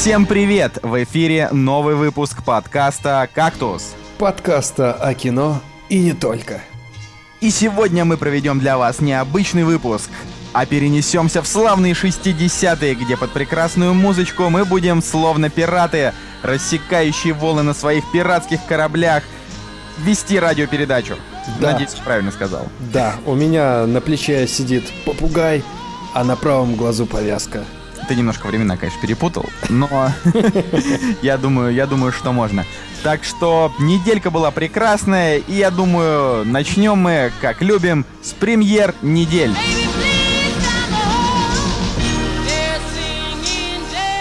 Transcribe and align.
Всем 0.00 0.24
привет! 0.24 0.78
В 0.82 1.04
эфире 1.04 1.50
новый 1.52 1.94
выпуск 1.94 2.42
подкаста 2.42 3.28
«Кактус». 3.34 3.94
Подкаста 4.16 4.94
о 4.94 5.12
кино 5.12 5.60
и 5.90 5.98
не 5.98 6.14
только. 6.14 6.62
И 7.42 7.50
сегодня 7.50 8.06
мы 8.06 8.16
проведем 8.16 8.60
для 8.60 8.78
вас 8.78 9.02
необычный 9.02 9.64
выпуск, 9.64 10.08
а 10.54 10.64
перенесемся 10.64 11.42
в 11.42 11.46
славные 11.46 11.92
60-е, 11.92 12.94
где 12.94 13.18
под 13.18 13.32
прекрасную 13.32 13.92
музычку 13.92 14.48
мы 14.48 14.64
будем 14.64 15.02
словно 15.02 15.50
пираты, 15.50 16.14
рассекающие 16.42 17.34
волны 17.34 17.62
на 17.62 17.74
своих 17.74 18.10
пиратских 18.10 18.64
кораблях, 18.64 19.22
вести 19.98 20.38
радиопередачу. 20.38 21.16
Да. 21.60 21.72
Надеюсь, 21.72 21.92
правильно 22.02 22.32
сказал. 22.32 22.66
Да, 22.90 23.16
у 23.26 23.34
меня 23.34 23.84
на 23.84 24.00
плече 24.00 24.48
сидит 24.48 24.90
попугай, 25.04 25.62
а 26.14 26.24
на 26.24 26.36
правом 26.36 26.76
глазу 26.76 27.04
повязка. 27.04 27.66
Ты 28.10 28.16
немножко 28.16 28.48
времена, 28.48 28.76
конечно, 28.76 29.00
перепутал, 29.00 29.46
но 29.68 29.88
я 31.22 31.38
думаю, 31.38 31.72
я 31.72 31.86
думаю, 31.86 32.10
что 32.10 32.32
можно. 32.32 32.66
Так 33.04 33.22
что 33.22 33.72
неделька 33.78 34.32
была 34.32 34.50
прекрасная, 34.50 35.36
и 35.36 35.54
я 35.54 35.70
думаю, 35.70 36.44
начнем 36.44 36.98
мы, 36.98 37.30
как 37.40 37.62
любим, 37.62 38.04
с 38.20 38.32
премьер 38.32 38.96
недель. 39.00 39.54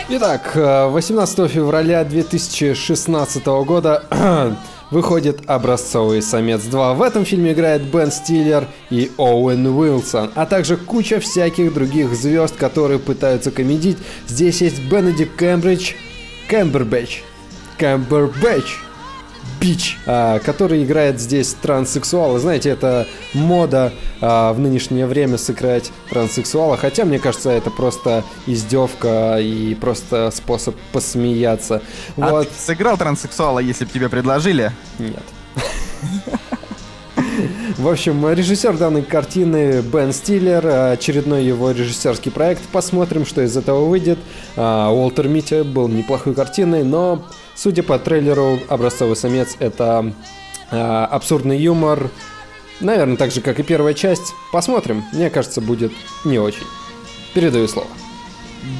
Итак, 0.07 0.51
э, 0.53 0.87
18 0.89 1.49
февраля 1.49 2.03
2016 2.03 3.45
года 3.47 4.03
выходит 4.91 5.41
«Образцовый 5.47 6.21
самец 6.21 6.61
2». 6.61 6.95
В 6.95 7.01
этом 7.01 7.25
фильме 7.25 7.53
играет 7.53 7.83
Бен 7.83 8.11
Стиллер 8.11 8.67
и 8.89 9.11
Оуэн 9.17 9.67
Уилсон, 9.67 10.31
а 10.35 10.45
также 10.45 10.77
куча 10.77 11.19
всяких 11.19 11.73
других 11.73 12.13
звезд, 12.13 12.55
которые 12.55 12.99
пытаются 12.99 13.51
комедить. 13.51 13.97
Здесь 14.27 14.61
есть 14.61 14.83
Бенедикт 14.89 15.37
Кембридж, 15.37 15.93
Кембербэтч, 16.49 17.21
Кембербэтч, 17.77 18.77
Бич, 19.59 19.97
а, 20.05 20.39
который 20.39 20.83
играет 20.83 21.19
здесь 21.19 21.53
транссексуала. 21.61 22.39
Знаете, 22.39 22.69
это 22.69 23.07
мода 23.33 23.91
а, 24.21 24.53
в 24.53 24.59
нынешнее 24.59 25.05
время 25.05 25.37
сыграть 25.37 25.91
транссексуала. 26.09 26.77
Хотя, 26.77 27.05
мне 27.05 27.19
кажется, 27.19 27.49
это 27.49 27.69
просто 27.69 28.23
издевка 28.45 29.37
и 29.39 29.75
просто 29.75 30.31
способ 30.31 30.75
посмеяться. 30.93 31.81
А 32.17 32.29
Вот. 32.29 32.49
ты 32.49 32.55
сыграл 32.55 32.97
транссексуала, 32.97 33.59
если 33.59 33.85
бы 33.85 33.91
тебе 33.91 34.09
предложили? 34.09 34.71
Нет. 34.97 35.23
В 37.77 37.87
общем, 37.87 38.27
режиссер 38.29 38.77
данной 38.77 39.03
картины 39.03 39.81
Бен 39.81 40.11
Стиллер, 40.11 40.91
очередной 40.93 41.45
его 41.45 41.71
режиссерский 41.71 42.31
проект. 42.31 42.61
Посмотрим, 42.71 43.25
что 43.25 43.41
из 43.41 43.55
этого 43.55 43.85
выйдет. 43.85 44.19
А, 44.57 44.89
Уолтер 44.91 45.27
Митти 45.27 45.61
был 45.61 45.87
неплохой 45.87 46.33
картиной, 46.33 46.83
но, 46.83 47.23
судя 47.59 47.83
по 47.83 47.99
трейлеру, 47.99 48.59
«Образцовый 48.69 49.15
самец»— 49.15 49.55
это 49.59 50.13
а, 50.71 51.05
абсурдный 51.05 51.57
юмор, 51.57 52.09
наверное, 52.79 53.17
так 53.17 53.31
же, 53.31 53.41
как 53.41 53.59
и 53.59 53.63
первая 53.63 53.93
часть. 53.93 54.33
Посмотрим. 54.51 55.03
Мне 55.11 55.29
кажется, 55.29 55.61
будет 55.61 55.91
не 56.23 56.39
очень. 56.39 56.65
Передаю 57.33 57.67
слово. 57.67 57.87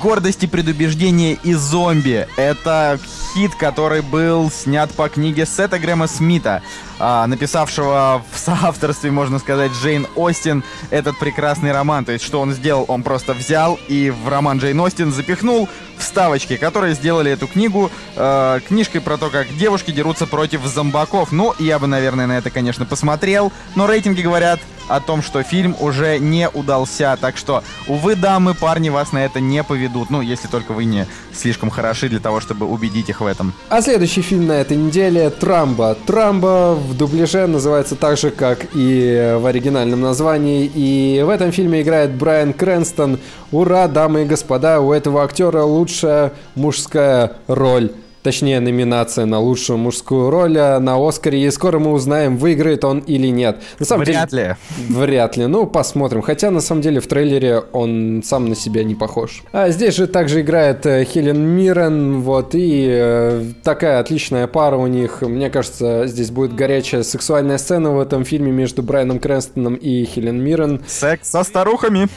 Гордость 0.02 0.44
и 0.44 0.48
предубеждение 0.48 1.38
и 1.44 1.54
зомби. 1.54 2.28
Это 2.36 3.00
хит, 3.34 3.56
который 3.56 4.02
был 4.02 4.52
снят 4.52 4.92
по 4.92 5.08
книге 5.08 5.46
Сета 5.46 5.80
Грэма 5.80 6.08
Смита, 6.08 6.62
а, 7.00 7.28
написавшего 7.28 8.24
в 8.32 8.38
соавторстве, 8.38 9.12
можно 9.12 9.40
сказать, 9.40 9.72
Джейн 9.82 10.08
Остин 10.16 10.64
этот 10.90 11.20
прекрасный 11.20 11.72
роман. 11.72 12.06
То 12.06 12.14
есть, 12.14 12.24
что 12.24 12.40
он 12.40 12.54
сделал? 12.54 12.86
Он 12.88 13.04
просто 13.04 13.34
взял 13.34 13.80
и 13.88 14.10
в 14.10 14.28
роман 14.30 14.60
Джейн 14.60 14.80
Остин 14.80 15.12
запихнул 15.12 15.68
вставочки, 16.00 16.58
которые 16.58 16.96
сделали 16.96 17.32
эту 17.32 17.48
книгу 17.48 17.92
э, 18.16 18.60
книжкой 18.68 19.02
про 19.02 19.18
то, 19.18 19.30
как 19.30 19.48
девушки 19.58 19.92
дерутся 19.92 20.28
против 20.28 20.66
зомбаков. 20.66 21.32
Ну, 21.32 21.54
я 21.60 21.80
бы, 21.80 21.88
наверное, 21.88 22.28
на 22.28 22.38
это, 22.38 22.50
конечно, 22.50 22.86
посмотрел, 22.86 23.52
но 23.76 23.88
рейтинги 23.88 24.22
говорят 24.22 24.60
о 24.90 25.00
том, 25.00 25.22
что 25.22 25.44
фильм 25.44 25.76
уже 25.80 26.18
не 26.18 26.50
удался. 26.50 27.18
Так 27.22 27.38
что, 27.38 27.64
увы, 27.88 28.16
дамы, 28.16 28.56
парни 28.56 28.90
вас 28.90 29.12
на 29.14 29.24
это 29.24 29.40
не 29.40 29.64
поведут. 29.64 30.10
Ну, 30.10 30.22
если 30.22 30.48
только 30.48 30.74
вы 30.74 30.86
не 30.86 31.06
слишком 31.32 31.70
хороши 31.70 32.10
для 32.10 32.20
того, 32.20 32.42
чтобы 32.42 32.66
убедить 32.66 33.10
их 33.10 33.22
в 33.22 33.26
этом. 33.26 33.54
А 33.70 33.82
следующий 33.82 34.22
фильм 34.22 34.48
на 34.48 34.54
этой 34.54 34.76
неделе 34.76 35.30
«Трамбо». 35.30 35.96
«Трамбо» 36.06 36.76
в 36.76 36.98
дубляже 36.98 37.48
называется 37.48 37.96
так 37.96 38.18
же, 38.18 38.32
как 38.32 38.66
и 38.74 39.36
в 39.40 39.46
оригинальном 39.46 40.02
названии. 40.02 40.70
И 40.74 41.22
в 41.24 41.30
этом 41.30 41.52
фильме 41.52 41.82
играет 41.82 42.12
Брайан 42.12 42.54
Крэнстон. 42.54 43.20
Ура, 43.52 43.88
дамы 43.88 44.24
и 44.24 44.26
господа, 44.26 44.80
у 44.80 44.92
этого 44.92 45.24
актера 45.24 45.64
лучшая 45.90 46.34
мужская 46.56 47.34
роль. 47.48 47.92
Точнее, 48.22 48.60
номинация 48.60 49.26
на 49.26 49.40
лучшую 49.40 49.78
мужскую 49.78 50.30
роль 50.30 50.58
а, 50.58 50.78
на 50.80 50.98
Оскаре. 50.98 51.42
И 51.42 51.50
скоро 51.52 51.80
мы 51.80 51.94
узнаем, 51.94 52.38
выиграет 52.38 52.84
он 52.84 53.00
или 53.00 53.28
нет. 53.28 53.62
На 53.80 53.86
самом 53.86 54.04
Вряд 54.04 54.30
деле, 54.30 54.58
ли. 54.78 54.94
Вряд 54.94 55.38
ли. 55.38 55.48
Ну, 55.48 55.66
посмотрим. 55.66 56.22
Хотя, 56.22 56.52
на 56.52 56.60
самом 56.60 56.82
деле, 56.82 57.00
в 57.00 57.08
трейлере 57.08 57.64
он 57.72 58.22
сам 58.24 58.50
на 58.50 58.56
себя 58.56 58.84
не 58.84 58.94
похож. 58.94 59.42
А 59.54 59.70
здесь 59.70 59.96
же 59.96 60.06
также 60.06 60.42
играет 60.42 60.86
э, 60.86 61.06
Хелен 61.06 61.40
Миррен, 61.40 62.20
вот, 62.20 62.50
и 62.54 62.90
э, 62.92 63.46
такая 63.64 64.00
отличная 64.00 64.48
пара 64.48 64.76
у 64.76 64.88
них. 64.88 65.22
Мне 65.22 65.50
кажется, 65.50 66.06
здесь 66.06 66.30
будет 66.30 66.54
горячая 66.54 67.04
сексуальная 67.04 67.58
сцена 67.58 67.92
в 67.92 68.00
этом 68.02 68.26
фильме 68.26 68.52
между 68.52 68.84
Брайаном 68.84 69.20
Крэнстоном 69.20 69.76
и 69.76 70.04
Хелен 70.04 70.44
Миррен. 70.44 70.82
Секс 70.88 71.30
со 71.30 71.44
старухами. 71.44 72.10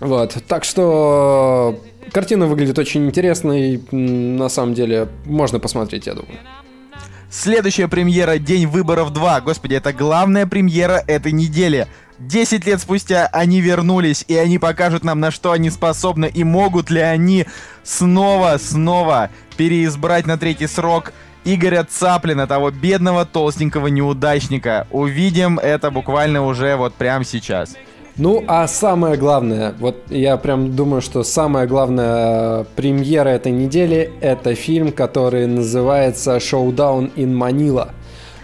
Вот, 0.00 0.34
так 0.48 0.64
что 0.64 1.78
э, 1.99 1.99
картина 2.12 2.46
выглядит 2.46 2.78
очень 2.78 3.06
интересной. 3.06 3.82
М, 3.92 4.36
На 4.36 4.48
самом 4.48 4.74
деле, 4.74 5.08
можно 5.24 5.58
посмотреть, 5.58 6.06
я 6.06 6.14
думаю. 6.14 6.38
Следующая 7.30 7.86
премьера 7.86 8.38
«День 8.38 8.66
выборов 8.66 9.12
2». 9.12 9.40
Господи, 9.42 9.74
это 9.74 9.92
главная 9.92 10.46
премьера 10.46 11.02
этой 11.06 11.30
недели. 11.30 11.86
Десять 12.18 12.66
лет 12.66 12.80
спустя 12.80 13.28
они 13.32 13.60
вернулись, 13.60 14.24
и 14.26 14.36
они 14.36 14.58
покажут 14.58 15.04
нам, 15.04 15.20
на 15.20 15.30
что 15.30 15.52
они 15.52 15.70
способны, 15.70 16.26
и 16.32 16.44
могут 16.44 16.90
ли 16.90 17.00
они 17.00 17.46
снова, 17.82 18.58
снова 18.60 19.30
переизбрать 19.56 20.26
на 20.26 20.36
третий 20.38 20.66
срок 20.66 21.12
Игоря 21.44 21.86
Цаплина, 21.88 22.46
того 22.46 22.70
бедного 22.70 23.24
толстенького 23.24 23.86
неудачника. 23.86 24.86
Увидим 24.90 25.58
это 25.58 25.90
буквально 25.90 26.44
уже 26.44 26.76
вот 26.76 26.94
прямо 26.94 27.24
сейчас. 27.24 27.76
Ну, 28.20 28.44
а 28.46 28.66
самое 28.68 29.16
главное, 29.16 29.74
вот 29.78 29.96
я 30.10 30.36
прям 30.36 30.76
думаю, 30.76 31.00
что 31.00 31.22
самая 31.22 31.66
главная 31.66 32.64
премьера 32.76 33.30
этой 33.30 33.50
недели 33.50 34.12
это 34.20 34.54
фильм, 34.54 34.92
который 34.92 35.46
называется 35.46 36.36
«Showdown 36.36 37.14
in 37.14 37.34
Manila». 37.34 37.92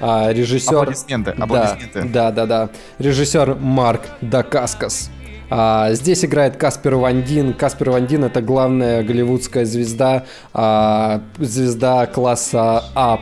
А, 0.01 0.33
режиссер... 0.33 0.79
Аплодисменты, 0.79 1.33
аплодисменты. 1.33 2.05
Да, 2.05 2.31
да, 2.31 2.47
да, 2.47 2.47
да. 2.47 2.71
Режиссер 2.99 3.55
Марк 3.61 4.01
Дакаскас. 4.23 5.11
А, 5.51 5.93
здесь 5.93 6.25
играет 6.25 6.57
Каспер 6.57 6.97
Вандин. 6.97 7.55
Каспер 7.55 7.91
Вандин 7.91 8.25
это 8.25 8.43
главная 8.43 9.03
голливудская 9.03 9.65
звезда, 9.65 10.25
а, 10.53 11.23
звезда 11.39 12.07
класса 12.07 12.85
А+++, 12.95 13.19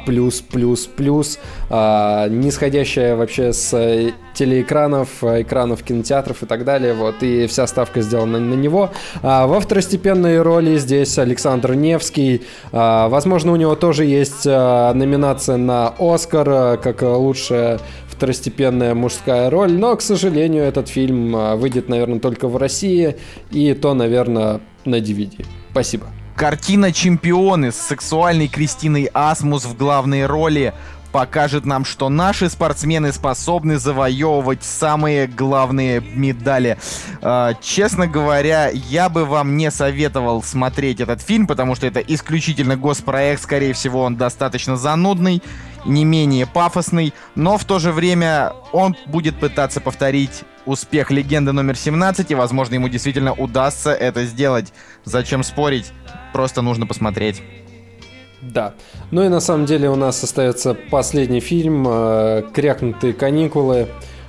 а, 1.70 2.28
нисходящая 2.28 3.16
вообще 3.16 3.52
с 3.52 3.74
э, 3.74 4.12
телеэкранов, 4.34 5.22
э, 5.22 5.42
экранов 5.42 5.82
кинотеатров 5.82 6.42
и 6.42 6.46
так 6.46 6.64
далее. 6.64 6.92
Вот 6.94 7.22
и 7.22 7.46
вся 7.46 7.66
ставка 7.66 8.02
сделана 8.02 8.38
на 8.38 8.54
него. 8.54 8.90
А, 9.22 9.46
во 9.46 9.60
второстепенной 9.60 10.42
роли 10.42 10.76
здесь 10.76 11.18
Александр 11.18 11.74
Невский. 11.74 12.42
А, 12.72 13.08
возможно, 13.08 13.52
у 13.52 13.56
него 13.56 13.74
тоже 13.76 14.04
есть 14.04 14.46
а, 14.46 14.92
номинация 14.92 15.56
на 15.56 15.94
Оскар 15.98 16.78
как 16.78 17.02
лучшая 17.02 17.80
второстепенная 18.14 18.94
мужская 18.94 19.50
роль, 19.50 19.72
но, 19.72 19.94
к 19.96 20.02
сожалению, 20.02 20.64
этот 20.64 20.88
фильм 20.88 21.34
а, 21.36 21.56
выйдет, 21.56 21.88
наверное, 21.88 22.20
только 22.20 22.48
в 22.48 22.56
России, 22.56 23.16
и 23.50 23.74
то, 23.74 23.94
наверное, 23.94 24.60
на 24.84 24.96
DVD. 24.96 25.44
Спасибо. 25.70 26.06
Картина 26.36 26.92
«Чемпионы» 26.92 27.70
с 27.70 27.76
сексуальной 27.76 28.48
Кристиной 28.48 29.08
Асмус 29.12 29.64
в 29.64 29.76
главной 29.76 30.26
роли 30.26 30.74
покажет 31.14 31.64
нам, 31.64 31.84
что 31.84 32.08
наши 32.08 32.50
спортсмены 32.50 33.12
способны 33.12 33.78
завоевывать 33.78 34.64
самые 34.64 35.28
главные 35.28 36.00
медали. 36.00 36.76
Э, 37.22 37.52
честно 37.62 38.08
говоря, 38.08 38.68
я 38.70 39.08
бы 39.08 39.24
вам 39.24 39.56
не 39.56 39.70
советовал 39.70 40.42
смотреть 40.42 40.98
этот 40.98 41.22
фильм, 41.22 41.46
потому 41.46 41.76
что 41.76 41.86
это 41.86 42.00
исключительно 42.00 42.76
госпроект, 42.76 43.42
скорее 43.42 43.74
всего, 43.74 44.02
он 44.02 44.16
достаточно 44.16 44.76
занудный, 44.76 45.40
не 45.84 46.04
менее 46.04 46.46
пафосный, 46.46 47.12
но 47.34 47.58
в 47.58 47.64
то 47.64 47.78
же 47.78 47.92
время 47.92 48.52
он 48.72 48.96
будет 49.06 49.38
пытаться 49.38 49.80
повторить 49.80 50.42
успех 50.66 51.10
легенды 51.10 51.52
номер 51.52 51.76
17, 51.76 52.30
и, 52.30 52.34
возможно, 52.34 52.74
ему 52.74 52.88
действительно 52.88 53.32
удастся 53.32 53.92
это 53.92 54.24
сделать. 54.24 54.72
Зачем 55.04 55.42
спорить? 55.42 55.92
Просто 56.32 56.62
нужно 56.62 56.86
посмотреть. 56.86 57.42
Да. 58.40 58.74
Ну 59.10 59.24
и 59.24 59.28
на 59.28 59.40
самом 59.40 59.66
деле 59.66 59.88
у 59.88 59.96
нас 59.96 60.22
остается 60.22 60.74
последний 60.74 61.40
фильм 61.40 61.86
э, 61.88 62.42
«Крякнутые 62.52 63.14
каникулы». 63.14 63.88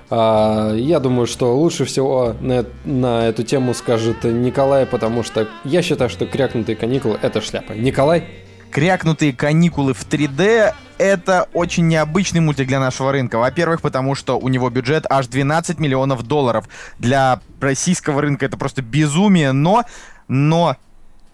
А, 0.10 0.74
я 0.74 1.00
думаю, 1.00 1.26
что 1.28 1.58
лучше 1.58 1.86
всего 1.86 2.36
на, 2.40 2.66
на 2.86 3.28
эту 3.28 3.44
тему 3.44 3.74
скажет 3.74 4.24
Николай, 4.24 4.86
потому 4.86 5.24
что 5.24 5.48
я 5.64 5.82
считаю, 5.82 6.10
что 6.10 6.26
крякнутые 6.26 6.76
каникулы 6.76 7.18
это 7.22 7.42
шляпа. 7.42 7.74
Николай? 7.74 8.45
Крякнутые 8.76 9.32
каникулы 9.32 9.94
в 9.94 10.06
3D 10.06 10.74
это 10.98 11.48
очень 11.54 11.88
необычный 11.88 12.42
мультик 12.42 12.68
для 12.68 12.82
нашего 12.82 13.14
рынка. 13.14 13.38
Во-первых, 13.38 13.82
потому 13.82 14.16
что 14.16 14.38
у 14.38 14.50
него 14.50 14.70
бюджет 14.70 15.06
аж 15.10 15.28
12 15.28 15.80
миллионов 15.80 16.24
долларов. 16.24 16.68
Для 17.00 17.40
российского 17.62 18.22
рынка 18.22 18.46
это 18.46 18.58
просто 18.58 18.82
безумие, 18.82 19.54
но, 19.54 19.86
но 20.28 20.76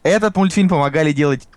этот 0.03 0.35
мультфильм 0.35 0.69
помогали 0.69 1.13
делать, 1.13 1.47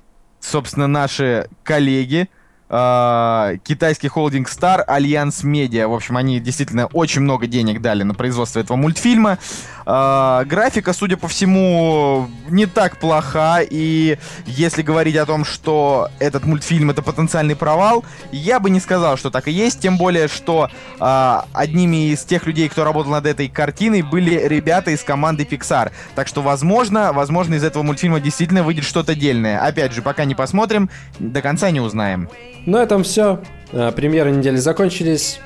собственно, 0.41 0.87
наши 0.87 1.51
коллеги, 1.65 2.31
э, 2.71 3.57
китайский 3.63 4.09
холдинг 4.09 4.49
Star 4.49 4.81
Alliance 4.81 5.45
Media. 5.45 5.89
В 5.89 5.93
общем, 5.93 6.17
они 6.17 6.41
действительно 6.41 6.87
очень 6.87 7.21
много 7.21 7.47
денег 7.47 7.83
дали 7.83 8.05
на 8.05 8.15
производство 8.15 8.59
этого 8.59 8.79
мультфильма. 8.79 9.33
Э, 9.33 9.37
графика, 9.85 10.93
судя 10.93 11.17
по 11.17 11.29
всему, 11.29 12.29
не 12.49 12.67
так 12.67 12.99
плоха. 12.99 13.61
И 13.63 14.19
если 14.47 14.83
говорить 14.83 15.17
о 15.17 15.27
том, 15.27 15.45
что 15.45 16.09
этот 16.19 16.45
мультфильм 16.45 16.91
это 16.91 17.03
потенциальный 17.03 17.57
провал, 17.57 18.05
я 18.33 18.61
бы 18.61 18.71
не 18.71 18.81
сказал, 18.81 19.17
что 19.17 19.31
так 19.31 19.49
и 19.49 19.53
есть. 19.53 19.81
Тем 19.81 19.99
более, 19.99 20.29
что 20.29 20.71
э, 20.99 21.41
одними 21.53 22.13
из 22.13 22.25
тех 22.25 22.47
людей, 22.47 22.69
кто 22.69 22.85
работал 22.85 23.13
над 23.13 23.27
этой 23.27 23.49
картиной, 23.49 24.03
были 24.03 24.47
ребята 24.47 24.91
из 24.91 25.03
команды 25.03 25.45
Pixar. 25.45 25.93
Так 26.15 26.29
что, 26.29 26.43
возможно, 26.43 27.13
возможно, 27.13 27.55
из 27.55 27.65
этого 27.65 27.83
мультфильма 27.83 28.21
действительно 28.21 28.63
выйдет 28.63 28.85
что-то 28.85 29.15
дельное. 29.15 29.59
Опять 29.61 29.93
же, 29.93 30.03
пока 30.03 30.25
не 30.25 30.35
посмотрим, 30.35 30.91
до 31.19 31.43
конца 31.43 31.71
не 31.71 31.81
узнаем. 31.81 32.29
На 32.67 32.83
этом 32.83 33.03
все. 33.03 33.41
А, 33.73 33.93
премьеры 33.93 34.31
недели 34.31 34.57
закончились. 34.57 35.41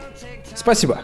Спасибо. 0.54 1.00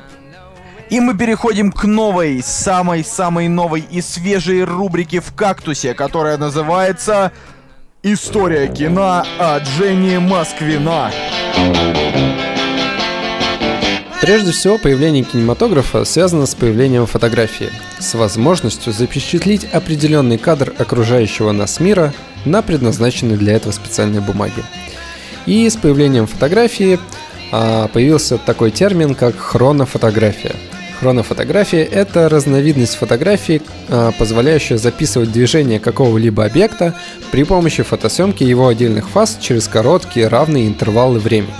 И 0.94 1.00
мы 1.00 1.18
переходим 1.18 1.72
к 1.72 1.82
новой, 1.86 2.40
самой-самой 2.40 3.48
новой 3.48 3.84
и 3.90 4.00
свежей 4.00 4.62
рубрике 4.62 5.20
в 5.20 5.34
«Кактусе», 5.34 5.92
которая 5.92 6.36
называется 6.36 7.32
«История 8.04 8.68
кино 8.68 9.24
от 9.40 9.66
Жени 9.66 10.18
Москвина». 10.18 11.10
Прежде 14.20 14.52
всего, 14.52 14.78
появление 14.78 15.24
кинематографа 15.24 16.04
связано 16.04 16.46
с 16.46 16.54
появлением 16.54 17.06
фотографии, 17.06 17.70
с 17.98 18.14
возможностью 18.14 18.92
запечатлить 18.92 19.64
определенный 19.64 20.38
кадр 20.38 20.72
окружающего 20.78 21.50
нас 21.50 21.80
мира 21.80 22.14
на 22.44 22.62
предназначенной 22.62 23.36
для 23.36 23.54
этого 23.54 23.72
специальной 23.72 24.20
бумаге. 24.20 24.62
И 25.46 25.68
с 25.68 25.74
появлением 25.74 26.28
фотографии 26.28 27.00
а, 27.50 27.88
появился 27.88 28.38
такой 28.38 28.70
термин, 28.70 29.16
как 29.16 29.36
хронофотография. 29.36 30.54
Хронофотография– 31.00 31.84
это 31.92 32.28
разновидность 32.28 32.96
фотографии, 32.96 33.60
а, 33.88 34.12
позволяющая 34.12 34.78
записывать 34.78 35.32
движение 35.32 35.80
какого-либо 35.80 36.44
объекта 36.44 36.94
при 37.30 37.44
помощи 37.44 37.82
фотосъемки 37.82 38.44
его 38.44 38.68
отдельных 38.68 39.08
фаз 39.08 39.38
через 39.40 39.68
короткие 39.68 40.28
равные 40.28 40.66
интервалы 40.66 41.18
времени. 41.18 41.54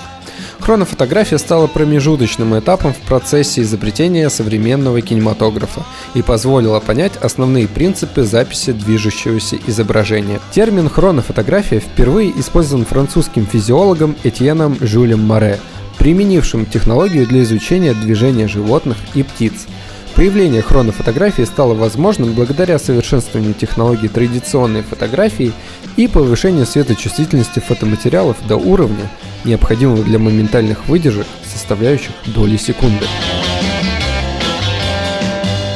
Хронофотография 0.64 1.36
стала 1.36 1.66
промежуточным 1.66 2.58
этапом 2.58 2.94
в 2.94 2.98
процессе 3.00 3.60
изобретения 3.60 4.30
современного 4.30 5.02
кинематографа 5.02 5.82
и 6.14 6.22
позволила 6.22 6.80
понять 6.80 7.12
основные 7.20 7.68
принципы 7.68 8.22
записи 8.22 8.72
движущегося 8.72 9.58
изображения. 9.66 10.40
Термин 10.52 10.88
хронофотография 10.88 11.80
впервые 11.80 12.32
использован 12.40 12.86
французским 12.86 13.46
физиологом 13.46 14.16
Этьеном 14.24 14.78
Жюлем 14.80 15.20
Море, 15.20 15.60
применившим 16.04 16.66
технологию 16.66 17.26
для 17.26 17.42
изучения 17.44 17.94
движения 17.94 18.46
животных 18.46 18.98
и 19.14 19.22
птиц– 19.22 19.66
Появление 20.14 20.62
хронофотографии 20.62 21.42
стало 21.42 21.74
возможным 21.74 22.34
благодаря 22.34 22.78
совершенствованию 22.78 23.52
технологий 23.52 24.06
традиционной 24.06 24.82
фотографии 24.82 25.52
и 25.96 26.06
повышению 26.06 26.66
светочувствительности 26.66 27.58
фотоматериалов 27.58 28.36
до 28.46 28.54
уровня, 28.54 29.10
необходимого 29.44 30.04
для 30.04 30.20
моментальных 30.20 30.86
выдержек, 30.86 31.26
составляющих 31.44 32.12
доли 32.26 32.56
секунды. 32.56 33.06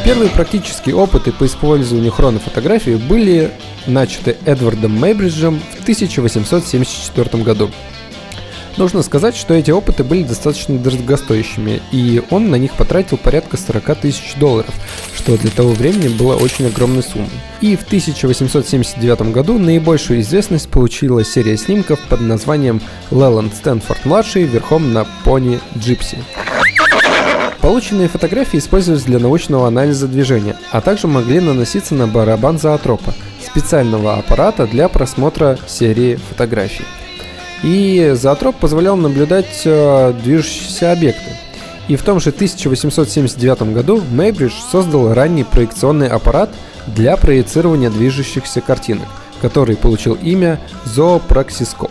Первые 0.04 0.30
практические 0.30 0.94
опыты 0.94 1.32
по 1.32 1.44
использованию 1.44 2.12
хронофотографии 2.12 2.94
были 2.94 3.50
начаты 3.88 4.36
Эдвардом 4.44 4.92
Мейбриджем 4.92 5.60
в 5.80 5.82
1874 5.82 7.42
году. 7.42 7.72
Нужно 8.78 9.02
сказать, 9.02 9.34
что 9.34 9.54
эти 9.54 9.72
опыты 9.72 10.04
были 10.04 10.22
достаточно 10.22 10.78
дорогостоящими, 10.78 11.82
и 11.90 12.22
он 12.30 12.48
на 12.48 12.54
них 12.54 12.74
потратил 12.74 13.16
порядка 13.16 13.56
40 13.56 13.98
тысяч 13.98 14.36
долларов, 14.36 14.72
что 15.16 15.36
для 15.36 15.50
того 15.50 15.70
времени 15.72 16.06
было 16.06 16.36
очень 16.36 16.68
огромной 16.68 17.02
суммой. 17.02 17.28
И 17.60 17.74
в 17.74 17.82
1879 17.82 19.32
году 19.32 19.58
наибольшую 19.58 20.20
известность 20.20 20.68
получила 20.68 21.24
серия 21.24 21.56
снимков 21.56 21.98
под 22.08 22.20
названием 22.20 22.80
«Леланд 23.10 23.52
Стэнфорд-младший 23.52 24.44
верхом 24.44 24.92
на 24.92 25.04
пони 25.24 25.58
Джипси». 25.76 26.18
Полученные 27.60 28.06
фотографии 28.06 28.58
использовались 28.58 29.02
для 29.02 29.18
научного 29.18 29.66
анализа 29.66 30.06
движения, 30.06 30.56
а 30.70 30.80
также 30.80 31.08
могли 31.08 31.40
наноситься 31.40 31.96
на 31.96 32.06
барабан 32.06 32.60
зоотропа, 32.60 33.12
специального 33.44 34.14
аппарата 34.14 34.68
для 34.68 34.88
просмотра 34.88 35.58
серии 35.66 36.14
фотографий. 36.28 36.84
И 37.62 38.12
зоотроп 38.14 38.56
позволял 38.56 38.96
наблюдать 38.96 39.62
э, 39.64 40.14
движущиеся 40.22 40.92
объекты. 40.92 41.30
И 41.88 41.96
в 41.96 42.02
том 42.02 42.20
же 42.20 42.30
1879 42.30 43.74
году 43.74 44.02
Мейбридж 44.10 44.52
создал 44.70 45.14
ранний 45.14 45.44
проекционный 45.44 46.08
аппарат 46.08 46.50
для 46.86 47.16
проецирования 47.16 47.90
движущихся 47.90 48.60
картинок, 48.60 49.08
который 49.40 49.76
получил 49.76 50.14
имя 50.14 50.60
зоопраксископ. 50.84 51.90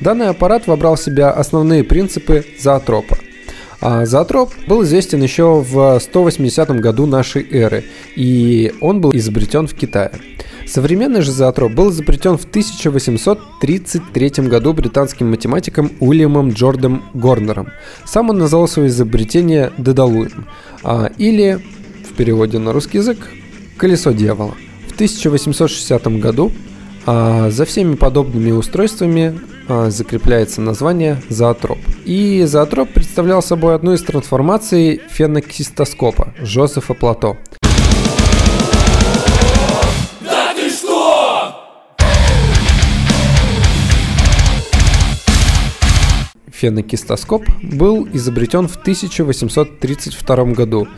Данный 0.00 0.28
аппарат 0.28 0.66
вобрал 0.66 0.96
в 0.96 1.00
себя 1.00 1.30
основные 1.30 1.84
принципы 1.84 2.44
зоотропа. 2.58 3.18
А 3.88 4.04
зоотроп 4.04 4.52
был 4.66 4.82
известен 4.82 5.22
еще 5.22 5.64
в 5.64 6.00
180 6.00 6.80
году 6.80 7.06
нашей 7.06 7.46
эры, 7.48 7.84
и 8.16 8.74
он 8.80 9.00
был 9.00 9.14
изобретен 9.14 9.68
в 9.68 9.74
Китае. 9.74 10.10
Современный 10.66 11.20
же 11.20 11.30
зоотроп 11.30 11.70
был 11.70 11.92
изобретен 11.92 12.36
в 12.36 12.46
1833 12.46 14.30
году 14.48 14.72
британским 14.72 15.30
математиком 15.30 15.92
Уильямом 16.00 16.50
Джордом 16.50 17.04
Горнером. 17.14 17.68
Сам 18.04 18.30
он 18.30 18.38
назвал 18.38 18.66
свое 18.66 18.88
изобретение 18.88 19.70
Дедалуем, 19.78 20.48
а, 20.82 21.12
или, 21.16 21.60
в 22.10 22.14
переводе 22.14 22.58
на 22.58 22.72
русский 22.72 22.98
язык, 22.98 23.18
колесо 23.76 24.10
дьявола. 24.10 24.56
В 24.88 24.94
1860 24.94 26.18
году 26.18 26.50
за 27.06 27.64
всеми 27.64 27.94
подобными 27.94 28.50
устройствами 28.50 29.38
а, 29.68 29.90
закрепляется 29.90 30.60
название 30.60 31.22
зоотроп. 31.28 31.78
И 32.04 32.44
зоотроп 32.44 32.92
представлял 32.92 33.42
собой 33.42 33.74
одну 33.74 33.92
из 33.92 34.02
трансформаций 34.02 35.00
фенокистоскопа 35.08 36.34
Жозефа 36.42 36.94
Плато– 36.94 37.36
фенокистоскоп 46.56 47.44
был 47.62 48.08
изобретен 48.12 48.66
в 48.66 48.76
1832 48.76 50.44
году, 50.46 50.88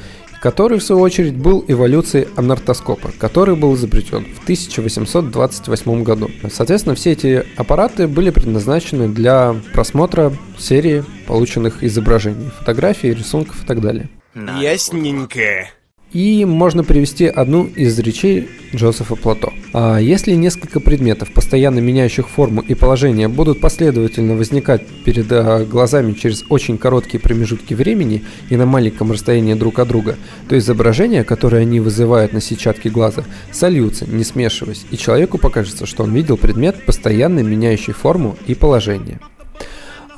который 0.41 0.79
в 0.79 0.83
свою 0.83 1.01
очередь 1.03 1.37
был 1.37 1.65
эволюцией 1.69 2.29
анартоскопа, 2.37 3.11
который 3.19 3.57
был 3.57 3.75
изобретен 3.75 4.25
в 4.35 4.43
1828 4.43 6.03
году. 6.03 6.31
Соответственно, 6.51 6.95
все 6.95 7.13
эти 7.13 7.45
аппараты 7.57 8.07
были 8.07 8.31
предназначены 8.31 9.09
для 9.09 9.57
просмотра 9.73 10.33
серии 10.59 11.05
полученных 11.27 11.83
изображений, 11.83 12.51
фотографий, 12.59 13.13
рисунков 13.13 13.63
и 13.63 13.67
так 13.67 13.81
далее. 13.81 14.09
Ясненько. 14.35 15.69
И 16.13 16.45
можно 16.47 16.85
привести 16.85 17.27
одну 17.27 17.65
из 17.65 17.99
речей 17.99 18.49
Джозефа 18.75 19.15
Плато. 19.15 19.53
А 19.75 19.99
если 19.99 20.33
несколько 20.33 20.81
предметов, 20.81 21.33
постоянно 21.33 21.81
меняющих 21.81 22.29
форму 22.29 22.63
и 22.63 22.75
положение, 22.75 23.29
будут 23.29 23.61
последовательно 23.61 24.35
возникать 24.35 24.87
перед 25.05 25.31
а, 25.31 25.65
глазами 25.65 26.15
через 26.15 26.45
очень 26.49 26.79
короткие 26.79 27.21
промежутки 27.21 27.75
времени 27.75 28.25
и 28.49 28.57
на 28.57 28.65
маленьком 28.65 29.13
расстоянии 29.13 29.55
друг 29.55 29.79
от 29.79 29.89
друга, 29.89 30.17
то 30.49 30.57
изображения, 30.57 31.25
которые 31.25 31.63
они 31.63 31.81
вызывают 31.81 32.33
на 32.33 32.41
сетчатке 32.41 32.89
глаза, 32.89 33.25
сольются, 33.53 34.07
не 34.07 34.25
смешиваясь, 34.25 34.87
и 34.91 34.97
человеку 34.97 35.37
покажется, 35.37 35.85
что 35.85 36.05
он 36.05 36.15
видел 36.15 36.39
предмет, 36.39 36.87
постоянно 36.87 37.41
меняющий 37.41 37.93
форму 37.93 38.37
и 38.47 38.55
положение. 38.55 39.21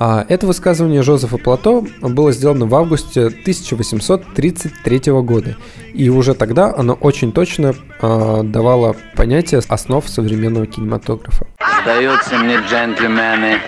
А 0.03 0.25
это 0.27 0.47
высказывание 0.47 1.03
Жозефа 1.03 1.37
Плато 1.37 1.85
было 2.01 2.31
сделано 2.31 2.65
в 2.65 2.73
августе 2.73 3.27
1833 3.27 4.99
года, 5.21 5.57
и 5.93 6.09
уже 6.09 6.33
тогда 6.33 6.73
оно 6.75 6.93
очень 6.95 7.31
точно 7.31 7.75
э, 8.01 8.41
давало 8.43 8.95
понятие 9.15 9.61
основ 9.69 10.09
современного 10.09 10.65
кинематографа. 10.65 11.45
Сдаются 11.83 12.35
мне 12.39 12.57
джентльмены, 12.67 13.59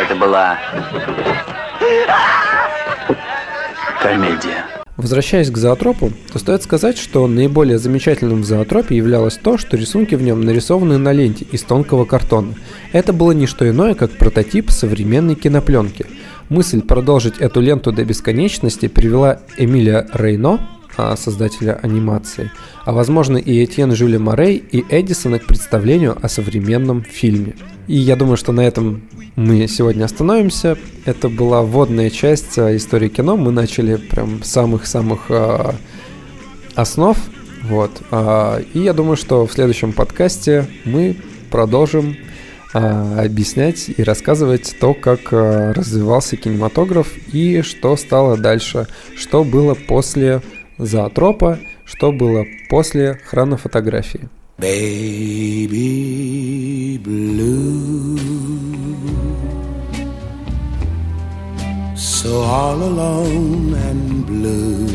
это 0.00 0.16
была 0.16 0.58
комедия. 4.00 4.81
Возвращаясь 4.96 5.50
к 5.50 5.56
зоотропу, 5.56 6.12
то 6.32 6.38
стоит 6.38 6.62
сказать, 6.62 6.98
что 6.98 7.26
наиболее 7.26 7.78
замечательным 7.78 8.42
в 8.42 8.44
зоотропе 8.44 8.96
являлось 8.96 9.38
то, 9.38 9.56
что 9.56 9.76
рисунки 9.76 10.14
в 10.14 10.22
нем 10.22 10.42
нарисованы 10.42 10.98
на 10.98 11.12
ленте 11.12 11.46
из 11.50 11.62
тонкого 11.62 12.04
картона. 12.04 12.54
Это 12.92 13.14
было 13.14 13.32
не 13.32 13.46
что 13.46 13.68
иное, 13.68 13.94
как 13.94 14.10
прототип 14.10 14.70
современной 14.70 15.34
кинопленки. 15.34 16.04
Мысль 16.50 16.82
продолжить 16.82 17.38
эту 17.38 17.62
ленту 17.62 17.90
до 17.90 18.04
бесконечности 18.04 18.86
привела 18.86 19.40
Эмилия 19.56 20.08
Рейно, 20.12 20.60
создателя 21.16 21.78
анимации, 21.82 22.50
а 22.84 22.92
возможно 22.92 23.36
и 23.36 23.64
Этьен 23.64 23.94
Жюля 23.94 24.18
Морей 24.18 24.56
и 24.56 24.84
Эдисона 24.88 25.38
к 25.38 25.46
представлению 25.46 26.16
о 26.20 26.28
современном 26.28 27.02
фильме. 27.02 27.54
И 27.86 27.96
я 27.96 28.16
думаю, 28.16 28.36
что 28.36 28.52
на 28.52 28.60
этом 28.60 29.02
мы 29.36 29.66
сегодня 29.66 30.04
остановимся. 30.04 30.76
Это 31.04 31.28
была 31.28 31.62
вводная 31.62 32.10
часть 32.10 32.58
а, 32.58 32.76
истории 32.76 33.08
кино. 33.08 33.36
Мы 33.36 33.50
начали 33.50 33.96
прям 33.96 34.42
самых-самых 34.42 35.30
э, 35.30 35.72
основ. 36.74 37.16
Вот. 37.62 37.90
Э, 38.10 38.62
и 38.74 38.80
я 38.80 38.92
думаю, 38.92 39.16
что 39.16 39.46
в 39.46 39.52
следующем 39.52 39.92
подкасте 39.92 40.66
мы 40.84 41.16
продолжим 41.50 42.16
э, 42.74 43.24
объяснять 43.24 43.88
и 43.88 44.02
рассказывать 44.02 44.76
то, 44.78 44.94
как 44.94 45.32
э, 45.32 45.72
развивался 45.72 46.36
кинематограф 46.36 47.08
и 47.32 47.62
что 47.62 47.96
стало 47.96 48.36
дальше, 48.36 48.86
что 49.16 49.44
было 49.44 49.74
после 49.74 50.42
зоотропа, 50.86 51.58
что 51.84 52.12
было 52.12 52.44
после 52.68 53.18
хронофотографии. 53.26 54.28
Baby 54.58 55.78
blue 56.98 58.18
So 61.96 62.44
all 62.44 62.82
alone 62.82 63.74
and 63.74 64.26
blue 64.26 64.88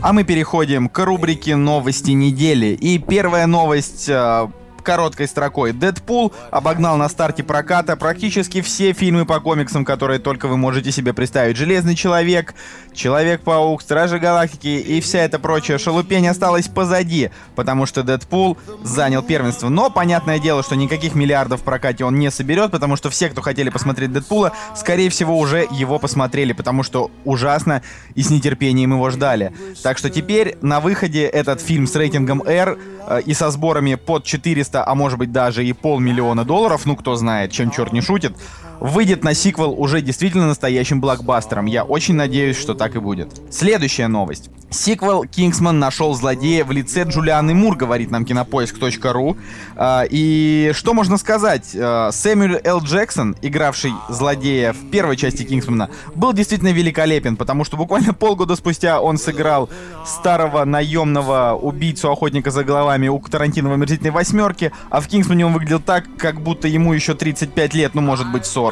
А 0.00 0.12
мы 0.12 0.24
переходим 0.24 0.88
к 0.88 0.98
рубрике 1.04 1.56
«Новости 1.56 2.12
недели». 2.12 2.66
И 2.68 2.98
первая 2.98 3.46
новость 3.46 4.08
э, 4.08 4.48
короткой 4.82 5.28
строкой. 5.28 5.72
Дэдпул 5.72 6.32
обогнал 6.50 6.96
на 6.96 7.08
старте 7.08 7.42
проката 7.42 7.96
практически 7.96 8.60
все 8.60 8.92
фильмы 8.92 9.26
по 9.26 9.40
комиксам, 9.40 9.84
которые 9.84 10.18
только 10.18 10.48
вы 10.48 10.56
можете 10.56 10.92
себе 10.92 11.12
представить. 11.12 11.56
Железный 11.56 11.94
человек, 11.94 12.54
Человек-паук, 12.94 13.80
Стражи 13.82 14.18
Галактики 14.18 14.66
и 14.66 15.00
вся 15.00 15.20
эта 15.20 15.38
прочая 15.38 15.78
шелупень 15.78 16.26
осталась 16.26 16.66
позади, 16.66 17.30
потому 17.54 17.86
что 17.86 18.02
Дэдпул 18.02 18.58
занял 18.82 19.22
первенство. 19.22 19.68
Но 19.68 19.88
понятное 19.88 20.38
дело, 20.38 20.62
что 20.62 20.74
никаких 20.74 21.14
миллиардов 21.14 21.60
в 21.60 21.64
прокате 21.64 22.04
он 22.04 22.18
не 22.18 22.30
соберет, 22.30 22.72
потому 22.72 22.96
что 22.96 23.08
все, 23.10 23.28
кто 23.28 23.40
хотели 23.40 23.70
посмотреть 23.70 24.12
Дэдпула, 24.12 24.52
скорее 24.74 25.10
всего 25.10 25.38
уже 25.38 25.66
его 25.70 25.98
посмотрели, 25.98 26.52
потому 26.52 26.82
что 26.82 27.10
ужасно 27.24 27.82
и 28.14 28.22
с 28.22 28.30
нетерпением 28.30 28.92
его 28.92 29.10
ждали. 29.10 29.52
Так 29.82 29.98
что 29.98 30.10
теперь 30.10 30.58
на 30.60 30.80
выходе 30.80 31.24
этот 31.24 31.60
фильм 31.60 31.86
с 31.86 31.94
рейтингом 31.94 32.42
R 32.42 32.78
э, 33.06 33.20
и 33.24 33.34
со 33.34 33.50
сборами 33.50 33.94
под 33.94 34.24
400 34.24 34.68
300, 34.68 34.77
а 34.84 34.94
может 34.94 35.18
быть 35.18 35.32
даже 35.32 35.64
и 35.64 35.72
полмиллиона 35.72 36.44
долларов, 36.44 36.86
ну 36.86 36.96
кто 36.96 37.16
знает, 37.16 37.52
чем 37.52 37.70
черт 37.70 37.92
не 37.92 38.00
шутит, 38.00 38.36
выйдет 38.80 39.24
на 39.24 39.34
сиквел 39.34 39.74
уже 39.78 40.00
действительно 40.00 40.46
настоящим 40.46 41.00
блокбастером. 41.00 41.66
Я 41.66 41.84
очень 41.84 42.14
надеюсь, 42.14 42.56
что 42.56 42.74
так 42.74 42.96
и 42.96 42.98
будет. 42.98 43.40
Следующая 43.50 44.08
новость. 44.08 44.50
Сиквел 44.70 45.24
«Кингсман» 45.24 45.78
нашел 45.78 46.14
злодея 46.14 46.62
в 46.62 46.72
лице 46.72 47.04
Джулианы 47.04 47.54
Мур, 47.54 47.74
говорит 47.74 48.10
нам 48.10 48.26
кинопоиск.ру. 48.26 49.38
А, 49.76 50.04
и 50.08 50.72
что 50.74 50.92
можно 50.92 51.16
сказать? 51.16 51.74
А, 51.74 52.10
Сэмюэл 52.12 52.60
Л. 52.62 52.80
Джексон, 52.82 53.34
игравший 53.40 53.92
злодея 54.10 54.74
в 54.74 54.90
первой 54.90 55.16
части 55.16 55.42
«Кингсмана», 55.42 55.88
был 56.14 56.34
действительно 56.34 56.72
великолепен, 56.72 57.38
потому 57.38 57.64
что 57.64 57.78
буквально 57.78 58.12
полгода 58.18 58.56
спустя 58.56 59.00
он 59.00 59.16
сыграл 59.16 59.70
старого 60.04 60.66
наемного 60.66 61.58
убийцу-охотника 61.60 62.50
за 62.50 62.62
головами 62.62 63.08
у 63.08 63.18
Тарантино 63.20 63.70
в 63.70 63.72
«Омерзительной 63.72 64.10
восьмерке», 64.10 64.72
а 64.90 65.00
в 65.00 65.08
«Кингсмане» 65.08 65.46
он 65.46 65.54
выглядел 65.54 65.80
так, 65.80 66.04
как 66.18 66.42
будто 66.42 66.68
ему 66.68 66.92
еще 66.92 67.14
35 67.14 67.72
лет, 67.72 67.94
ну, 67.94 68.02
может 68.02 68.30
быть, 68.30 68.44
40 68.44 68.67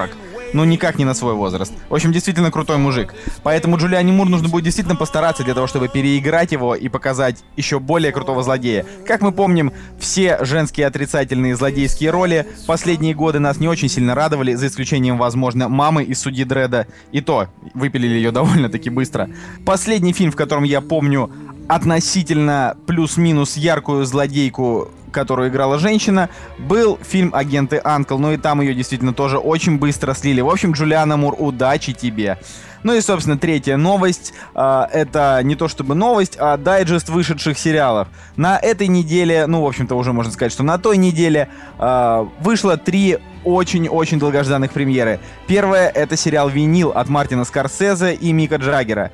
ну 0.52 0.64
никак 0.64 0.98
не 0.98 1.04
на 1.04 1.14
свой 1.14 1.34
возраст. 1.34 1.72
В 1.88 1.94
общем, 1.94 2.12
действительно 2.12 2.50
крутой 2.50 2.78
мужик. 2.78 3.14
Поэтому 3.42 3.76
Джулиани 3.76 4.12
Мур 4.12 4.28
нужно 4.28 4.48
будет 4.48 4.64
действительно 4.64 4.96
постараться 4.96 5.44
для 5.44 5.54
того, 5.54 5.66
чтобы 5.66 5.88
переиграть 5.88 6.52
его 6.52 6.74
и 6.74 6.88
показать 6.88 7.44
еще 7.56 7.78
более 7.78 8.12
крутого 8.12 8.42
злодея. 8.42 8.86
Как 9.06 9.20
мы 9.20 9.32
помним, 9.32 9.72
все 9.98 10.42
женские 10.44 10.86
отрицательные 10.86 11.56
злодейские 11.56 12.10
роли 12.10 12.46
последние 12.66 13.14
годы 13.14 13.38
нас 13.38 13.58
не 13.58 13.68
очень 13.68 13.88
сильно 13.88 14.14
радовали, 14.14 14.54
за 14.54 14.68
исключением, 14.68 15.18
возможно, 15.18 15.68
мамы 15.68 16.04
из 16.04 16.20
судьи 16.20 16.44
Дреда. 16.44 16.86
И 17.12 17.20
то, 17.20 17.48
выпилили 17.74 18.14
ее 18.14 18.30
довольно-таки 18.30 18.90
быстро. 18.90 19.28
Последний 19.64 20.12
фильм, 20.12 20.32
в 20.32 20.36
котором 20.36 20.64
я 20.64 20.80
помню 20.80 21.30
относительно 21.68 22.76
плюс-минус 22.86 23.56
яркую 23.56 24.04
злодейку 24.04 24.90
которую 25.16 25.48
играла 25.48 25.78
женщина, 25.78 26.28
был 26.58 26.98
фильм 27.02 27.30
«Агенты 27.34 27.80
Анкл». 27.82 28.18
Ну 28.18 28.32
и 28.32 28.36
там 28.36 28.60
ее 28.60 28.74
действительно 28.74 29.14
тоже 29.14 29.38
очень 29.38 29.78
быстро 29.78 30.12
слили. 30.12 30.42
В 30.42 30.50
общем, 30.50 30.72
Джулиана 30.72 31.16
Мур, 31.16 31.34
удачи 31.38 31.94
тебе. 31.94 32.38
Ну 32.82 32.92
и, 32.92 33.00
собственно, 33.00 33.38
третья 33.38 33.78
новость. 33.78 34.34
Э, 34.54 34.84
это 34.92 35.40
не 35.42 35.56
то 35.56 35.68
чтобы 35.68 35.94
новость, 35.94 36.36
а 36.38 36.58
дайджест 36.58 37.08
вышедших 37.08 37.58
сериалов. 37.58 38.08
На 38.36 38.58
этой 38.58 38.88
неделе, 38.88 39.46
ну, 39.46 39.62
в 39.62 39.66
общем-то, 39.66 39.94
уже 39.96 40.12
можно 40.12 40.30
сказать, 40.30 40.52
что 40.52 40.62
на 40.62 40.76
той 40.76 40.98
неделе 40.98 41.48
э, 41.78 42.26
вышло 42.40 42.76
три 42.76 43.18
очень-очень 43.42 44.18
долгожданных 44.18 44.70
премьеры. 44.72 45.18
Первая— 45.46 45.88
это 45.94 46.16
сериал 46.16 46.50
«Винил» 46.50 46.90
от 46.90 47.08
Мартина 47.08 47.44
Скорсезе 47.44 48.12
и 48.12 48.32
Мика 48.32 48.56
Джаггера. 48.56 49.12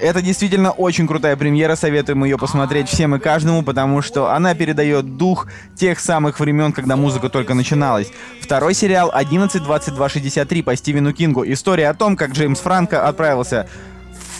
Это 0.00 0.22
действительно 0.22 0.70
очень 0.70 1.06
крутая 1.06 1.36
премьера, 1.36 1.76
советуем 1.76 2.24
ее 2.24 2.38
посмотреть 2.38 2.88
всем 2.88 3.14
и 3.14 3.18
каждому, 3.18 3.62
потому 3.62 4.02
что 4.02 4.32
она 4.32 4.54
передает 4.54 5.16
дух 5.16 5.46
тех 5.76 6.00
самых 6.00 6.40
времен, 6.40 6.72
когда 6.72 6.96
музыка 6.96 7.28
только 7.28 7.54
начиналась. 7.54 8.10
Второй 8.40 8.74
сериал 8.74 9.12
11.22.63 9.14 10.62
по 10.62 10.76
Стивену 10.76 11.12
Кингу. 11.12 11.44
История 11.44 11.88
о 11.88 11.94
том, 11.94 12.16
как 12.16 12.32
Джеймс 12.32 12.60
Франко 12.60 13.06
отправился, 13.06 13.68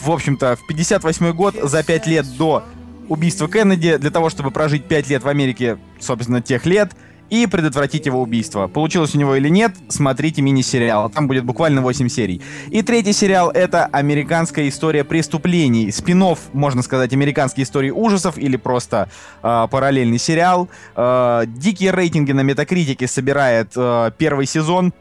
в 0.01 0.11
общем-то, 0.11 0.55
в 0.55 0.67
58 0.67 1.31
год, 1.33 1.55
за 1.61 1.83
5 1.83 2.07
лет 2.07 2.25
до 2.37 2.63
убийства 3.07 3.47
Кеннеди, 3.47 3.97
для 3.97 4.11
того, 4.11 4.29
чтобы 4.29 4.51
прожить 4.51 4.85
5 4.85 5.09
лет 5.09 5.23
в 5.23 5.27
Америке, 5.27 5.77
собственно, 5.99 6.41
тех 6.41 6.65
лет— 6.65 6.91
и 7.29 7.47
предотвратить 7.47 8.05
его 8.05 8.21
убийство. 8.21 8.67
Получилось 8.67 9.15
у 9.15 9.17
него 9.17 9.35
или 9.35 9.49
нет, 9.49 9.73
смотрите 9.89 10.41
мини-сериал. 10.41 11.09
Там 11.09 11.27
будет 11.27 11.45
буквально 11.45 11.81
8 11.81 12.09
серий. 12.09 12.41
И 12.69 12.81
третий 12.81 13.13
сериал— 13.13 13.49
это 13.53 13.85
«Американская 13.85 14.67
история 14.69 15.03
преступлений». 15.03 15.91
спин 15.91 16.17
можно 16.53 16.81
сказать, 16.81 17.13
«Американские 17.13 17.63
истории 17.63 17.91
ужасов» 17.91 18.37
или 18.37 18.57
просто 18.57 19.09
э, 19.43 19.67
параллельный 19.69 20.17
сериал. 20.17 20.67
Э, 20.95 21.43
дикие 21.45 21.91
рейтинги 21.91 22.31
на 22.31 22.41
Метакритике 22.41 23.07
собирает 23.07 23.71
э, 23.75 24.11
первый 24.17 24.47
сезон. 24.47 24.93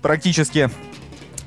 Практически 0.00 0.70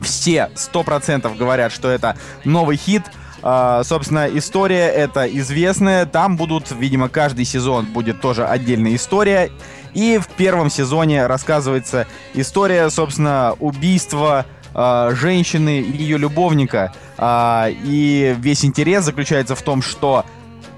все 0.01 0.51
100% 0.55 1.35
говорят, 1.37 1.71
что 1.71 1.89
это 1.89 2.17
новый 2.43 2.77
хит. 2.77 3.03
Uh, 3.43 3.83
собственно, 3.83 4.27
история 4.27 4.87
это 4.87 5.27
известная. 5.27 6.07
Там 6.07 6.37
будут, 6.37 6.71
видимо, 6.71 7.07
каждый 7.07 7.45
сезон 7.45 7.85
будет 7.85 8.19
тоже 8.19 8.45
отдельная 8.45 8.95
история. 8.95 9.51
И 9.93 10.19
в 10.19 10.27
первом 10.27 10.69
сезоне 10.69 11.27
рассказывается 11.27 12.07
история, 12.33 12.89
собственно, 12.89 13.55
убийства 13.59 14.45
э, 14.73 15.11
женщины 15.15 15.79
и 15.81 15.97
ее 15.97 16.17
любовника. 16.17 16.93
Э, 17.17 17.71
и 17.71 18.35
весь 18.39 18.65
интерес 18.65 19.05
заключается 19.05 19.55
в 19.55 19.61
том, 19.61 19.81
что 19.81 20.25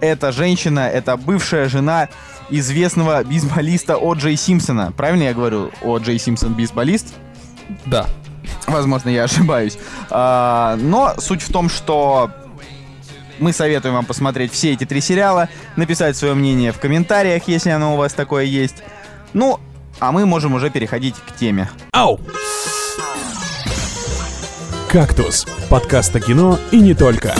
эта 0.01 0.31
женщина, 0.31 0.81
это 0.81 1.17
бывшая 1.17 1.67
жена 1.67 2.09
известного 2.49 3.23
бейсболиста 3.23 3.97
О. 3.97 4.13
Джей 4.13 4.35
Симпсона. 4.35 4.91
Правильно 4.91 5.23
я 5.23 5.33
говорю? 5.33 5.71
О. 5.81 5.97
Джей 5.97 6.19
Симпсон 6.19 6.53
бейсболист? 6.53 7.13
Да. 7.85 8.07
Возможно, 8.67 9.09
я 9.09 9.23
ошибаюсь. 9.23 9.77
А, 10.09 10.77
но 10.79 11.15
суть 11.17 11.41
в 11.41 11.51
том, 11.51 11.69
что 11.69 12.31
мы 13.39 13.53
советуем 13.53 13.95
вам 13.95 14.05
посмотреть 14.05 14.51
все 14.51 14.73
эти 14.73 14.85
три 14.85 15.01
сериала, 15.01 15.49
написать 15.75 16.17
свое 16.17 16.33
мнение 16.33 16.71
в 16.71 16.79
комментариях, 16.79 17.47
если 17.47 17.69
оно 17.69 17.93
у 17.93 17.97
вас 17.97 18.13
такое 18.13 18.43
есть. 18.43 18.83
Ну, 19.33 19.59
а 19.99 20.11
мы 20.11 20.25
можем 20.25 20.55
уже 20.55 20.69
переходить 20.69 21.15
к 21.15 21.35
теме. 21.35 21.69
Ау! 21.91 22.19
«Кактус»— 24.89 25.45
подкаст 25.69 26.15
о 26.15 26.19
кино 26.19 26.57
и 26.71 26.79
не 26.79 26.95
только. 26.95 27.35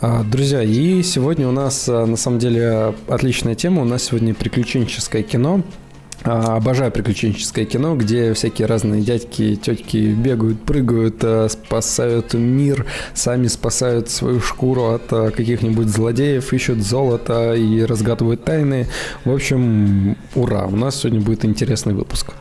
А, 0.00 0.22
друзья, 0.22 0.62
и 0.62 1.02
сегодня 1.02 1.48
у 1.48 1.50
нас 1.50 1.88
а, 1.88 2.04
на 2.04 2.16
самом 2.16 2.38
деле 2.38 2.94
отличная 3.08 3.54
тема. 3.54 3.80
У 3.80 3.84
нас 3.86 4.04
сегодня 4.04 4.34
приключенческое 4.34 5.22
кино. 5.22 5.62
А, 6.24 6.56
обожаю 6.56 6.90
приключенческое 6.90 7.64
кино, 7.64 7.94
где 7.94 8.34
всякие 8.34 8.66
разные 8.66 9.02
дядьки 9.02 9.42
и 9.42 9.56
тетки 9.56 10.12
бегают, 10.12 10.60
прыгают, 10.62 11.16
а, 11.22 11.48
спасают 11.48 12.34
мир, 12.34 12.86
сами 13.14 13.46
спасают 13.46 14.10
свою 14.10 14.40
шкуру 14.40 14.94
от 14.94 15.12
а, 15.12 15.30
каких-нибудь 15.30 15.88
злодеев, 15.88 16.52
ищут 16.52 16.78
золото 16.78 17.54
и 17.54 17.82
разгадывают 17.82 18.44
тайны. 18.44 18.88
В 19.24 19.32
общем, 19.32 20.16
ура, 20.34 20.66
у 20.66 20.76
нас 20.76 20.96
сегодня 20.96 21.20
будет 21.20 21.44
интересный 21.44 21.94
выпуск. 21.94 22.32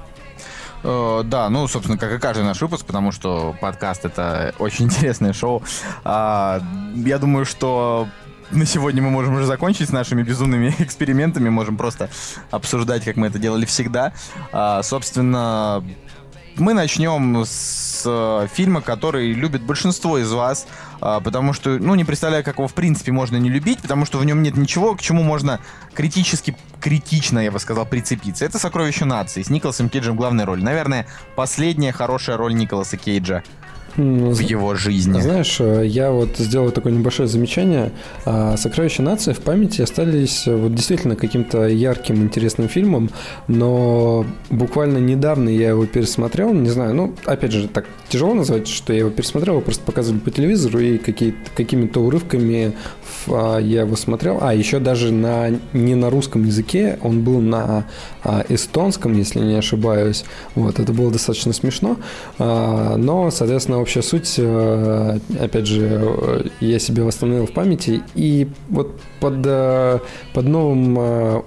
Э, 0.84 1.22
да, 1.26 1.50
ну, 1.50 1.68
собственно, 1.68 1.98
как 1.98 2.14
и 2.14 2.20
каждый 2.20 2.44
наш 2.44 2.62
выпуск, 2.62 2.86
потому 2.86 3.12
что 3.12 3.56
подкаст 3.60 4.06
это 4.06 4.54
очень 4.60 4.86
интересное 4.88 5.34
шоу. 5.34 5.62
А, 6.04 6.62
я 6.96 7.20
думаю, 7.20 7.46
что 7.46 8.08
на 8.52 8.66
сегодня 8.66 9.02
мы 9.02 9.10
можем 9.10 9.36
уже 9.36 9.46
закончить 9.46 9.90
с 9.90 9.92
нашими 9.92 10.24
безумными 10.24 10.74
экспериментами, 10.80 11.50
можем 11.50 11.78
просто 11.78 12.10
обсуждать, 12.52 13.04
как 13.04 13.16
мы 13.16 13.28
это 13.28 13.40
делали 13.40 13.66
всегда. 13.66 14.14
А, 14.52 14.82
собственно, 14.84 15.84
мы 16.60 16.74
начнем 16.74 17.44
с 17.46 18.04
э, 18.06 18.48
фильма, 18.52 18.82
который 18.82 19.34
любит 19.34 19.62
большинство 19.62 20.18
из 20.18 20.32
вас, 20.32 20.68
э, 21.02 21.20
потому 21.24 21.54
что, 21.54 21.78
ну, 21.78 21.96
не 21.96 22.04
представляю, 22.04 22.44
как 22.44 22.58
его 22.58 22.68
в 22.68 22.74
принципе 22.74 23.12
можно 23.12 23.38
не 23.38 23.50
любить, 23.50 23.80
потому 23.80 24.06
что 24.06 24.18
в 24.18 24.26
нем 24.26 24.42
нет 24.42 24.58
ничего, 24.58 24.96
к 24.96 25.02
чему 25.02 25.24
можно 25.24 25.60
критически, 25.94 26.56
критично, 26.80 27.40
я 27.40 27.52
бы 27.52 27.60
сказал, 27.60 27.86
прицепиться. 27.86 28.46
Это 28.46 28.60
«Сокровище 28.60 29.06
нации» 29.06 29.44
с 29.44 29.50
Николасом 29.50 29.90
Кейджем 29.90 30.14
в 30.16 30.18
главной 30.18 30.46
роли. 30.46 30.62
Наверное, 30.62 31.06
последняя 31.36 31.92
хорошая 31.92 32.38
роль 32.38 32.56
Николаса 32.56 32.98
Кейджа 32.98 33.44
в 33.98 34.40
его 34.40 34.76
жизни. 34.76 35.20
Знаешь, 35.20 35.58
э, 35.60 35.86
я 35.86 36.12
вот 36.12 36.38
сделал 36.38 36.72
такое 36.72 36.94
небольшое 36.94 37.28
замечание. 37.28 37.92
А, 38.26 38.56
«Сокровища 38.56 39.02
нации» 39.02 39.34
в 39.34 39.40
памяти 39.40 39.82
остались 39.82 40.48
э, 40.48 40.56
вот 40.56 40.74
действительно 40.76 41.16
каким-то 41.16 41.68
ярким, 41.68 42.18
интересным 42.18 42.70
фильмом, 42.70 43.10
но 43.48 44.26
буквально 44.50 45.00
недавно 45.00 45.50
я 45.50 45.70
его 45.70 45.86
пересмотрел, 45.86 46.54
не 46.54 46.70
знаю, 46.70 46.94
ну, 46.94 47.16
опять 47.26 47.52
же, 47.52 47.68
так 47.68 47.86
тяжело 48.10 48.34
назвать, 48.34 48.68
что 48.68 48.94
я 48.94 49.00
его 49.00 49.10
пересмотрел, 49.10 49.56
его 49.56 49.62
просто 49.62 49.84
показывали 49.84 50.20
по 50.20 50.32
телевизору, 50.32 50.80
и 50.80 50.98
какими-то 50.98 52.00
урывками 52.02 52.74
а, 53.28 53.58
я 53.58 53.82
его 53.82 53.96
смотрел. 53.96 54.40
А, 54.42 54.54
еще 54.54 54.80
даже 54.80 55.12
на, 55.12 55.50
не 55.74 55.96
на 55.96 56.10
русском 56.10 56.44
языке, 56.44 57.00
он 57.02 57.22
был 57.22 57.40
на 57.40 57.86
а, 58.24 58.46
эстонском, 58.50 59.14
если 59.18 59.40
не 59.40 59.56
ошибаюсь. 59.56 60.24
Вот, 60.56 60.80
это 60.80 60.94
было 60.94 61.12
достаточно 61.12 61.54
смешно. 61.54 61.98
Но, 62.38 63.30
соответственно, 63.32 63.80
общая 63.88 64.02
суть, 64.02 64.34
э, 64.38 65.20
опять 65.40 65.66
же, 65.66 65.88
э, 65.90 66.50
я 66.60 66.78
себе 66.78 67.04
восстановил 67.04 67.46
в 67.46 67.54
памяти, 67.54 68.04
и 68.16 68.50
вот 68.68 69.00
под, 69.22 69.46
э, 69.46 70.00
под 70.34 70.46
новым 70.46 70.98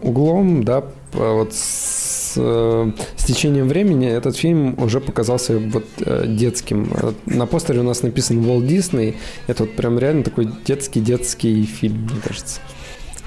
углом, 0.00 0.64
да, 0.64 0.84
вот 1.12 1.52
с, 1.52 2.34
с 2.36 3.24
течением 3.26 3.68
времени 3.68 4.08
этот 4.08 4.36
фильм 4.36 4.74
уже 4.78 5.00
показался 5.00 5.58
вот 5.58 5.84
детским. 6.24 6.90
На 7.26 7.46
постере 7.46 7.80
у 7.80 7.82
нас 7.82 8.02
написан 8.02 8.38
Walt 8.38 8.66
Disney. 8.66 9.16
Это 9.48 9.64
вот 9.64 9.76
прям 9.76 9.98
реально 9.98 10.22
такой 10.22 10.48
детский-детский 10.64 11.64
фильм, 11.64 12.04
мне 12.04 12.20
кажется. 12.26 12.60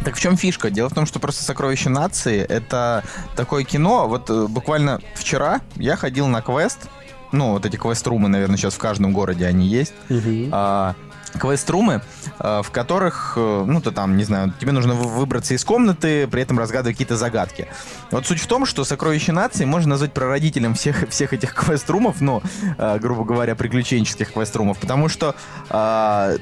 Так 0.05 0.15
в 0.15 0.19
чем 0.21 0.37
фишка? 0.37 0.69
Дело 0.71 0.89
в 0.89 0.93
том, 0.93 1.05
что 1.05 1.19
просто 1.19 1.43
«Сокровище 1.43 1.89
нации»— 1.89 2.39
это 2.49 3.03
такое 3.35 3.63
кино. 3.63 4.07
Вот 4.07 4.29
буквально 4.49 5.01
вчера 5.13 5.61
я 5.75 5.97
ходил 5.97 6.27
на 6.27 6.41
квест, 6.41 6.79
ну, 7.33 7.51
вот 7.51 7.65
эти 7.65 7.75
квест-румы, 7.75 8.29
наверное, 8.29 8.57
сейчас 8.57 8.75
в 8.75 8.77
каждом 8.77 9.11
городе 9.11 9.45
они 9.45 9.67
есть. 9.67 9.93
Угу. 10.09 10.49
А, 10.51 10.95
квест-румы, 11.39 12.01
а, 12.39 12.61
в 12.61 12.71
которых, 12.71 13.33
э, 13.35 13.63
ну, 13.67 13.81
ты 13.81 13.91
там, 13.91 14.17
не 14.17 14.23
знаю, 14.23 14.53
тебе 14.59 14.71
нужно 14.71 14.93
выбраться 14.93 15.53
из 15.53 15.63
комнаты, 15.63 16.27
при 16.27 16.41
этом 16.41 16.59
разгадывать 16.59 16.95
какие-то 16.95 17.17
загадки. 17.17 17.67
Вот 18.11 18.25
суть 18.25 18.39
в 18.39 18.47
том, 18.47 18.65
что 18.65 18.83
«Сокровище 18.83 19.31
нации» 19.31 19.65
можно 19.65 19.91
назвать 19.91 20.13
прародителем 20.13 20.75
всех, 20.75 21.09
всех 21.09 21.33
этих 21.33 21.53
квест-румов, 21.55 22.21
ну, 22.21 22.41
а, 22.77 22.99
грубо 22.99 23.23
говоря, 23.23 23.55
приключенческих 23.55 24.33
квест-румов, 24.33 24.77
потому 24.79 25.09
что 25.09 25.35
а, 25.69 26.35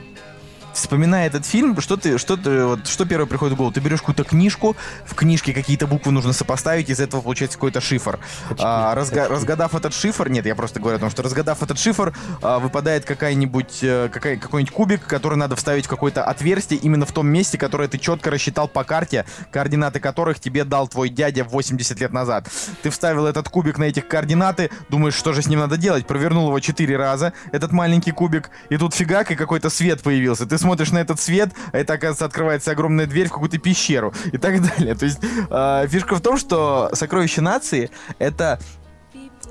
вспоминая 0.73 1.27
этот 1.27 1.45
фильм, 1.45 1.79
что 1.81 1.97
ты, 1.97 2.17
что 2.17 2.37
ты, 2.37 2.65
вот, 2.65 2.87
что 2.87 3.05
первое 3.05 3.25
приходит 3.25 3.55
в 3.55 3.57
голову? 3.57 3.73
Ты 3.73 3.79
берешь 3.79 3.99
какую-то 3.99 4.23
книжку, 4.23 4.75
в 5.05 5.15
книжке 5.15 5.53
какие-то 5.53 5.87
буквы 5.87 6.11
нужно 6.11 6.33
сопоставить, 6.33 6.89
из 6.89 6.99
этого 6.99 7.21
получается 7.21 7.57
какой-то 7.57 7.81
шифр. 7.81 8.19
А, 8.59 8.95
разга, 8.95 9.27
разгадав 9.27 9.75
этот 9.75 9.93
шифр, 9.93 10.29
нет, 10.29 10.45
я 10.45 10.55
просто 10.55 10.79
говорю 10.79 10.97
о 10.97 10.99
том, 10.99 11.09
что 11.09 11.23
разгадав 11.23 11.61
этот 11.61 11.79
шифр, 11.79 12.13
а, 12.41 12.59
выпадает 12.59 13.05
какая-нибудь, 13.05 13.79
э, 13.81 14.09
какая, 14.11 14.37
какой-нибудь 14.37 14.73
кубик, 14.73 15.05
который 15.05 15.37
надо 15.37 15.55
вставить 15.55 15.85
в 15.85 15.89
какое-то 15.89 16.23
отверстие 16.23 16.79
именно 16.79 17.05
в 17.05 17.11
том 17.11 17.27
месте, 17.27 17.57
которое 17.57 17.87
ты 17.87 17.97
четко 17.97 18.31
рассчитал 18.31 18.67
по 18.67 18.83
карте, 18.83 19.25
координаты 19.51 19.99
которых 19.99 20.39
тебе 20.39 20.63
дал 20.63 20.87
твой 20.87 21.09
дядя 21.09 21.43
80 21.43 21.99
лет 21.99 22.11
назад. 22.11 22.49
Ты 22.81 22.89
вставил 22.89 23.25
этот 23.25 23.49
кубик 23.49 23.77
на 23.77 23.85
этих 23.85 24.07
координаты, 24.07 24.69
думаешь, 24.89 25.15
что 25.15 25.33
же 25.33 25.41
с 25.41 25.47
ним 25.47 25.59
надо 25.59 25.77
делать, 25.77 26.07
провернул 26.07 26.47
его 26.47 26.59
4 26.59 26.97
раза, 26.97 27.33
этот 27.51 27.71
маленький 27.71 28.11
кубик, 28.11 28.49
и 28.69 28.77
тут 28.77 28.93
фигак, 28.93 29.31
и 29.31 29.35
какой-то 29.35 29.69
свет 29.69 30.01
появился. 30.01 30.45
Ты 30.45 30.57
смотришь 30.61 30.91
на 30.91 30.99
этот 30.99 31.19
свет, 31.19 31.51
а 31.73 31.77
это, 31.77 31.93
оказывается, 31.93 32.25
открывается 32.25 32.71
огромная 32.71 33.07
дверь 33.07 33.27
в 33.27 33.33
какую-то 33.33 33.57
пещеру 33.57 34.13
и 34.31 34.37
так 34.37 34.61
далее. 34.61 34.95
То 34.95 35.05
есть 35.05 35.19
э, 35.49 35.87
фишка 35.89 36.15
в 36.15 36.21
том, 36.21 36.37
что 36.37 36.89
«Сокровище 36.93 37.41
нации»— 37.41 37.89
это 38.19 38.59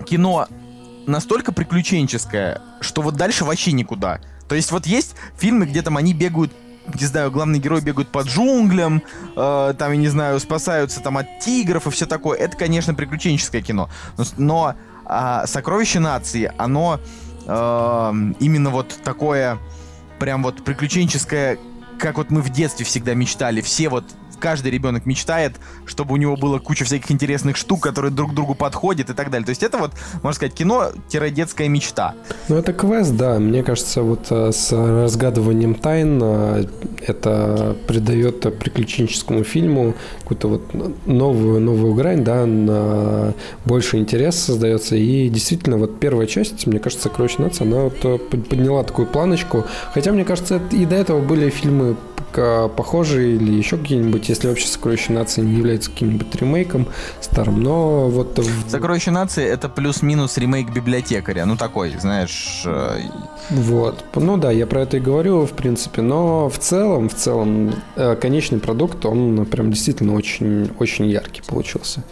кино 0.06 0.46
настолько 1.06 1.52
приключенческое, 1.52 2.60
что 2.80 3.02
вот 3.02 3.16
дальше 3.16 3.44
вообще 3.44 3.72
никуда. 3.72 4.20
То 4.48 4.54
есть 4.54 4.72
вот 4.72 4.86
есть 4.86 5.14
фильмы, 5.38 5.66
где 5.66 5.82
там 5.82 5.96
они 5.96 6.14
бегают 6.14 6.52
не 6.98 7.06
знаю, 7.06 7.30
главные 7.30 7.60
герои 7.60 7.80
бегают 7.80 8.08
по 8.08 8.22
джунглям, 8.22 9.02
э, 9.36 9.74
там, 9.78 9.92
я 9.92 9.96
не 9.96 10.08
знаю, 10.08 10.40
спасаются 10.40 11.00
там 11.00 11.18
от 11.18 11.38
тигров 11.38 11.86
и 11.86 11.90
все 11.90 12.06
такое. 12.06 12.38
Это, 12.38 12.56
конечно, 12.56 12.94
приключенческое 12.94 13.62
кино. 13.62 13.88
Но, 14.16 14.24
но 14.38 14.74
э, 15.08 15.46
«Сокровище 15.46 16.00
нации», 16.00 16.52
оно 16.58 16.98
э, 17.46 18.12
именно 18.40 18.70
вот 18.70 18.98
такое 19.04 19.58
прям 20.20 20.44
вот 20.44 20.62
приключенческое, 20.62 21.58
как 21.98 22.18
вот 22.18 22.30
мы 22.30 22.42
в 22.42 22.50
детстве 22.50 22.86
всегда 22.86 23.14
мечтали. 23.14 23.60
Все 23.60 23.88
вот 23.88 24.04
каждый 24.40 24.70
ребенок 24.72 25.06
мечтает, 25.06 25.56
чтобы 25.86 26.14
у 26.14 26.16
него 26.16 26.36
было 26.36 26.58
куча 26.58 26.84
всяких 26.84 27.10
интересных 27.12 27.56
штук, 27.56 27.82
которые 27.82 28.10
друг 28.10 28.34
другу 28.34 28.54
подходят 28.54 29.10
и 29.10 29.14
так 29.14 29.30
далее. 29.30 29.46
То 29.46 29.50
есть 29.50 29.62
это 29.62 29.78
вот, 29.78 29.92
можно 30.22 30.32
сказать, 30.32 30.54
кино-детская 30.54 31.68
мечта. 31.68 32.14
Ну, 32.48 32.56
это 32.56 32.72
квест, 32.72 33.14
да. 33.16 33.38
Мне 33.38 33.62
кажется, 33.62 34.02
вот 34.02 34.26
э, 34.30 34.50
с 34.52 34.72
разгадыванием 34.72 35.74
тайн 35.74 36.20
э, 36.22 36.64
это 37.06 37.76
придает 37.86 38.58
приключенческому 38.58 39.44
фильму 39.44 39.94
какую-то 40.22 40.48
вот 40.48 41.06
новую, 41.06 41.60
новую 41.60 41.94
грань, 41.94 42.24
да, 42.24 42.46
на 42.46 43.34
больше 43.64 43.98
интерес 43.98 44.36
создается. 44.36 44.96
И 44.96 45.28
действительно, 45.28 45.76
вот 45.78 46.00
первая 46.00 46.26
часть, 46.26 46.66
мне 46.66 46.78
кажется, 46.78 47.08
«Сокровищ 47.08 47.38
нации», 47.38 47.64
она 47.64 47.82
вот 47.82 48.04
э, 48.04 48.18
подняла 48.18 48.82
такую 48.84 49.06
планочку. 49.06 49.64
Хотя, 49.92 50.12
мне 50.12 50.24
кажется, 50.24 50.60
и 50.72 50.86
до 50.86 50.96
этого 50.96 51.20
были 51.20 51.50
фильмы 51.50 51.96
похожие 52.32 53.36
или 53.36 53.52
еще 53.52 53.76
какие-нибудь, 53.76 54.29
если 54.30 54.48
вообще 54.48 54.66
«Сокровище 54.66 55.12
нации» 55.12 55.42
не 55.42 55.58
является 55.58 55.90
каким-нибудь 55.90 56.34
ремейком 56.34 56.88
старым, 57.20 57.62
но 57.62 58.08
вот... 58.08 58.40
«Сокровище 58.68 59.10
нации»— 59.10 59.44
это 59.46 59.68
плюс-минус 59.68 60.38
ремейк 60.38 60.72
«Библиотекаря», 60.72 61.44
ну 61.46 61.56
такой, 61.56 61.94
знаешь... 61.98 62.62
Э, 62.64 63.00
вот, 63.50 64.04
ну 64.14 64.36
да, 64.36 64.50
я 64.50 64.66
про 64.66 64.82
это 64.82 64.96
и 64.96 65.00
говорю, 65.00 65.44
в 65.46 65.52
принципе, 65.52 66.02
но 66.02 66.48
в 66.48 66.58
целом, 66.58 67.08
в 67.08 67.14
целом, 67.14 67.74
э, 67.96 68.16
конечный 68.16 68.58
продукт, 68.58 69.04
он 69.04 69.44
прям 69.46 69.70
действительно 69.70 70.14
очень, 70.14 70.70
очень 70.78 71.06
яркий 71.06 71.42
получился. 71.42 72.02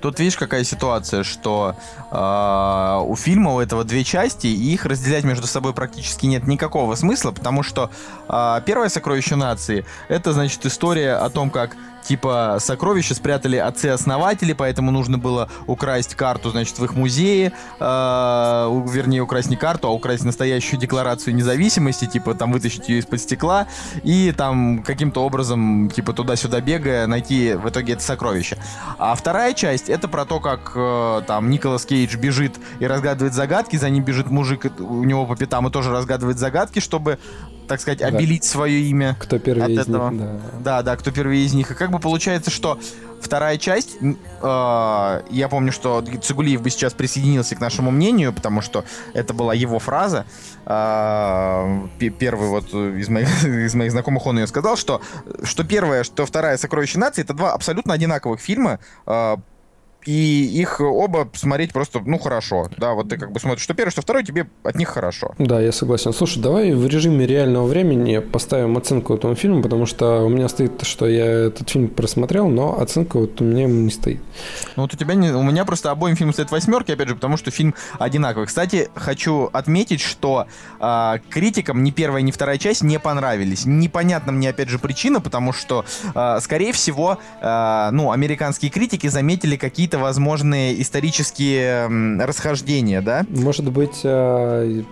Тут 0.00 0.18
видишь, 0.20 0.36
какая 0.36 0.64
ситуация, 0.64 1.24
что 1.24 1.74
э, 2.10 3.02
у 3.04 3.16
фильма 3.16 3.54
у 3.54 3.60
этого 3.60 3.84
две 3.84 4.04
части, 4.04 4.46
и 4.46 4.72
их 4.72 4.86
разделять 4.86 5.24
между 5.24 5.46
собой 5.46 5.72
практически 5.72 6.26
нет 6.26 6.46
никакого 6.46 6.94
смысла, 6.94 7.32
потому 7.32 7.62
что 7.62 7.90
э, 8.28 8.60
первое 8.64 8.88
сокровище 8.88 9.36
нации 9.36 9.84
это 10.08 10.32
значит 10.32 10.64
история 10.66 11.14
о 11.14 11.28
том, 11.30 11.50
как 11.50 11.76
типа 12.08 12.56
сокровища 12.58 13.14
спрятали 13.14 13.56
отцы-основатели, 13.56 14.54
поэтому 14.54 14.90
нужно 14.90 15.18
было 15.18 15.50
украсть 15.66 16.14
карту, 16.14 16.50
значит, 16.50 16.78
в 16.78 16.84
их 16.84 16.94
музее, 16.94 17.52
э, 17.78 17.84
вернее, 17.84 19.20
украсть 19.20 19.50
не 19.50 19.56
карту, 19.56 19.88
а 19.88 19.90
украсть 19.90 20.24
настоящую 20.24 20.80
декларацию 20.80 21.34
независимости, 21.34 22.06
типа 22.06 22.34
там 22.34 22.52
вытащить 22.52 22.88
ее 22.88 23.00
из-под 23.00 23.20
стекла 23.20 23.66
и 24.02 24.32
там 24.34 24.82
каким-то 24.82 25.22
образом, 25.22 25.90
типа 25.90 26.14
туда-сюда 26.14 26.62
бегая, 26.62 27.06
найти 27.06 27.52
в 27.52 27.68
итоге 27.68 27.92
это 27.92 28.02
сокровище. 28.02 28.56
А 28.98 29.14
вторая 29.14 29.52
часть 29.52 29.90
это 29.90 30.08
про 30.08 30.24
то, 30.24 30.40
как 30.40 30.72
э, 30.74 31.22
там 31.26 31.50
Николас 31.50 31.84
Кейдж 31.84 32.16
бежит 32.16 32.56
и 32.80 32.86
разгадывает 32.86 33.34
загадки, 33.34 33.76
за 33.76 33.90
ним 33.90 34.02
бежит 34.02 34.30
мужик 34.30 34.64
у 34.78 35.04
него 35.04 35.26
по 35.26 35.36
пятам 35.36 35.68
и 35.68 35.70
тоже 35.70 35.90
разгадывает 35.90 36.38
загадки, 36.38 36.78
чтобы 36.78 37.18
так 37.68 37.80
сказать, 37.80 38.02
обелить 38.02 38.42
да. 38.42 38.48
свое 38.48 38.80
имя. 38.80 39.16
Кто 39.20 39.38
первый 39.38 39.64
от 39.64 39.70
из 39.70 39.78
этого. 39.80 40.10
них, 40.10 40.20
да. 40.20 40.40
Да, 40.60 40.82
да, 40.82 40.96
кто 40.96 41.10
первый 41.12 41.44
из 41.44 41.52
них. 41.54 41.70
И 41.70 41.74
как 41.74 41.90
бы 41.90 41.98
получается, 41.98 42.50
что 42.50 42.78
вторая 43.20 43.58
часть, 43.58 43.98
э, 44.00 45.22
я 45.30 45.48
помню, 45.48 45.72
что 45.72 46.04
Цигулиев 46.22 46.62
бы 46.62 46.70
сейчас 46.70 46.94
присоединился 46.94 47.54
к 47.54 47.60
нашему 47.60 47.90
мнению, 47.90 48.32
потому 48.32 48.62
что 48.62 48.84
это 49.14 49.34
была 49.34 49.54
его 49.54 49.78
фраза. 49.78 50.26
Э, 50.66 51.86
первый 52.18 52.48
вот 52.48 52.72
из 52.72 53.08
моих, 53.08 53.44
из 53.44 53.74
моих 53.74 53.92
знакомых 53.92 54.26
он 54.26 54.38
ее 54.38 54.46
сказал, 54.46 54.76
что, 54.76 55.00
что 55.42 55.64
первое, 55.64 56.04
что 56.04 56.26
вторая 56.26 56.56
«Сокровище 56.56 56.98
нации» 56.98 57.22
это 57.22 57.34
два 57.34 57.52
абсолютно 57.52 57.94
одинаковых 57.94 58.40
фильма, 58.40 58.80
э, 59.06 59.36
и 60.04 60.60
их 60.60 60.80
оба 60.80 61.28
смотреть 61.34 61.72
просто, 61.72 62.00
ну, 62.04 62.18
хорошо. 62.18 62.68
Да, 62.76 62.94
вот 62.94 63.08
ты 63.08 63.18
как 63.18 63.32
бы 63.32 63.40
смотришь, 63.40 63.62
что 63.62 63.74
первый, 63.74 63.90
что 63.90 64.02
второй, 64.02 64.24
тебе 64.24 64.48
от 64.62 64.74
них 64.76 64.88
хорошо. 64.88 65.34
Да, 65.38 65.60
я 65.60 65.72
согласен. 65.72 66.12
Слушай, 66.12 66.42
давай 66.42 66.72
в 66.72 66.86
режиме 66.86 67.26
реального 67.26 67.66
времени 67.66 68.18
поставим 68.18 68.76
оценку 68.78 69.14
этому 69.14 69.34
фильму, 69.34 69.62
потому 69.62 69.86
что 69.86 70.24
у 70.24 70.28
меня 70.28 70.48
стоит, 70.48 70.82
что 70.86 71.06
я 71.06 71.26
этот 71.26 71.68
фильм 71.68 71.88
просмотрел, 71.88 72.48
но 72.48 72.80
оценка 72.80 73.18
вот 73.18 73.40
у 73.40 73.44
меня 73.44 73.66
не 73.66 73.90
стоит. 73.90 74.20
Ну, 74.76 74.82
вот 74.84 74.94
у 74.94 74.96
тебя 74.96 75.14
не... 75.14 75.30
У 75.30 75.42
меня 75.42 75.64
просто 75.64 75.90
обоим 75.90 76.16
фильмам 76.16 76.32
стоит 76.32 76.50
восьмерки, 76.50 76.92
опять 76.92 77.08
же, 77.08 77.14
потому 77.14 77.36
что 77.36 77.50
фильм 77.50 77.74
одинаковый. 77.98 78.46
Кстати, 78.46 78.88
хочу 78.94 79.50
отметить, 79.52 80.00
что 80.00 80.46
э, 80.80 81.18
критикам 81.28 81.84
ни 81.84 81.90
первая, 81.90 82.22
ни 82.22 82.30
вторая 82.30 82.56
часть 82.58 82.82
не 82.82 82.98
понравились. 82.98 83.66
Непонятна 83.66 84.32
мне, 84.32 84.50
опять 84.50 84.68
же, 84.68 84.78
причина, 84.78 85.20
потому 85.20 85.52
что, 85.52 85.84
э, 86.14 86.38
скорее 86.40 86.72
всего, 86.72 87.18
э, 87.40 87.88
ну, 87.92 88.10
американские 88.10 88.70
критики 88.70 89.06
заметили 89.08 89.56
какие-то 89.56 89.97
какие-то 89.98 90.04
возможные 90.04 90.80
исторические 90.80 92.24
расхождения, 92.24 93.00
да? 93.00 93.24
Может 93.28 93.70
быть, 93.70 94.00
а, 94.04 94.82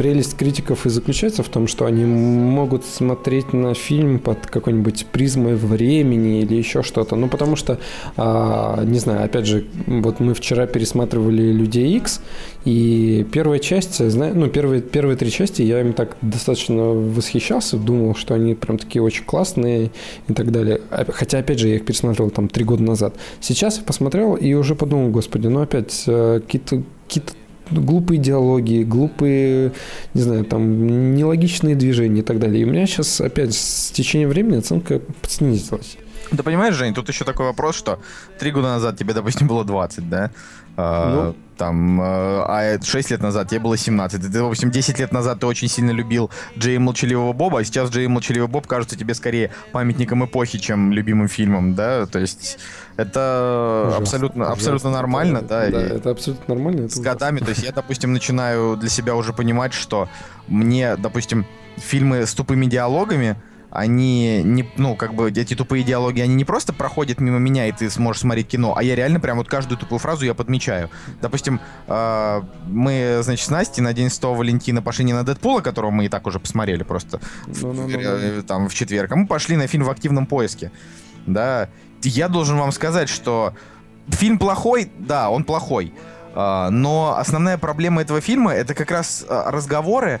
прелесть 0.00 0.34
критиков 0.34 0.86
и 0.86 0.88
заключается 0.88 1.42
в 1.42 1.50
том, 1.50 1.66
что 1.66 1.84
они 1.84 2.06
могут 2.06 2.86
смотреть 2.86 3.52
на 3.52 3.74
фильм 3.74 4.18
под 4.18 4.46
какой-нибудь 4.46 5.04
призмой 5.12 5.56
времени 5.56 6.40
или 6.40 6.54
еще 6.54 6.82
что-то. 6.82 7.16
Ну, 7.16 7.28
потому 7.28 7.54
что, 7.54 7.78
а, 8.16 8.82
не 8.82 8.98
знаю, 8.98 9.26
опять 9.26 9.44
же, 9.44 9.66
вот 9.86 10.18
мы 10.18 10.32
вчера 10.32 10.66
пересматривали 10.66 11.52
«Людей 11.52 11.98
X 11.98 12.22
и 12.64 13.26
первая 13.30 13.58
часть, 13.58 14.00
ну, 14.00 14.46
первые, 14.48 14.80
первые 14.80 15.18
три 15.18 15.30
части 15.30 15.60
я 15.60 15.82
им 15.82 15.92
так 15.92 16.16
достаточно 16.22 16.82
восхищался, 16.82 17.76
думал, 17.76 18.14
что 18.14 18.32
они 18.32 18.54
прям 18.54 18.78
такие 18.78 19.02
очень 19.02 19.24
классные 19.24 19.90
и 20.28 20.32
так 20.32 20.50
далее. 20.50 20.80
Хотя, 21.08 21.40
опять 21.40 21.58
же, 21.58 21.68
я 21.68 21.74
их 21.74 21.84
пересматривал 21.84 22.30
там 22.30 22.48
три 22.48 22.64
года 22.64 22.82
назад. 22.82 23.16
Сейчас 23.42 23.76
я 23.76 23.84
посмотрел 23.84 24.34
и 24.34 24.54
уже 24.54 24.74
подумал, 24.74 25.10
господи, 25.10 25.48
ну 25.48 25.60
опять 25.60 26.04
э, 26.06 26.40
какие-то 26.40 26.84
какие-то 27.06 27.32
глупые 27.70 28.18
диалоги, 28.18 28.82
глупые, 28.82 29.72
не 30.14 30.22
знаю, 30.22 30.44
там, 30.44 31.14
нелогичные 31.14 31.74
движения 31.74 32.20
и 32.20 32.24
так 32.24 32.38
далее. 32.38 32.62
И 32.62 32.64
у 32.64 32.68
меня 32.68 32.86
сейчас 32.86 33.20
опять 33.20 33.54
с 33.54 33.90
течением 33.90 34.28
времени 34.28 34.58
оценка 34.58 35.00
снизилась. 35.26 35.96
Да 36.30 36.42
понимаешь, 36.42 36.74
Жень, 36.74 36.94
тут 36.94 37.08
еще 37.08 37.24
такой 37.24 37.46
вопрос, 37.46 37.76
что 37.76 38.00
три 38.38 38.50
года 38.52 38.68
назад 38.68 38.96
тебе, 38.96 39.14
допустим, 39.14 39.48
было 39.48 39.64
20, 39.64 40.08
да? 40.08 40.30
А, 40.76 41.14
ну, 41.14 41.36
там, 41.56 42.00
а 42.00 42.78
6 42.82 43.10
лет 43.10 43.20
назад 43.20 43.48
тебе 43.48 43.60
было 43.60 43.76
17. 43.76 44.22
Ты, 44.22 44.28
допустим, 44.28 44.70
10 44.70 44.98
лет 44.98 45.12
назад 45.12 45.40
ты 45.40 45.46
очень 45.46 45.68
сильно 45.68 45.90
любил 45.90 46.30
Джей 46.56 46.78
Молчаливого 46.78 47.32
Боба, 47.32 47.60
а 47.60 47.64
сейчас 47.64 47.90
Джей 47.90 48.06
Молчаливый 48.06 48.48
Боб 48.48 48.66
кажется 48.66 48.96
тебе 48.96 49.14
скорее 49.14 49.50
памятником 49.72 50.24
эпохи, 50.24 50.58
чем 50.58 50.92
любимым 50.92 51.28
фильмом, 51.28 51.74
да? 51.74 52.06
То 52.06 52.18
есть 52.18 52.58
это 52.96 53.84
ужасно, 53.88 54.02
абсолютно, 54.02 54.44
ужасно, 54.44 54.52
абсолютно 54.54 54.90
нормально, 54.90 55.42
да? 55.42 55.66
Да, 55.66 55.70
да 55.70 55.80
это 55.96 56.10
абсолютно 56.10 56.54
нормально. 56.54 56.88
с 56.88 56.98
годами, 56.98 57.40
то 57.40 57.50
есть 57.50 57.62
я, 57.62 57.72
допустим, 57.72 58.12
начинаю 58.12 58.76
для 58.76 58.88
себя 58.88 59.14
уже 59.14 59.32
понимать, 59.32 59.74
что 59.74 60.08
мне, 60.48 60.96
допустим, 60.96 61.44
фильмы 61.76 62.26
с 62.26 62.34
тупыми 62.34 62.66
диалогами, 62.66 63.36
они 63.70 64.42
не, 64.42 64.68
ну, 64.76 64.96
как 64.96 65.14
бы 65.14 65.30
эти 65.30 65.54
тупые 65.54 65.84
диалоги, 65.84 66.20
они 66.20 66.34
не 66.34 66.44
просто 66.44 66.72
проходят 66.72 67.20
мимо 67.20 67.38
меня, 67.38 67.66
и 67.66 67.72
ты 67.72 67.88
сможешь 67.88 68.22
смотреть 68.22 68.48
кино, 68.48 68.74
а 68.76 68.82
я 68.82 68.96
реально 68.96 69.20
прям 69.20 69.38
вот 69.38 69.48
каждую 69.48 69.78
тупую 69.78 69.98
фразу 69.98 70.24
я 70.24 70.34
подмечаю. 70.34 70.90
Допустим, 71.20 71.60
э, 71.86 72.42
мы, 72.66 73.20
значит, 73.22 73.46
с 73.46 73.50
Настей 73.50 73.82
на 73.82 73.92
День 73.92 74.10
100 74.10 74.34
Валентина 74.34 74.82
пошли 74.82 75.04
не 75.04 75.12
на 75.12 75.22
Дэдпула, 75.22 75.60
которого 75.60 75.90
мы 75.90 76.06
и 76.06 76.08
так 76.08 76.26
уже 76.26 76.40
посмотрели 76.40 76.82
просто 76.82 77.20
no, 77.46 77.72
no, 77.72 77.86
no, 77.86 78.38
no. 78.38 78.42
там 78.42 78.68
в 78.68 78.74
четверг, 78.74 79.12
а 79.12 79.16
мы 79.16 79.26
пошли 79.26 79.56
на 79.56 79.66
фильм 79.66 79.84
в 79.84 79.90
активном 79.90 80.26
поиске. 80.26 80.72
Да, 81.26 81.68
я 82.02 82.28
должен 82.28 82.58
вам 82.58 82.72
сказать, 82.72 83.08
что 83.08 83.54
фильм 84.08 84.38
плохой, 84.38 84.90
да, 84.98 85.30
он 85.30 85.44
плохой. 85.44 85.92
Uh, 86.32 86.70
но 86.70 87.16
основная 87.18 87.58
проблема 87.58 88.02
этого 88.02 88.20
фильма 88.20 88.52
это 88.52 88.72
как 88.72 88.92
раз 88.92 89.26
uh, 89.28 89.50
разговоры, 89.50 90.20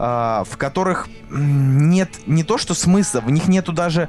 в 0.00 0.56
которых 0.56 1.08
нет 1.28 2.26
не 2.26 2.42
то 2.42 2.56
что 2.56 2.72
смысла, 2.72 3.20
в 3.20 3.30
них 3.30 3.48
нету 3.48 3.72
даже 3.72 4.08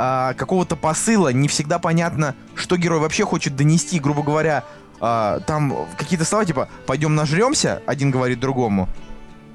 а, 0.00 0.34
какого-то 0.34 0.76
посыла, 0.76 1.32
не 1.32 1.48
всегда 1.48 1.80
понятно, 1.80 2.36
что 2.54 2.76
герой 2.76 3.00
вообще 3.00 3.24
хочет 3.24 3.56
донести, 3.56 3.98
грубо 3.98 4.22
говоря, 4.22 4.62
а, 5.00 5.40
там 5.40 5.88
какие-то 5.96 6.24
слова 6.24 6.44
типа 6.44 6.68
«пойдем 6.86 7.16
нажремся», 7.16 7.82
один 7.84 8.12
говорит 8.12 8.38
другому, 8.38 8.88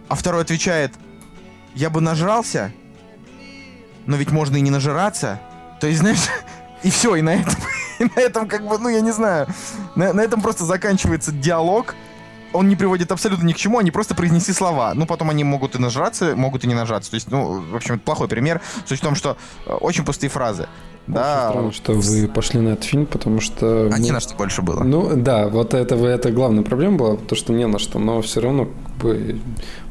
а 0.09 0.15
второй 0.15 0.41
отвечает 0.41 0.93
«я 1.75 1.89
бы 1.89 2.01
нажрался, 2.01 2.73
но 4.05 4.17
ведь 4.17 4.31
можно 4.31 4.57
и 4.57 4.61
не 4.61 4.69
нажираться». 4.69 5.39
То 5.79 5.87
есть, 5.87 5.99
знаешь, 5.99 6.27
и 6.83 6.89
все, 6.89 7.15
и 7.15 7.21
на 7.21 7.35
этом, 7.35 7.55
и 7.99 8.03
на 8.03 8.19
этом 8.19 8.47
как 8.47 8.67
бы, 8.67 8.77
ну 8.79 8.89
я 8.89 8.99
не 8.99 9.11
знаю, 9.11 9.47
на, 9.95 10.11
на 10.11 10.19
этом 10.19 10.41
просто 10.41 10.65
заканчивается 10.65 11.31
диалог, 11.31 11.95
он 12.53 12.67
не 12.67 12.75
приводит 12.75 13.11
абсолютно 13.11 13.45
ни 13.45 13.53
к 13.53 13.57
чему, 13.57 13.79
они 13.79 13.91
просто 13.91 14.15
произнесли 14.15 14.53
слова. 14.53 14.93
Ну, 14.93 15.05
потом 15.05 15.29
они 15.29 15.43
могут 15.43 15.75
и 15.75 15.79
нажраться, 15.79 16.35
могут 16.35 16.63
и 16.63 16.67
не 16.67 16.75
нажраться. 16.75 17.11
То 17.11 17.15
есть, 17.15 17.29
ну, 17.31 17.61
в 17.61 17.75
общем, 17.75 17.95
это 17.95 18.03
плохой 18.03 18.27
пример. 18.27 18.61
Суть 18.85 18.99
в 18.99 19.01
том, 19.01 19.15
что 19.15 19.37
э, 19.65 19.73
очень 19.73 20.05
пустые 20.05 20.29
фразы. 20.29 20.67
Да. 21.07 21.49
Очень 21.49 21.49
странно, 21.49 21.71
что 21.73 21.93
вы 21.93 22.27
пошли 22.29 22.61
на 22.61 22.69
этот 22.69 22.85
фильм, 22.85 23.05
потому 23.05 23.41
что... 23.41 23.89
А 23.93 23.99
не 23.99 24.11
на 24.11 24.21
что 24.21 24.35
больше 24.35 24.61
было. 24.61 24.83
Ну, 24.83 25.15
да, 25.15 25.49
вот 25.49 25.73
это, 25.73 25.95
это 25.95 26.31
главная 26.31 26.63
проблема 26.63 26.97
была, 26.97 27.17
то, 27.17 27.35
что 27.35 27.51
не 27.51 27.67
на 27.67 27.77
что, 27.77 27.99
но 27.99 28.21
все 28.21 28.39
равно 28.39 28.65
как 28.65 28.95
бы 28.97 29.39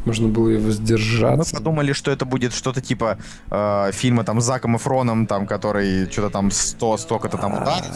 можно 0.06 0.28
было 0.28 0.48
и 0.48 0.56
воздержаться. 0.56 1.54
Мы 1.54 1.58
подумали, 1.58 1.92
что 1.92 2.10
это 2.10 2.24
будет 2.24 2.54
что-то 2.54 2.80
типа 2.80 3.18
э, 3.50 3.90
фильма 3.92 4.24
там 4.24 4.40
с 4.40 4.44
Заком 4.44 4.76
и 4.76 4.78
Фроном, 4.78 5.26
там, 5.26 5.46
который 5.46 6.10
что-то 6.10 6.30
там 6.30 6.50
100, 6.50 6.96
столько-то 6.96 7.36
там 7.36 7.54
ударит. 7.54 7.92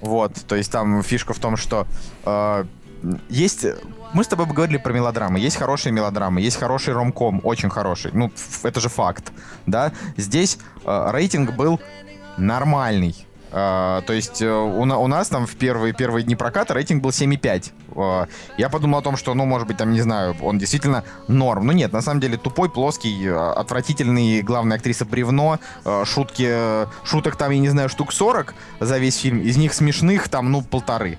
Вот, 0.00 0.32
то 0.46 0.56
есть 0.56 0.70
там 0.70 1.02
фишка 1.02 1.34
в 1.34 1.38
том, 1.38 1.56
что 1.56 1.86
э, 2.24 2.64
есть... 3.28 3.66
Мы 4.12 4.24
с 4.24 4.28
тобой 4.28 4.46
говорили 4.46 4.78
про 4.78 4.92
мелодрамы. 4.92 5.38
Есть 5.38 5.56
хорошие 5.56 5.92
мелодрамы, 5.92 6.40
есть 6.40 6.58
хороший 6.58 6.94
ромком, 6.94 7.40
очень 7.44 7.70
хороший. 7.70 8.12
Ну, 8.14 8.30
это 8.62 8.80
же 8.80 8.88
факт, 8.88 9.32
да? 9.66 9.92
Здесь 10.16 10.58
э, 10.84 11.10
рейтинг 11.12 11.52
был 11.52 11.80
нормальный. 12.36 13.26
Uh, 13.52 14.02
то 14.02 14.12
есть 14.12 14.42
uh, 14.42 14.76
у, 14.76 14.82
у 14.82 15.06
нас 15.06 15.28
там 15.28 15.46
в 15.46 15.54
первые, 15.54 15.94
первые 15.94 16.24
дни 16.24 16.34
проката 16.34 16.74
рейтинг 16.74 17.02
был 17.02 17.10
7,5. 17.10 17.72
Uh, 17.88 18.28
я 18.58 18.68
подумал 18.68 18.98
о 18.98 19.02
том, 19.02 19.16
что, 19.16 19.34
ну, 19.34 19.46
может 19.46 19.68
быть, 19.68 19.76
там, 19.76 19.92
не 19.92 20.00
знаю, 20.00 20.36
он 20.42 20.58
действительно 20.58 21.04
норм. 21.28 21.66
Ну 21.66 21.72
нет, 21.72 21.92
на 21.92 22.02
самом 22.02 22.20
деле 22.20 22.36
тупой, 22.36 22.68
плоский, 22.68 23.28
отвратительный, 23.28 24.42
главная 24.42 24.76
актриса 24.76 25.04
бревно, 25.04 25.60
шутки, 26.04 26.86
шуток 27.06 27.36
там, 27.36 27.52
я 27.52 27.60
не 27.60 27.68
знаю, 27.68 27.88
штук 27.88 28.12
40 28.12 28.54
за 28.80 28.98
весь 28.98 29.16
фильм, 29.16 29.40
из 29.40 29.56
них 29.56 29.72
смешных 29.74 30.28
там, 30.28 30.50
ну, 30.50 30.62
полторы. 30.62 31.18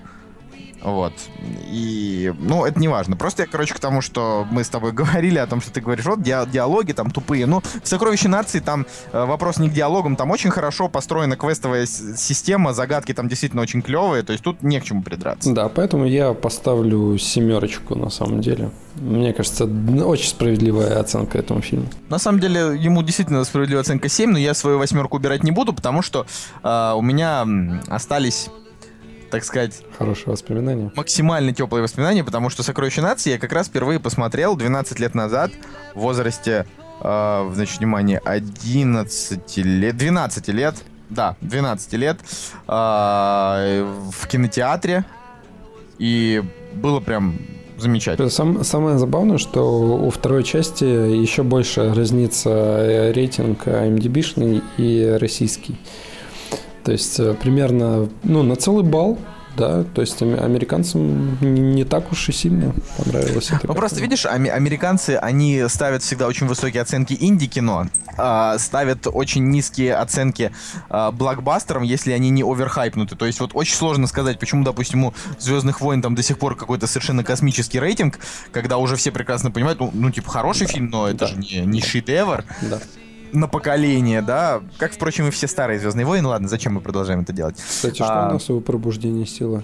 Вот. 0.82 1.12
И, 1.70 2.32
ну, 2.38 2.64
это 2.64 2.78
не 2.78 2.88
важно. 2.88 3.16
Просто 3.16 3.42
я, 3.42 3.48
короче, 3.48 3.74
к 3.74 3.80
тому, 3.80 4.00
что 4.00 4.46
мы 4.50 4.64
с 4.64 4.68
тобой 4.68 4.92
говорили 4.98 5.38
о 5.38 5.46
том, 5.46 5.60
что 5.60 5.72
ты 5.72 5.80
говоришь, 5.80 6.04
вот 6.04 6.22
диалоги 6.22 6.92
там 6.92 7.10
тупые. 7.10 7.46
Ну, 7.46 7.62
в 7.82 7.88
«Сокровище 7.88 8.28
нации» 8.28 8.60
там 8.60 8.86
э, 9.12 9.24
вопрос 9.24 9.58
не 9.58 9.68
к 9.68 9.72
диалогам, 9.72 10.16
там 10.16 10.30
очень 10.30 10.50
хорошо 10.50 10.88
построена 10.88 11.36
квестовая 11.36 11.86
система, 11.86 12.72
загадки 12.72 13.12
там 13.12 13.28
действительно 13.28 13.62
очень 13.62 13.82
клевые, 13.82 14.22
то 14.22 14.32
есть 14.32 14.44
тут 14.44 14.62
не 14.62 14.80
к 14.80 14.84
чему 14.84 15.02
придраться. 15.02 15.52
Да, 15.52 15.68
поэтому 15.68 16.06
я 16.06 16.32
поставлю 16.32 17.18
семерочку 17.18 17.94
на 17.94 18.10
самом 18.10 18.40
деле. 18.40 18.70
Мне 18.96 19.32
кажется, 19.32 19.64
очень 19.64 20.28
справедливая 20.28 20.98
оценка 20.98 21.38
этому 21.38 21.60
фильму. 21.60 21.86
На 22.08 22.18
самом 22.18 22.40
деле, 22.40 22.76
ему 22.78 23.02
действительно 23.02 23.44
справедливая 23.44 23.82
оценка 23.82 24.08
7, 24.08 24.30
но 24.30 24.38
я 24.38 24.54
свою 24.54 24.78
восьмерку 24.78 25.16
убирать 25.16 25.44
не 25.44 25.50
буду, 25.50 25.72
потому 25.72 26.02
что 26.02 26.26
э, 26.62 26.92
у 26.96 27.02
меня 27.02 27.46
остались 27.88 28.50
так 29.30 29.44
сказать... 29.44 29.82
Хорошие 29.96 30.32
воспоминания. 30.32 30.90
Максимально 30.94 31.52
теплые 31.52 31.82
воспоминания, 31.82 32.24
потому 32.24 32.50
что 32.50 32.62
«Сокровище 32.62 33.02
нации» 33.02 33.30
я 33.30 33.38
как 33.38 33.52
раз 33.52 33.68
впервые 33.68 34.00
посмотрел 34.00 34.56
12 34.56 34.98
лет 35.00 35.14
назад 35.14 35.50
в 35.94 36.00
возрасте, 36.00 36.66
э, 37.00 37.50
значит, 37.52 37.78
внимание, 37.78 38.18
11 38.24 39.56
лет, 39.58 39.96
12 39.96 40.48
лет, 40.48 40.74
да, 41.10 41.36
12 41.40 41.92
лет 41.94 42.18
э, 42.66 42.72
в 44.12 44.26
кинотеатре. 44.28 45.04
И 45.98 46.42
было 46.74 47.00
прям 47.00 47.38
замечательно. 47.78 48.30
Сам, 48.30 48.64
самое 48.64 48.98
забавное, 48.98 49.38
что 49.38 49.98
у 50.04 50.10
второй 50.10 50.44
части 50.44 50.84
еще 50.84 51.42
больше 51.42 51.92
разнится 51.92 53.12
рейтинг 53.12 53.66
IMDb-шный 53.66 54.62
и 54.76 55.16
российский. 55.20 55.76
То 56.88 56.92
есть 56.92 57.20
э, 57.20 57.34
примерно 57.34 58.08
ну, 58.22 58.42
на 58.42 58.56
целый 58.56 58.82
балл 58.82 59.18
да, 59.58 59.84
то 59.84 60.00
есть 60.00 60.22
американцам 60.22 61.36
не 61.42 61.84
так 61.84 62.10
уж 62.10 62.30
и 62.30 62.32
сильно 62.32 62.74
понравилось 62.96 63.50
это. 63.50 63.66
Ну 63.66 63.74
просто 63.74 64.00
видишь, 64.00 64.24
американцы, 64.24 65.18
они 65.20 65.64
ставят 65.68 66.02
всегда 66.02 66.28
очень 66.28 66.46
высокие 66.46 66.80
оценки 66.80 67.14
инди-кино, 67.20 67.88
а, 68.16 68.56
ставят 68.56 69.06
очень 69.06 69.50
низкие 69.50 69.96
оценки 69.96 70.50
а, 70.88 71.10
блокбастерам, 71.10 71.82
если 71.82 72.12
они 72.12 72.30
не 72.30 72.42
оверхайпнуты. 72.42 73.16
То 73.16 73.26
есть 73.26 73.40
вот 73.40 73.50
очень 73.52 73.74
сложно 73.74 74.06
сказать, 74.06 74.38
почему, 74.38 74.64
допустим, 74.64 75.04
у 75.04 75.14
Звездных 75.38 75.82
войн 75.82 76.00
там 76.00 76.14
до 76.14 76.22
сих 76.22 76.38
пор 76.38 76.56
какой-то 76.56 76.86
совершенно 76.86 77.22
космический 77.22 77.80
рейтинг, 77.80 78.18
когда 78.50 78.78
уже 78.78 78.96
все 78.96 79.10
прекрасно 79.10 79.50
понимают, 79.50 79.78
ну, 79.78 79.90
ну 79.92 80.10
типа 80.10 80.30
хороший 80.30 80.66
да. 80.68 80.72
фильм, 80.72 80.88
но 80.88 81.06
это 81.06 81.18
да. 81.18 81.26
же 81.26 81.36
не, 81.36 81.66
не 81.66 81.80
shit 81.80 82.06
Да 82.62 82.80
на 83.32 83.48
поколение, 83.48 84.22
да, 84.22 84.60
как, 84.78 84.92
впрочем, 84.92 85.28
и 85.28 85.30
все 85.30 85.46
старые 85.46 85.78
Звездные 85.78 86.06
войны. 86.06 86.28
Ладно, 86.28 86.48
зачем 86.48 86.74
мы 86.74 86.80
продолжаем 86.80 87.20
это 87.20 87.32
делать? 87.32 87.56
Кстати, 87.56 87.96
что 87.96 88.26
а... 88.26 88.28
у 88.30 88.32
нас 88.34 88.50
у 88.50 88.60
пробуждения 88.60 89.26
силы? 89.26 89.62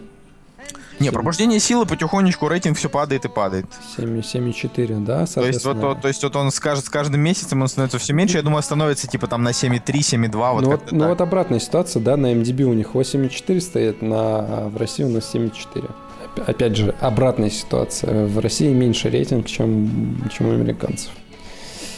Не, 1.00 1.10
пробуждение 1.10 1.58
силы 1.58 1.86
потихонечку 1.86 2.48
рейтинг 2.48 2.78
все 2.78 2.88
падает 2.88 3.24
и 3.24 3.28
падает. 3.28 3.66
7,4, 3.98 5.04
да, 5.04 5.26
То 5.26 5.46
есть, 5.46 5.64
вот, 5.64 5.76
вот, 5.78 6.00
то 6.00 6.08
есть 6.08 6.22
вот 6.22 6.36
он 6.36 6.50
скажет, 6.50 6.84
с 6.84 6.88
каждым 6.88 7.20
месяцем 7.20 7.62
он 7.62 7.68
становится 7.68 7.98
все 7.98 8.12
меньше. 8.12 8.36
Я 8.36 8.42
думаю, 8.42 8.62
становится 8.62 9.08
типа 9.08 9.26
там 9.26 9.42
на 9.42 9.50
7,3, 9.50 9.82
7,2. 9.84 10.52
Вот 10.52 10.62
ну, 10.62 10.70
вот, 10.70 10.92
ну 10.92 11.08
вот 11.08 11.20
обратная 11.20 11.58
ситуация, 11.58 12.00
да, 12.02 12.16
на 12.16 12.32
MDB 12.32 12.62
у 12.62 12.74
них 12.74 12.94
8,4 12.94 13.60
стоит, 13.60 14.02
на, 14.02 14.16
а 14.16 14.68
в 14.68 14.76
России 14.76 15.04
у 15.04 15.08
нас 15.08 15.34
7,4. 15.34 15.90
Опя- 16.34 16.44
Опять 16.46 16.76
же, 16.76 16.94
обратная 17.00 17.50
ситуация. 17.50 18.26
В 18.26 18.38
России 18.38 18.72
меньше 18.72 19.10
рейтинг, 19.10 19.46
чем, 19.46 20.22
чем 20.32 20.48
у 20.48 20.52
американцев. 20.52 21.10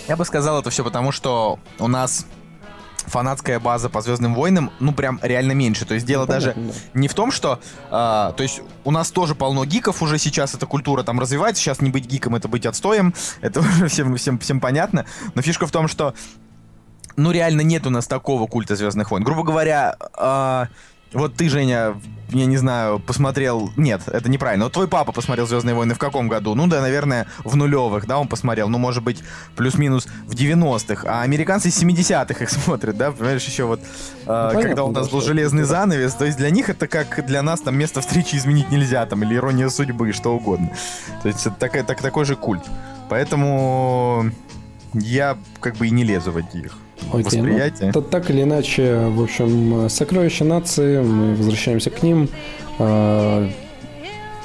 Я 0.08 0.16
бы 0.16 0.24
сказал 0.24 0.60
это 0.60 0.70
все 0.70 0.84
потому, 0.84 1.10
что 1.10 1.58
у 1.78 1.88
нас 1.88 2.26
фанатская 3.06 3.60
база 3.60 3.88
по 3.88 4.00
Звездным 4.00 4.34
войнам, 4.34 4.70
ну 4.80 4.92
прям 4.92 5.18
реально 5.22 5.52
меньше. 5.52 5.84
То 5.84 5.94
есть 5.94 6.06
дело 6.06 6.22
Ну, 6.22 6.32
даже 6.32 6.52
понятно, 6.52 6.80
не 6.94 7.08
в 7.08 7.14
том, 7.14 7.30
что, 7.30 7.60
а, 7.90 8.32
то 8.32 8.42
есть 8.42 8.62
у 8.84 8.90
нас 8.90 9.10
тоже 9.10 9.34
полно 9.34 9.64
гиков 9.64 10.02
уже 10.02 10.18
сейчас, 10.18 10.54
эта 10.54 10.66
культура 10.66 11.02
там 11.02 11.18
развивается. 11.20 11.62
Сейчас 11.62 11.80
не 11.80 11.90
быть 11.90 12.06
гиком, 12.06 12.34
это 12.34 12.48
быть 12.48 12.66
отстоем, 12.66 13.14
это 13.40 13.60
уже 13.60 13.88
всем 13.88 14.16
всем 14.16 14.38
всем 14.38 14.60
понятно. 14.60 15.06
Но 15.34 15.42
фишка 15.42 15.66
в 15.66 15.72
том, 15.72 15.88
что 15.88 16.14
ну 17.16 17.30
реально 17.30 17.62
нет 17.62 17.86
у 17.86 17.90
нас 17.90 18.06
такого 18.06 18.46
культа 18.46 18.76
Звездных 18.76 19.10
войн. 19.10 19.24
Грубо 19.24 19.42
говоря, 19.42 19.96
а, 20.14 20.68
вот 21.12 21.34
ты, 21.34 21.48
Женя, 21.48 21.94
я 22.30 22.46
не 22.46 22.56
знаю, 22.56 22.98
посмотрел... 22.98 23.70
Нет, 23.76 24.02
это 24.08 24.28
неправильно. 24.28 24.64
Вот 24.64 24.72
твой 24.72 24.88
папа 24.88 25.12
посмотрел 25.12 25.46
«Звездные 25.46 25.74
войны» 25.76 25.94
в 25.94 25.98
каком 25.98 26.26
году? 26.28 26.54
Ну 26.56 26.66
да, 26.66 26.80
наверное, 26.80 27.26
в 27.44 27.54
нулевых, 27.54 28.06
да, 28.06 28.18
он 28.18 28.26
посмотрел. 28.26 28.68
Ну, 28.68 28.78
может 28.78 29.04
быть, 29.04 29.22
плюс-минус 29.54 30.06
в 30.26 30.32
90-х. 30.34 31.06
А 31.08 31.22
американцы 31.22 31.68
из 31.68 31.80
70-х 31.80 32.42
их 32.42 32.50
смотрят, 32.50 32.96
да, 32.96 33.12
понимаешь, 33.12 33.44
еще 33.44 33.64
вот... 33.64 33.80
а, 34.26 34.48
Ну, 34.48 34.54
понятно, 34.54 34.68
когда 34.68 34.84
у 34.84 34.92
да, 34.92 35.00
нас 35.00 35.08
был 35.08 35.20
железный 35.20 35.62
это- 35.62 35.70
занавес, 35.70 36.14
то 36.14 36.24
есть 36.24 36.36
для 36.36 36.50
них 36.50 36.68
это 36.68 36.88
как 36.88 37.24
для 37.26 37.42
нас 37.42 37.60
там 37.60 37.76
место 37.78 38.00
встречи 38.00 38.34
изменить 38.34 38.70
нельзя, 38.70 39.06
там, 39.06 39.22
или 39.22 39.36
ирония 39.36 39.68
судьбы, 39.68 40.12
что 40.12 40.34
угодно. 40.34 40.70
То 41.22 41.28
есть 41.28 41.46
это 41.46 41.54
такая, 41.54 41.84
так, 41.84 42.02
такой 42.02 42.24
же 42.24 42.34
культ. 42.34 42.64
Поэтому 43.08 44.30
я 44.94 45.38
как 45.60 45.76
бы 45.76 45.86
и 45.86 45.90
не 45.90 46.02
лезу 46.02 46.32
в 46.32 46.36
эти 46.38 46.56
их 46.56 46.76
Окей, 47.12 47.40
ну, 47.42 47.92
то- 47.92 48.00
так 48.02 48.30
или 48.30 48.42
иначе, 48.42 48.96
в 49.10 49.22
общем, 49.22 49.88
сокровища 49.88 50.44
нации, 50.44 51.00
мы 51.02 51.34
возвращаемся 51.36 51.90
к 51.90 52.02
ним. 52.02 52.28
а, 52.78 53.48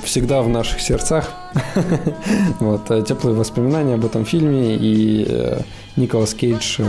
Всегда 0.03 0.41
в 0.41 0.49
наших 0.49 0.81
сердцах. 0.81 1.31
Вот, 2.59 2.89
э, 2.89 3.03
теплые 3.07 3.35
воспоминания 3.35 3.93
об 3.95 4.03
этом 4.05 4.25
фильме, 4.25 4.75
и 4.75 5.25
э, 5.27 5.61
Николас 5.95 6.33
Кейдж 6.33 6.77
э, 6.79 6.85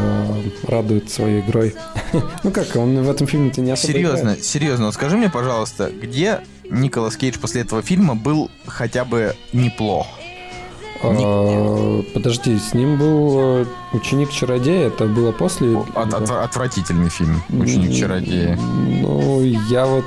радует 0.66 1.10
своей 1.10 1.40
игрой. 1.40 1.74
Ну 2.42 2.50
как, 2.50 2.74
он 2.76 3.02
в 3.02 3.10
этом 3.10 3.26
фильме-то 3.26 3.60
не 3.60 3.70
особо 3.72 3.92
Серьезно, 3.92 4.18
играет. 4.20 4.44
серьезно, 4.44 4.86
вот 4.86 4.94
скажи 4.94 5.16
мне, 5.18 5.28
пожалуйста, 5.28 5.90
где 5.90 6.40
Николас 6.70 7.16
Кейдж 7.16 7.38
после 7.38 7.60
этого 7.62 7.82
фильма 7.82 8.14
был 8.14 8.50
хотя 8.66 9.04
бы 9.04 9.34
неплох? 9.52 10.06
А, 11.02 12.02
Подожди, 12.14 12.58
с 12.58 12.72
ним 12.72 12.96
был 12.98 13.66
э, 13.92 13.96
ученик-чародея, 13.96 14.86
это 14.88 15.04
было 15.06 15.32
после... 15.32 15.76
От- 15.94 16.14
от- 16.14 16.30
отвратительный 16.30 17.08
фильм 17.10 17.42
«Ученик-чародея». 17.50 18.56
Ну, 18.56 19.42
я 19.42 19.86
вот, 19.86 20.04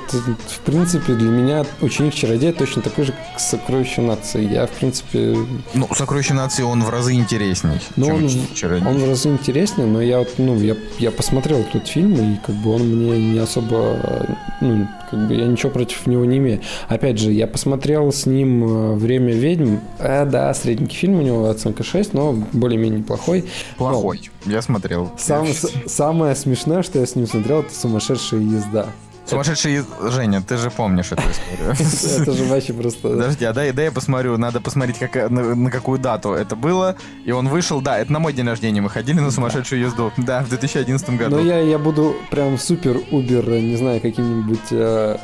в 0.48 0.60
принципе, 0.60 1.14
для 1.14 1.30
меня 1.30 1.66
ученик-чародея 1.82 2.54
точно 2.54 2.82
такой 2.82 3.06
же, 3.06 3.12
как 3.12 3.40
сокровище 3.40 4.02
нации. 4.02 4.52
Я, 4.52 4.66
в 4.68 4.72
принципе, 4.72 5.38
Ну, 5.74 5.88
«Сокровище 5.96 6.34
нации» 6.34 6.64
он 6.64 6.84
в 6.84 6.90
разы 6.90 7.14
интересней, 7.14 7.80
Ну, 7.96 8.08
он- 8.08 8.30
он 8.88 8.98
в 8.98 9.08
разы 9.10 9.30
интереснее, 9.30 9.88
но 9.88 10.02
я 10.02 10.20
вот, 10.20 10.34
ну, 10.38 10.60
я, 10.60 10.76
я 11.00 11.12
посмотрел 11.12 11.60
этот 11.60 11.88
фильм, 11.88 12.14
и 12.16 12.38
как 12.46 12.56
бы 12.56 12.76
он 12.76 12.82
мне 12.82 13.34
не 13.34 13.40
особо, 13.40 14.28
ну, 14.62 14.88
как 15.10 15.28
бы 15.28 15.36
я 15.36 15.46
ничего 15.46 15.70
против 15.72 16.08
него 16.08 16.26
не 16.26 16.38
имею. 16.38 16.62
Опять 16.88 17.20
же, 17.20 17.32
я 17.32 17.48
посмотрел 17.48 18.12
с 18.12 18.26
ним 18.26 18.64
э, 18.64 18.96
«Время 18.96 19.34
ведьм», 19.34 19.78
э, 20.00 20.26
да, 20.26 20.54
средненький 20.54 20.98
фильм, 20.98 21.20
у 21.20 21.22
него 21.22 21.50
оценка 21.50 21.84
6, 21.84 22.14
но 22.14 22.34
более-менее 22.54 23.00
неплохой. 23.00 23.46
Плохой. 23.78 24.30
Я 24.46 24.62
смотрел. 24.62 25.12
Сам- 25.18 25.48
с- 25.48 25.72
самое 25.88 26.36
смешное, 26.36 26.84
что 26.84 27.00
я 27.00 27.06
с 27.06 27.16
ним 27.16 27.28
смотрел, 27.28 27.60
это 27.62 27.74
«Сумасшедшая 27.74 28.42
езда». 28.42 28.88
Сумасшедший... 29.28 29.84
Женя, 30.12 30.44
ты 30.48 30.56
же 30.56 30.70
помнишь 30.70 31.12
эту 31.12 31.24
историю. 31.24 31.72
Это 32.22 32.32
же 32.32 32.44
вообще 32.44 32.74
просто... 32.74 33.10
Подожди, 33.10 33.44
а 33.46 33.54
дай, 33.54 33.72
дай 33.72 33.86
я 33.86 33.92
посмотрю. 33.92 34.38
Надо 34.38 34.62
посмотреть, 34.62 35.00
как, 35.00 35.32
на, 35.32 35.56
на 35.56 35.72
какую 35.72 35.98
дату 35.98 36.34
это 36.34 36.56
было. 36.56 36.96
И 37.26 37.32
он 37.32 37.48
вышел, 37.50 37.82
да, 37.82 37.98
это 37.98 38.14
на 38.14 38.20
мой 38.20 38.34
день 38.34 38.46
рождения. 38.48 38.82
Мы 38.82 38.90
ходили 38.92 39.20
на 39.20 39.32
сумасшедшую 39.32 39.82
езду. 39.82 40.12
Да, 40.18 40.44
в 40.44 40.50
2011 40.50 41.10
году. 41.18 41.38
Но 41.38 41.42
я, 41.42 41.60
я 41.60 41.80
буду 41.80 42.16
прям 42.30 42.60
супер-убер, 42.60 43.50
не 43.50 43.76
знаю, 43.78 44.00
каким-нибудь 44.00 44.68
э, 44.70 45.18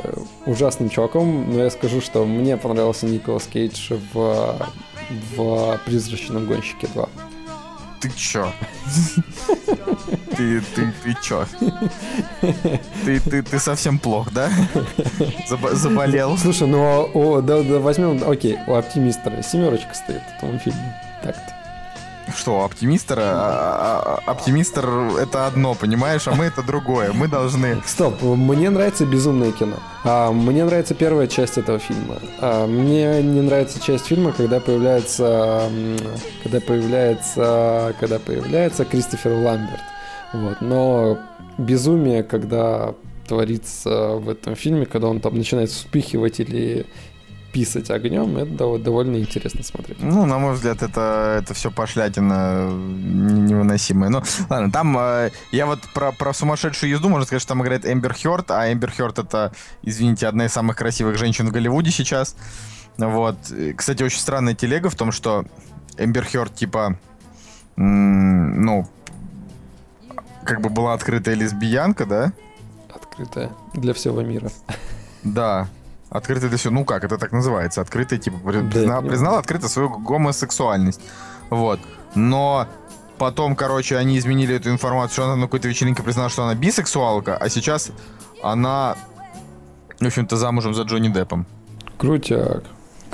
ужасным 0.48 0.90
чуваком, 0.90 1.54
но 1.54 1.64
я 1.66 1.70
скажу, 1.70 2.02
что 2.02 2.26
мне 2.26 2.58
понравился 2.58 3.06
Николас 3.06 3.44
Кейдж 3.44 3.92
в, 4.14 4.68
в 5.38 5.80
«Призрачном 5.86 6.48
гонщике 6.48 6.88
2». 6.96 7.08
Ты 8.02 8.10
чё? 8.16 8.52
Ты, 10.36 10.62
ты, 10.76 10.92
ты 11.04 11.16
чё? 11.22 11.46
Ты, 13.06 13.20
ты, 13.20 13.44
ты 13.44 13.60
совсем 13.60 14.00
плох, 14.00 14.32
да? 14.32 14.50
Забо- 15.48 15.76
заболел? 15.76 16.38
Слушай, 16.38 16.68
ну 16.68 16.82
а, 16.84 17.04
о, 17.04 17.42
да, 17.42 17.62
да, 17.62 17.80
возьмем, 17.80 18.28
окей, 18.28 18.58
у 18.68 18.74
оптимистра 18.74 19.44
семерочка 19.44 19.94
стоит 19.94 20.22
в 20.40 20.44
этом 20.44 20.60
фильме. 20.60 20.96
Так-то. 21.24 21.51
Что, 22.36 22.64
оптимистр? 22.64 23.20
а- 23.20 23.24
а- 23.24 24.20
а- 24.26 24.32
Оптимистр 24.32 24.86
это 25.20 25.48
одно, 25.48 25.74
понимаешь? 25.76 26.28
А 26.28 26.36
мы 26.36 26.46
это 26.46 26.64
другое. 26.64 27.12
Мы 27.14 27.28
должны... 27.28 27.82
Стоп, 27.86 28.22
мне 28.22 28.70
нравится 28.70 29.06
безумное 29.06 29.52
кино. 29.52 29.76
А, 30.04 30.32
мне 30.32 30.64
нравится 30.64 30.94
первая 30.94 31.28
часть 31.28 31.58
этого 31.58 31.80
фильма. 31.80 32.20
А, 32.40 32.66
мне 32.68 33.22
не 33.22 33.42
нравится 33.42 33.80
часть 33.82 34.06
фильма, 34.08 34.32
когда 34.32 34.60
появляется, 34.60 35.70
когда 36.44 36.60
появляется, 36.60 37.96
когда 38.00 38.20
появляется 38.20 38.86
Кристофер 38.86 39.34
Ламберт. 39.34 39.82
Вот. 40.34 40.62
Но 40.62 41.18
безумие, 41.58 42.24
когда 42.24 42.94
творится 43.28 44.14
в 44.16 44.30
этом 44.30 44.56
фильме, 44.56 44.86
когда 44.86 45.08
он 45.08 45.20
там 45.20 45.36
начинает 45.38 45.70
вспыхивать 45.70 46.40
или 46.40 46.86
писать 47.52 47.90
огнем, 47.92 48.38
это 48.38 48.52
дов- 48.52 48.82
довольно 48.82 49.18
интересно 49.18 49.64
смотреть. 49.64 50.00
Ну, 50.02 50.26
на 50.26 50.38
мой 50.40 50.54
взгляд, 50.54 50.82
это, 50.84 51.40
это 51.44 51.54
все 51.54 51.70
пошлятина 51.72 52.70
не- 52.72 53.42
невыносимая. 53.52 54.10
Ну, 54.10 54.22
ладно, 54.50 54.72
там 54.72 54.98
э, 54.98 55.32
я 55.52 55.66
вот 55.66 55.80
про, 55.94 56.12
про 56.12 56.34
сумасшедшую 56.34 56.90
езду, 56.92 57.10
можно 57.10 57.26
сказать, 57.26 57.42
что 57.42 57.50
там 57.50 57.62
играет 57.64 57.86
Эмбер 57.86 58.14
Хёрд, 58.14 58.52
а 58.52 58.72
Эмбер 58.72 58.92
Хёрд 58.92 59.20
это, 59.20 59.52
извините, 59.84 60.28
одна 60.28 60.46
из 60.46 60.54
самых 60.54 60.78
красивых 60.78 61.18
женщин 61.18 61.48
в 61.48 61.52
Голливуде 61.52 61.92
сейчас. 61.92 62.36
Вот. 62.98 63.38
Кстати, 63.78 64.04
очень 64.04 64.20
странная 64.20 64.54
телега 64.54 64.90
в 64.90 64.96
том, 64.96 65.12
что 65.12 65.46
Эмбер 65.98 66.26
Хёрд, 66.26 66.54
типа, 66.56 66.98
м, 67.78 68.62
ну, 68.62 68.88
как 70.44 70.62
бы 70.62 70.70
была 70.70 70.94
открытая 70.94 71.36
лесбиянка, 71.36 72.06
да? 72.06 72.34
Открытая 72.94 73.52
для 73.74 73.94
всего 73.94 74.22
мира. 74.22 74.50
Да. 75.24 75.68
Открытый 76.12 76.50
для 76.50 76.58
всего. 76.58 76.74
Ну 76.74 76.86
как, 76.86 77.04
это 77.04 77.18
так 77.18 77.32
называется. 77.32 77.82
Открытый, 77.82 78.20
типа, 78.20 78.38
Да, 78.44 78.52
призна- 78.60 78.72
понимаю. 78.72 79.02
признал 79.08 79.36
открыто 79.38 79.68
свою 79.70 79.90
гомосексуальность. 79.90 81.02
Вот. 81.50 81.80
Но 82.16 82.68
потом, 83.18 83.56
короче, 83.56 83.98
они 83.98 84.18
изменили 84.18 84.56
эту 84.56 84.70
информацию, 84.70 85.14
что 85.14 85.24
она 85.26 85.36
на 85.38 85.44
какой-то 85.44 85.68
вечеринке 85.70 86.04
признала, 86.04 86.30
что 86.30 86.44
она 86.44 86.54
бисексуалка, 86.54 87.38
а 87.38 87.50
сейчас 87.50 87.92
она, 88.44 88.96
в 90.00 90.06
общем-то, 90.06 90.36
замужем 90.36 90.74
за 90.74 90.84
Джонни 90.84 91.08
Деппом. 91.08 91.46
Крутяк. 91.98 92.64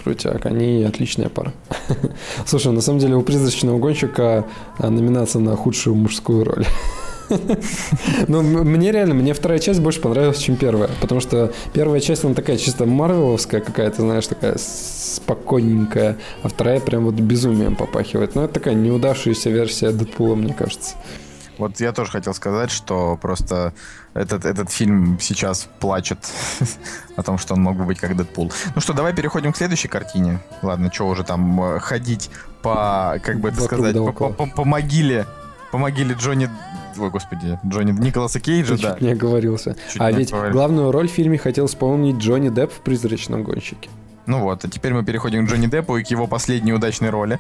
Крутяк, 0.04 0.46
они 0.46 0.84
отличная 0.84 1.30
пара. 1.30 1.54
Слушай, 2.46 2.72
на 2.72 2.82
самом 2.82 3.00
деле 3.00 3.16
у 3.16 3.22
призрачного 3.22 3.78
гонщика 3.80 4.46
а, 4.80 4.90
номинация 4.90 5.40
на 5.42 5.56
худшую 5.56 5.96
мужскую 5.96 6.46
роль. 6.46 6.66
Ну, 8.28 8.42
мне 8.42 8.92
реально, 8.92 9.14
мне 9.14 9.34
вторая 9.34 9.60
часть 9.60 9.80
больше 9.80 10.02
понравилась, 10.02 10.38
чем 10.38 10.56
первая. 10.56 10.90
Потому 11.02 11.22
что 11.22 11.52
первая 11.74 12.00
часть, 12.00 12.24
она 12.24 12.34
такая 12.34 12.58
чисто 12.58 12.86
марвеловская 12.86 13.62
какая-то, 13.62 14.02
знаешь, 14.02 14.28
такая 14.28 14.58
спокойненькая. 14.58 16.18
А 16.44 16.50
вторая 16.50 16.80
прям 16.80 17.06
вот 17.06 17.16
безумием 17.16 17.76
попахивает. 17.76 18.36
Ну, 18.36 18.44
это 18.44 18.56
такая 18.56 18.74
неудавшаяся 18.74 19.50
версия 19.50 19.92
Дэдпула, 19.92 20.36
мне 20.36 20.54
кажется. 20.54 20.96
Вот 21.58 21.80
я 21.80 21.92
тоже 21.92 22.12
хотел 22.12 22.34
сказать, 22.36 22.70
что 22.70 23.18
просто 23.20 23.74
этот, 24.14 24.46
этот 24.46 24.72
фильм 24.72 25.18
сейчас 25.20 25.68
плачет 25.80 26.20
о 27.16 27.24
том, 27.24 27.38
что 27.38 27.56
он 27.56 27.62
мог 27.62 27.78
бы 27.78 27.86
быть 27.86 28.00
как 28.00 28.16
Дэдпул. 28.16 28.52
Ну 28.76 28.82
что, 28.82 28.94
давай 28.94 29.14
переходим 29.14 29.54
к 29.54 29.58
следующей 29.58 29.88
картине. 29.88 30.40
Ладно, 30.62 30.92
что 30.94 31.08
уже 31.08 31.24
там 31.24 31.60
э, 31.62 31.80
ходить 31.80 32.30
по, 32.62 33.20
как 33.24 33.40
бы 33.40 33.50
это 33.50 33.62
Вокруг 33.62 33.88
сказать, 33.88 34.16
по- 34.16 34.46
по 34.46 34.66
могиле, 34.66 35.26
по 35.72 35.78
могиле 35.78 36.16
Джонни... 36.16 36.50
Ой, 37.00 37.10
господи, 37.10 37.60
Джонни 37.66 37.92
Николаса 37.92 38.40
Кейджа, 38.40 38.76
Ты 38.76 38.84
да. 38.84 38.94
чуть 38.94 39.02
не 39.02 39.12
оговорился. 39.12 39.76
Чуть 39.92 40.02
а 40.02 40.12
не 40.12 40.18
ведь 40.20 40.30
оговорился. 40.30 40.54
главную 40.54 40.92
роль 40.92 41.08
в 41.08 41.12
фильме 41.12 41.38
хотел 41.38 41.66
исполнить 41.68 42.18
Джонни 42.18 42.50
Депп 42.50 42.72
в 42.72 42.80
«Призрачном 42.82 43.44
гонщике». 43.44 43.90
Ну 44.28 44.42
вот, 44.42 44.64
а 44.66 44.70
теперь 44.70 44.94
мы 44.94 45.04
переходим 45.04 45.46
к 45.46 45.50
Джонни 45.50 45.68
Деппу 45.68 45.98
и 45.98 46.04
к 46.04 46.08
его 46.12 46.28
последней 46.28 46.74
удачной 46.74 47.10
роли. 47.10 47.40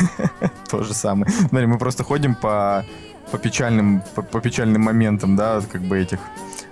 То 0.70 0.82
же 0.82 0.94
самое. 0.94 1.30
Смотри, 1.30 1.66
мы 1.66 1.78
просто 1.78 2.02
ходим 2.02 2.34
по, 2.34 2.84
по, 3.30 3.38
печальным, 3.38 4.02
по, 4.14 4.22
по 4.22 4.40
печальным 4.40 4.82
моментам, 4.82 5.36
да, 5.36 5.60
как 5.70 5.82
бы 5.82 5.98
этих 5.98 6.18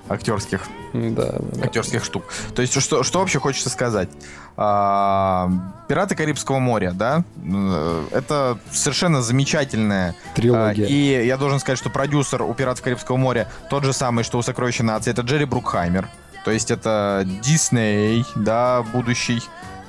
актерских, 0.08 0.62
Да, 0.92 1.36
да. 1.38 1.64
актерских 1.64 2.04
штук. 2.04 2.24
То 2.54 2.62
есть, 2.62 2.80
что, 2.82 3.02
что 3.02 3.20
вообще 3.20 3.38
хочется 3.38 3.70
сказать? 3.70 4.08
А, 4.56 5.50
Пираты 5.88 6.14
Карибского 6.14 6.58
моря, 6.58 6.92
да, 6.92 7.24
э, 7.42 8.04
это 8.12 8.58
совершенно 8.70 9.22
замечательная 9.22 10.14
Трилогия. 10.34 10.86
а, 10.86 10.88
И 10.88 11.26
я 11.26 11.36
должен 11.36 11.60
сказать, 11.60 11.78
что 11.78 11.88
продюсер 11.90 12.42
у 12.42 12.52
«Пиратов 12.54 12.82
Карибского 12.82 13.16
моря» 13.16 13.48
тот 13.70 13.84
же 13.84 13.92
самый, 13.92 14.24
что 14.24 14.38
у 14.38 14.42
«Сокровища 14.42 14.82
нации», 14.82 15.10
это 15.10 15.22
Джерри 15.22 15.44
Брукхаймер. 15.46 16.08
То 16.44 16.50
есть 16.50 16.70
это 16.70 17.26
Дисней, 17.42 18.24
да, 18.34 18.82
будущий. 18.82 19.42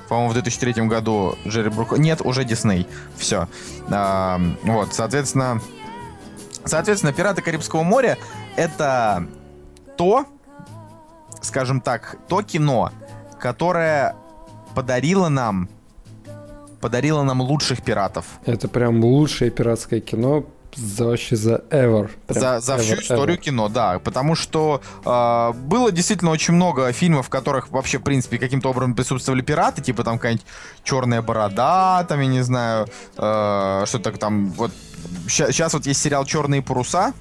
По-моему, 0.09 0.29
в 0.29 0.33
2003 0.33 0.73
году 0.87 1.35
Джерри 1.47 1.69
Брук... 1.69 1.97
Нет, 1.97 2.21
уже 2.23 2.43
Дисней. 2.43 2.87
Все. 3.17 3.47
А, 3.89 4.39
вот, 4.63 4.93
соответственно... 4.93 5.61
Соответственно, 6.65 7.11
«Пираты 7.11 7.41
Карибского 7.41 7.83
моря»— 7.83 8.17
это 8.55 9.27
то, 9.97 10.25
скажем 11.41 11.81
так, 11.81 12.17
то 12.29 12.41
кино, 12.41 12.91
которое 13.37 14.15
подарило 14.73 15.27
нам 15.27 15.67
подарило 16.79 17.23
нам 17.23 17.39
лучших 17.41 17.81
пиратов. 17.81 18.25
Это 18.45 18.67
прям 18.67 19.03
лучшее 19.03 19.51
пиратское 19.51 20.01
кино 20.01 20.45
за 20.75 21.05
вообще 21.05 21.35
за 21.35 21.63
ever. 21.69 22.09
Прям 22.27 22.41
за, 22.41 22.59
за 22.59 22.77
всю 22.77 22.95
ever, 22.95 23.01
историю 23.01 23.37
ever. 23.37 23.41
кино, 23.41 23.69
да. 23.69 23.99
Потому 23.99 24.35
что 24.35 24.81
э, 25.05 25.53
было 25.53 25.91
действительно 25.91 26.31
очень 26.31 26.53
много 26.53 26.91
фильмов, 26.91 27.27
в 27.27 27.29
которых 27.29 27.69
вообще, 27.69 27.99
в 27.99 28.03
принципе, 28.03 28.37
каким-то 28.37 28.69
образом 28.69 28.95
присутствовали 28.95 29.41
пираты, 29.41 29.81
типа 29.81 30.03
там 30.03 30.17
какая-нибудь 30.17 30.45
черная 30.83 31.21
борода, 31.21 32.05
там, 32.07 32.19
я 32.19 32.27
не 32.27 32.41
знаю, 32.41 32.87
э, 33.17 33.83
что-то 33.85 34.11
там. 34.13 34.51
Вот 34.51 34.71
сейчас 35.27 35.73
вот 35.73 35.85
есть 35.85 36.01
сериал 36.01 36.25
Черные 36.25 36.61
паруса. 36.61 37.13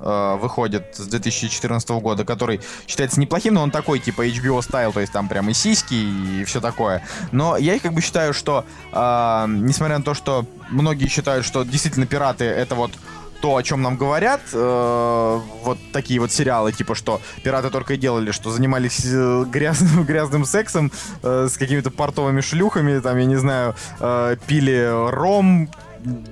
Э, 0.00 0.36
Выходит 0.40 0.96
с 0.96 1.06
2014 1.06 1.88
года, 1.90 2.24
который 2.24 2.60
считается 2.86 3.20
неплохим, 3.20 3.54
но 3.54 3.62
он 3.62 3.70
такой, 3.70 3.98
типа 3.98 4.26
HBO 4.26 4.62
стайл, 4.62 4.92
то 4.92 5.00
есть 5.00 5.12
там 5.12 5.28
прям 5.28 5.48
и 5.50 5.52
сиськи, 5.52 5.94
и 5.94 6.44
все 6.44 6.60
такое. 6.60 7.02
Но 7.32 7.56
я 7.56 7.78
как 7.78 7.92
бы 7.92 8.00
считаю, 8.00 8.34
что, 8.34 8.64
э, 8.92 9.44
несмотря 9.48 9.98
на 9.98 10.04
то, 10.04 10.14
что 10.14 10.46
многие 10.70 11.08
считают, 11.08 11.44
что 11.44 11.64
действительно 11.64 12.06
пираты 12.06 12.44
это 12.44 12.74
вот 12.74 12.92
то, 13.40 13.56
о 13.56 13.62
чем 13.62 13.82
нам 13.82 13.96
говорят, 13.96 14.40
э, 14.52 15.40
вот 15.64 15.78
такие 15.92 16.20
вот 16.20 16.30
сериалы, 16.30 16.72
типа, 16.72 16.94
что 16.94 17.20
пираты 17.42 17.70
только 17.70 17.94
и 17.94 17.96
делали, 17.96 18.32
что 18.32 18.50
занимались 18.50 19.02
э, 19.04 19.44
грязным, 19.46 20.04
грязным 20.06 20.44
сексом 20.44 20.92
э, 21.22 21.48
с 21.50 21.56
какими-то 21.56 21.90
портовыми 21.90 22.40
шлюхами, 22.40 23.00
там, 23.00 23.16
я 23.18 23.24
не 23.24 23.36
знаю, 23.36 23.74
э, 23.98 24.36
пили 24.46 25.10
ром, 25.10 25.70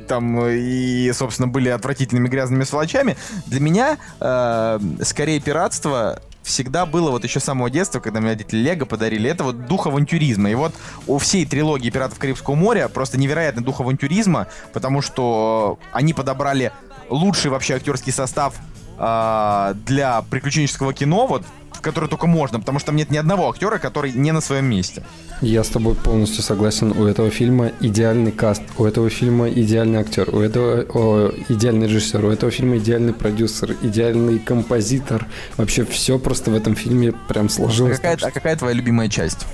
там, 0.07 0.40
и, 0.46 1.11
собственно, 1.12 1.48
были 1.48 1.68
отвратительными 1.68 2.28
грязными 2.28 2.64
сволочами. 2.64 3.16
Для 3.46 3.61
меня, 3.61 3.98
э, 4.20 4.78
скорее, 5.02 5.40
пиратство 5.40 6.20
всегда 6.42 6.87
было 6.87 7.11
вот 7.11 7.24
еще 7.24 7.40
с 7.40 7.44
самого 7.44 7.70
детства, 7.70 8.00
когда 8.00 8.20
мне 8.20 8.31
родители 8.31 8.61
Лего 8.61 8.87
подарили, 8.87 9.31
это 9.31 9.44
вот 9.44 9.66
дух 9.66 9.87
авантюризма. 9.87 10.50
И 10.50 10.54
вот 10.54 10.74
у 11.07 11.18
всей 11.18 11.44
трилогии 11.46 11.90
«Пиратов 11.90 12.18
Карибского 12.18 12.54
моря» 12.54 12.88
просто 12.88 13.18
невероятный 13.18 13.62
дух 13.62 13.81
авантюризма, 13.81 14.48
потому 14.72 15.02
что 15.02 15.78
они 15.92 16.14
подобрали 16.14 16.72
лучший 17.11 17.50
вообще 17.50 17.74
актерский 17.74 18.12
состав 18.12 18.54
а, 18.98 19.74
для 19.87 20.22
приключенческого 20.22 20.92
кино, 20.92 21.26
вот, 21.26 21.44
в 21.78 21.80
которое 21.80 22.08
только 22.08 22.26
можно, 22.26 22.58
потому 22.58 22.80
что 22.80 22.86
там 22.86 22.96
нет 22.96 23.10
ни 23.10 23.16
одного 23.16 23.48
актера, 23.48 23.78
который 23.78 24.12
не 24.12 24.32
на 24.32 24.40
своем 24.40 24.64
месте. 24.64 25.04
Я 25.40 25.62
с 25.62 25.68
тобой 25.68 25.94
полностью 25.94 26.42
согласен. 26.42 26.90
У 26.90 27.06
этого 27.06 27.30
фильма 27.30 27.70
идеальный 27.80 28.32
каст, 28.32 28.62
у 28.78 28.84
этого 28.84 29.08
фильма 29.08 29.48
идеальный 29.48 30.00
актер, 30.00 30.28
у 30.34 30.40
этого 30.40 30.84
о, 30.92 31.32
идеальный 31.48 31.86
режиссер, 31.86 32.24
у 32.24 32.30
этого 32.30 32.50
фильма 32.50 32.78
идеальный 32.78 33.12
продюсер, 33.12 33.76
идеальный 33.80 34.40
композитор. 34.40 35.26
Вообще 35.56 35.84
все 35.84 36.18
просто 36.18 36.50
в 36.50 36.54
этом 36.56 36.74
фильме 36.74 37.12
прям 37.28 37.46
А 37.46 37.48
сложилось. 37.48 37.96
какая, 37.96 38.16
так, 38.16 38.30
а 38.30 38.32
какая 38.32 38.56
твоя 38.56 38.74
любимая 38.74 39.08
часть? 39.08 39.46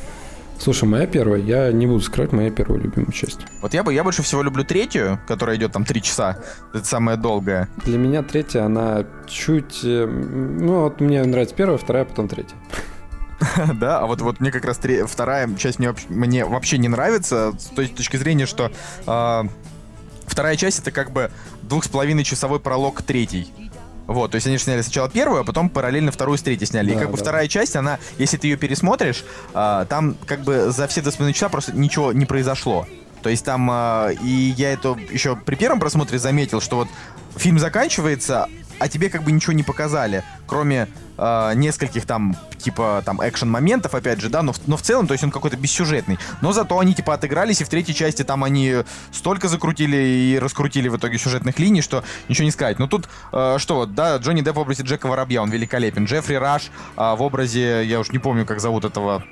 Слушай, 0.59 0.85
моя 0.89 1.07
первая, 1.07 1.41
я 1.41 1.73
не 1.73 1.87
буду 1.87 2.01
скрывать, 2.01 2.33
моя 2.33 2.51
первая 2.51 2.81
любимая 2.81 3.11
часть. 3.13 3.41
Вот 3.61 3.75
я 3.75 3.83
бы 3.83 3.93
я 3.93 4.03
больше 4.05 4.23
всего 4.23 4.43
люблю 4.43 4.65
третью, 4.65 5.21
которая 5.27 5.57
идет 5.57 5.73
там 5.73 5.85
три 5.85 6.01
часа. 6.01 6.39
Это 6.73 6.85
самая 6.85 7.17
долгая. 7.17 7.69
Для 7.85 7.99
меня 7.99 8.23
третья, 8.23 8.65
она 8.65 9.05
чуть... 9.27 9.81
э, 9.85 10.07
Ну, 10.07 10.81
вот 10.83 11.01
мне 11.01 11.23
нравится 11.25 11.55
первая, 11.55 11.77
вторая, 11.77 12.05
потом 12.05 12.29
третья. 12.29 12.57
да, 13.75 13.99
а 14.01 14.07
вот, 14.07 14.23
вот 14.23 14.41
мне 14.41 14.51
как 14.51 14.65
раз 14.65 14.79
тре- 14.79 15.05
вторая 15.07 15.53
часть 15.57 15.79
мне, 15.81 15.89
вообще- 15.89 16.07
мне 16.09 16.45
вообще 16.47 16.79
не 16.79 16.89
нравится 16.89 17.53
с 17.59 17.65
той 17.65 17.89
точки 17.89 18.17
зрения, 18.17 18.47
что 18.47 18.71
а, 19.07 19.47
вторая 20.27 20.57
часть 20.57 20.79
это 20.79 20.93
как 20.93 21.11
бы 21.11 21.31
двух 21.63 21.85
с 21.85 21.89
половиной 21.89 22.25
часовой 22.25 22.61
пролог 22.61 22.95
к 22.99 23.03
третьей. 23.03 23.53
Вот, 24.07 24.33
то 24.33 24.35
есть 24.37 24.47
они 24.47 24.59
же 24.59 24.65
сняли 24.65 24.83
сначала 24.83 25.09
первую, 25.09 25.41
а 25.41 25.45
потом 25.45 25.69
параллельно 25.69 26.13
вторую 26.13 26.37
с 26.37 26.43
третьей 26.43 26.67
сняли. 26.67 26.91
и 26.91 26.95
Да, 26.95 27.01
как 27.01 27.11
бы 27.11 27.17
да. 27.17 27.23
вторая 27.23 27.49
часть, 27.49 27.77
она, 27.77 27.99
если 28.19 28.37
ты 28.37 28.49
ее 28.49 28.57
пересмотришь, 28.57 29.25
а, 29.55 29.87
там 29.87 30.17
как 30.27 30.41
бы 30.41 30.71
за 30.71 30.87
все 30.89 31.01
2,5 31.01 31.33
часа 31.33 31.49
просто 31.49 31.73
ничего 31.73 32.13
не 32.13 32.27
произошло. 32.27 32.87
То 33.23 33.31
есть 33.31 33.45
там, 33.45 33.69
а, 33.71 34.11
и 34.11 34.55
я 34.57 34.73
это 34.73 34.97
еще 35.11 35.37
при 35.37 35.55
первом 35.55 35.81
просмотре 35.81 36.19
заметил, 36.19 36.61
что 36.61 36.77
вот 36.77 36.89
фильм 37.37 37.59
заканчивается, 37.59 38.49
а 38.79 38.89
тебе 38.89 39.11
как 39.11 39.23
бы 39.23 39.33
ничего 39.33 39.53
не 39.53 39.63
показали, 39.63 40.23
кроме 40.47 40.89
а, 41.17 41.53
нескольких 41.55 42.07
там, 42.07 42.37
типа, 42.59 43.03
там, 43.07 43.21
экшен-моментов, 43.21 43.95
опять 43.95 44.21
же, 44.21 44.29
да, 44.29 44.43
но, 44.43 44.53
в- 44.53 44.67
но 44.67 44.77
в 44.77 44.83
целом, 44.83 45.07
то 45.07 45.13
есть 45.13 45.23
он 45.23 45.31
какой-то 45.31 45.57
бессюжетный. 45.57 46.19
Но 46.41 46.53
зато 46.53 46.77
они, 46.79 46.93
типа, 46.93 47.15
отыгрались, 47.15 47.61
и 47.61 47.65
в 47.65 47.69
третьей 47.69 47.95
части 47.95 48.25
там 48.25 48.43
они 48.43 48.79
столько 49.13 49.47
закрутили 49.49 49.97
и 49.97 50.39
раскрутили 50.41 50.89
в 50.89 50.97
итоге 50.97 51.19
сюжетных 51.19 51.59
линий, 51.61 51.83
что 51.83 52.03
ничего 52.29 52.45
не 52.47 52.51
сказать. 52.51 52.79
Но 52.81 52.89
тут, 52.89 53.09
э, 53.33 53.57
что 53.59 53.77
вот, 53.77 53.95
да, 53.95 54.17
Джонни 54.17 54.41
Депп 54.41 54.57
в 54.57 54.59
образе 54.59 54.83
Джека 54.83 55.07
Воробья, 55.07 55.41
он 55.43 55.51
великолепен. 55.51 56.05
Джеффри 56.07 56.35
Раш 56.35 56.71
а, 56.97 57.15
в 57.15 57.23
образе, 57.23 57.85
я 57.85 58.01
уж 58.01 58.11
не 58.11 58.19
помню, 58.19 58.45
как 58.45 58.59
зовут 58.61 58.85
этого 58.85 59.23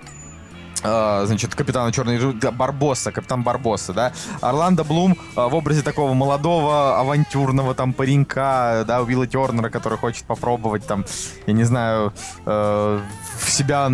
значит, 0.82 1.54
капитана 1.54 1.92
Черной 1.92 2.32
Барбосса, 2.32 3.12
капитан 3.12 3.42
Барбосса, 3.42 3.92
да. 3.92 4.12
Орландо 4.40 4.84
Блум 4.84 5.16
а, 5.36 5.48
в 5.48 5.54
образе 5.54 5.82
такого 5.82 6.14
молодого, 6.14 6.98
авантюрного 6.98 7.74
там 7.74 7.92
паренька, 7.92 8.84
да, 8.86 9.02
Уилла 9.02 9.26
Тернера, 9.26 9.70
который 9.70 9.98
хочет 9.98 10.24
попробовать 10.24 10.86
там, 10.86 11.04
я 11.46 11.52
не 11.52 11.64
знаю, 11.64 12.12
э, 12.46 13.00
себя 13.46 13.90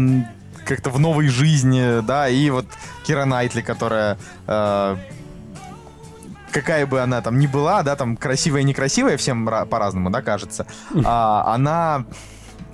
как-то 0.64 0.90
в 0.90 0.98
новой 1.01 1.29
жизни, 1.29 2.01
да, 2.01 2.29
и 2.29 2.51
вот 2.51 2.66
Кира 3.07 3.24
Найтли, 3.24 3.62
которая 3.62 4.18
э, 4.46 4.96
какая 6.53 6.87
бы 6.87 7.01
она 7.01 7.20
там 7.20 7.38
ни 7.38 7.46
была, 7.46 7.83
да, 7.83 7.96
там 7.96 8.16
красивая, 8.16 8.62
некрасивая, 8.62 9.16
всем 9.16 9.48
ра- 9.48 9.66
по-разному, 9.66 10.11
да, 10.11 10.22
кажется, 10.22 10.66
а, 11.05 11.55
она 11.55 12.05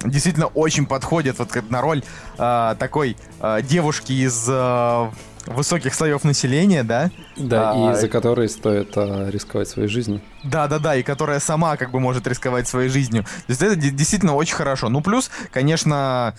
действительно 0.03 0.47
очень 0.47 0.87
подходит 0.87 1.39
вот 1.39 1.51
как 1.51 1.71
на 1.71 1.81
роль 1.81 2.03
а, 2.39 2.75
такой 2.77 3.17
а, 3.41 3.63
девушки 3.63 4.13
из 4.13 4.47
а, 4.49 5.11
высоких 5.47 5.95
слоев 5.95 6.25
населения, 6.25 6.83
да, 6.83 7.11
Да, 7.37 7.73
А, 7.75 7.93
и 7.93 8.01
за 8.01 8.09
которые 8.09 8.49
стоит 8.49 8.93
а, 8.97 9.29
рисковать 9.31 9.69
своей 9.69 9.89
жизнью. 9.89 10.21
да-да-да, 10.43 10.97
и 10.97 11.03
которая 11.03 11.39
сама 11.41 11.77
как 11.77 11.91
бы 11.91 12.01
может 12.01 12.27
рисковать 12.27 12.67
своей 12.69 12.89
жизнью. 12.89 13.25
То 13.25 13.51
есть 13.51 13.63
это 13.63 13.77
де- 13.77 13.91
действительно 13.91 14.35
очень 14.35 14.55
хорошо. 14.55 14.89
Ну, 14.89 15.01
плюс, 15.01 15.31
конечно, 15.53 16.35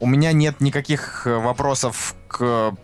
у 0.00 0.06
меня 0.06 0.32
нет 0.32 0.60
никаких 0.60 1.26
э, 1.26 1.36
вопросов 1.36 2.14
к 2.28 2.74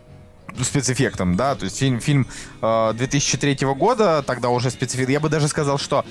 спецэффектам, 0.61 1.35
да, 1.35 1.55
то 1.55 1.65
есть 1.65 1.77
фильм, 1.79 1.99
фильм 1.99 2.27
э, 2.61 2.93
2003 2.95 3.55
года, 3.75 4.23
тогда 4.25 4.49
уже 4.49 4.69
спецэффект, 4.69 5.09
я 5.09 5.19
бы 5.19 5.29
даже 5.29 5.47
сказал, 5.47 5.77
что 5.79 6.05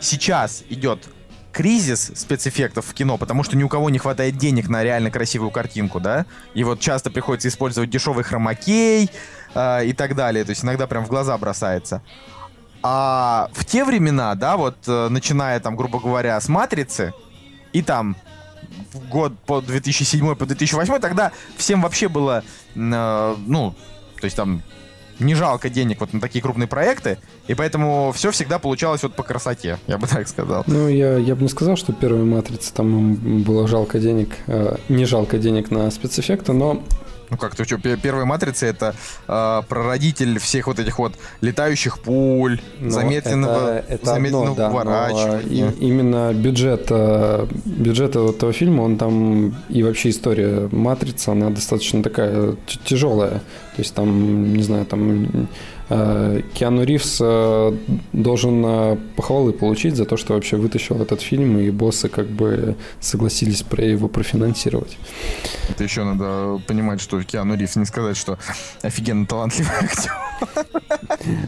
сейчас 0.00 0.62
идет 0.68 1.08
кризис 1.56 2.12
спецэффектов 2.14 2.84
в 2.84 2.92
кино, 2.92 3.16
потому 3.16 3.42
что 3.42 3.56
ни 3.56 3.62
у 3.62 3.68
кого 3.70 3.88
не 3.88 3.96
хватает 3.98 4.36
денег 4.36 4.68
на 4.68 4.84
реально 4.84 5.10
красивую 5.10 5.50
картинку, 5.50 6.00
да, 6.00 6.26
и 6.52 6.62
вот 6.64 6.80
часто 6.80 7.10
приходится 7.10 7.48
использовать 7.48 7.88
дешевый 7.88 8.24
хромакей 8.24 9.10
э, 9.54 9.86
и 9.86 9.94
так 9.94 10.14
далее, 10.14 10.44
то 10.44 10.50
есть 10.50 10.62
иногда 10.64 10.86
прям 10.86 11.06
в 11.06 11.08
глаза 11.08 11.36
бросается. 11.38 12.02
А 12.82 13.48
в 13.54 13.64
те 13.64 13.86
времена, 13.86 14.34
да, 14.34 14.58
вот 14.58 14.76
э, 14.86 15.08
начиная 15.08 15.58
там, 15.58 15.76
грубо 15.76 15.98
говоря, 15.98 16.38
с 16.38 16.50
«Матрицы» 16.50 17.14
и 17.72 17.80
там 17.80 18.16
год 19.10 19.32
по 19.46 19.62
2007 19.62 20.34
по 20.34 20.44
2008, 20.44 20.98
тогда 20.98 21.32
всем 21.56 21.80
вообще 21.80 22.08
было, 22.10 22.44
э, 22.74 23.34
ну, 23.46 23.74
то 24.20 24.24
есть 24.26 24.36
там 24.36 24.62
не 25.18 25.34
жалко 25.34 25.68
денег 25.68 26.00
вот 26.00 26.12
на 26.12 26.20
такие 26.20 26.42
крупные 26.42 26.66
проекты, 26.66 27.18
и 27.46 27.54
поэтому 27.54 28.12
все 28.14 28.30
всегда 28.30 28.58
получалось 28.58 29.02
вот 29.02 29.14
по 29.14 29.22
красоте, 29.22 29.78
я 29.86 29.98
бы 29.98 30.06
так 30.08 30.28
сказал. 30.28 30.64
Ну, 30.66 30.88
я, 30.88 31.16
я 31.16 31.34
бы 31.34 31.42
не 31.42 31.48
сказал, 31.48 31.76
что 31.76 31.92
первая 31.92 32.24
матрица 32.24 32.74
там 32.74 33.14
было 33.42 33.66
жалко 33.66 33.98
денег, 33.98 34.30
э, 34.46 34.76
не 34.88 35.04
жалко 35.04 35.38
денег 35.38 35.70
на 35.70 35.90
спецэффекты, 35.90 36.52
но 36.52 36.82
Ну 37.30 37.36
как, 37.36 37.54
ты 37.54 37.64
что, 37.64 37.78
первая 37.78 38.24
матрица 38.24 38.66
это 38.66 38.94
э, 39.28 39.62
прародитель 39.68 40.38
всех 40.38 40.66
вот 40.68 40.78
этих 40.78 40.98
вот 40.98 41.12
летающих 41.40 41.98
пуль, 41.98 42.60
Но 42.80 42.90
замедленного, 42.90 43.78
это, 43.78 43.94
это 43.94 44.06
замедленного 44.06 44.50
одно, 44.52 44.84
да, 44.84 45.08
но, 45.08 45.38
и- 45.40 45.72
именно 45.80 46.32
бюджет, 46.32 46.86
э, 46.90 47.46
бюджет 47.64 48.10
этого 48.16 48.52
фильма, 48.52 48.82
он 48.82 48.96
там 48.96 49.56
и 49.68 49.82
вообще 49.82 50.10
история 50.10 50.68
Матрицы, 50.72 51.30
она 51.30 51.50
достаточно 51.50 52.02
такая 52.02 52.54
тяжелая. 52.84 53.40
То 53.76 53.82
есть 53.82 53.94
там, 53.94 54.54
не 54.54 54.62
знаю, 54.62 54.86
там 54.86 55.48
Киану 55.88 56.82
Ривз 56.82 57.18
э, 57.20 57.76
должен 58.12 58.64
э, 58.66 58.96
похвалы 59.14 59.52
получить 59.52 59.94
за 59.94 60.04
то, 60.04 60.16
что 60.16 60.34
вообще 60.34 60.56
вытащил 60.56 61.00
этот 61.00 61.20
фильм, 61.20 61.58
и 61.58 61.70
боссы 61.70 62.08
как 62.08 62.26
бы 62.26 62.76
согласились 63.00 63.62
про 63.62 63.84
его 63.84 64.08
профинансировать. 64.08 64.98
Это 65.68 65.84
еще 65.84 66.02
надо 66.02 66.60
понимать, 66.66 67.00
что 67.00 67.22
Киану 67.22 67.56
Ривз, 67.56 67.76
не 67.76 67.84
сказать, 67.84 68.16
что 68.16 68.36
офигенно 68.82 69.26
талантливый 69.26 69.70
актер. 69.80 70.12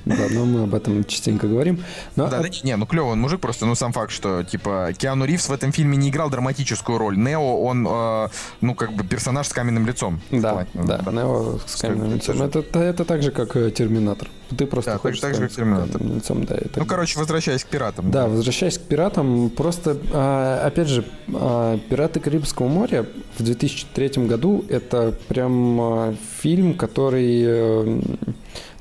Да, 0.05 0.27
но 0.31 0.45
мы 0.45 0.63
об 0.63 0.75
этом 0.75 1.05
частенько 1.05 1.47
говорим. 1.47 1.83
Но, 2.17 2.29
Да, 2.29 2.41
да, 2.41 2.49
не, 2.63 2.77
ну 2.77 2.87
клевый 2.87 3.13
он 3.13 3.21
мужик 3.21 3.41
просто, 3.41 3.67
ну 3.67 3.75
сам 3.75 3.93
факт, 3.93 4.13
что 4.13 4.43
типа 4.45 4.93
Киану 4.97 5.25
Ривз 5.25 5.49
в 5.49 5.53
этом 5.53 5.73
фильме 5.73 5.97
не 5.97 6.11
играл 6.11 6.31
драматическую 6.31 6.99
роль. 6.99 7.19
Нео, 7.19 7.61
он, 7.63 7.87
э, 7.89 8.29
ну 8.61 8.75
как 8.75 8.93
бы 8.93 9.05
персонаж 9.05 9.49
с 9.49 9.53
каменным 9.53 9.87
лицом. 9.87 10.21
Да, 10.31 10.67
Ну, 10.75 10.85
да, 10.85 11.01
Нео 11.11 11.59
с 11.67 11.77
каменным 11.77 12.15
лицом. 12.15 12.41
Это, 12.41 12.61
это, 12.79 13.05
так 13.05 13.23
же, 13.23 13.31
как 13.31 13.57
э, 13.57 13.71
Терминатор. 14.29 14.57
Ты 14.57 14.67
просто 14.67 14.93
Да, 14.93 14.99
хочешь 14.99 15.21
так 15.21 15.35
же, 15.35 15.43
как 15.43 15.53
Терминатор. 15.53 16.03
лицом, 16.03 16.45
да. 16.45 16.57
Ну, 16.77 16.87
короче, 16.87 17.19
возвращаясь 17.19 17.65
к 17.65 17.69
пиратам. 17.69 18.11
Да, 18.11 18.27
возвращаясь 18.29 18.79
к 18.79 18.83
пиратам, 18.83 19.51
просто, 19.51 19.99
а, 20.13 20.63
опять 20.67 20.89
же, 20.89 21.05
а, 21.35 21.79
«Пираты 21.91 22.21
Карибского 22.21 22.69
моря» 22.69 23.05
в 23.37 23.43
2003 23.43 24.27
году 24.27 24.65
это 24.71 25.15
прям 25.29 25.81
а, 25.81 26.15
фильм, 26.41 26.75
который, 26.75 27.43
э, 27.45 28.01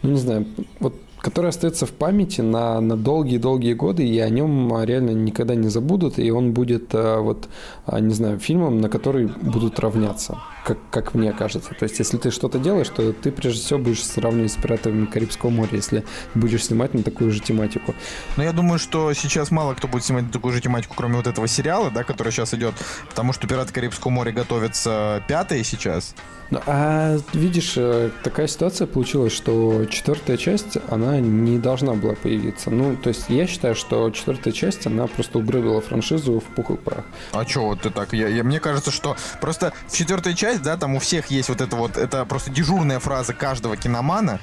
ну 0.03 0.09
не 0.09 0.17
знаю, 0.19 0.45
вот 0.79 0.95
который 1.27 1.49
остается 1.49 1.85
в 1.85 1.91
памяти 1.91 2.39
на, 2.39 2.79
на 2.79 2.95
долгие-долгие 2.95 3.73
годы, 3.73 4.07
и 4.07 4.17
о 4.19 4.29
нем 4.29 4.81
реально 4.81 5.09
никогда 5.09 5.55
не 5.55 5.67
забудут, 5.67 6.19
и 6.19 6.31
он 6.31 6.53
будет, 6.53 6.91
а, 6.93 7.19
вот, 7.19 7.49
а, 7.85 7.99
не 7.99 8.13
знаю, 8.13 8.39
фильмом, 8.39 8.79
на 8.79 8.87
который 8.87 9.27
будут 9.27 9.77
равняться, 9.77 10.37
как, 10.63 10.77
как 10.89 11.15
мне 11.15 11.33
кажется. 11.33 11.71
То 11.77 11.83
есть, 11.83 11.99
если 11.99 12.15
ты 12.15 12.31
что-то 12.31 12.59
делаешь, 12.59 12.87
то 12.87 13.11
ты 13.11 13.31
прежде 13.31 13.59
всего 13.59 13.77
будешь 13.77 14.05
сравнивать 14.05 14.53
с 14.53 14.55
«Пиратами 14.55 15.05
Карибского 15.05 15.49
моря», 15.49 15.71
если 15.73 16.05
будешь 16.33 16.63
снимать 16.63 16.93
на 16.93 17.03
такую 17.03 17.31
же 17.31 17.41
тематику. 17.41 17.93
Но 18.37 18.43
я 18.43 18.53
думаю, 18.53 18.79
что 18.79 19.11
сейчас 19.11 19.51
мало 19.51 19.73
кто 19.73 19.89
будет 19.89 20.05
снимать 20.05 20.31
такую 20.31 20.53
же 20.53 20.61
тематику, 20.61 20.93
кроме 20.95 21.17
вот 21.17 21.27
этого 21.27 21.45
сериала, 21.49 21.91
да, 21.91 22.05
который 22.05 22.31
сейчас 22.31 22.53
идет, 22.53 22.73
потому 23.09 23.33
что 23.33 23.49
«Пираты 23.49 23.73
Карибского 23.73 24.11
моря» 24.11 24.31
готовятся 24.31 25.21
пятые 25.27 25.65
сейчас. 25.65 26.15
Ну, 26.49 26.61
а 26.65 27.17
видишь, 27.33 27.73
э, 27.75 28.09
такая 28.23 28.47
ситуация 28.47 28.87
получилась, 28.87 29.33
что 29.33 29.85
четвертая 29.85 30.37
часть, 30.37 30.77
она 30.87 31.16
не 31.19 31.57
должна 31.57 31.93
была 31.93 32.13
появиться. 32.13 32.69
Ну, 32.69 32.95
то 32.95 33.09
есть 33.09 33.25
я 33.29 33.47
считаю, 33.47 33.75
что 33.75 34.09
четвертая 34.11 34.53
часть, 34.53 34.85
она 34.87 35.07
просто 35.07 35.39
угробила 35.39 35.81
франшизу 35.81 36.39
в 36.39 36.43
пух 36.43 36.71
и 36.71 36.75
прах. 36.75 37.05
А 37.31 37.45
чё 37.45 37.63
вот 37.63 37.81
ты 37.81 37.89
так? 37.89 38.13
Я, 38.13 38.27
я- 38.27 38.43
мне 38.43 38.59
кажется, 38.59 38.91
что 38.91 39.15
просто 39.41 39.73
в 39.87 39.95
четвертой 39.95 40.33
часть, 40.35 40.61
да, 40.61 40.77
там 40.77 40.95
у 40.95 40.99
всех 40.99 41.27
есть 41.27 41.49
вот 41.49 41.61
это 41.61 41.75
вот, 41.75 41.97
это 41.97 42.25
просто 42.25 42.51
дежурная 42.51 42.99
фраза 42.99 43.33
каждого 43.33 43.77
киномана, 43.77 44.39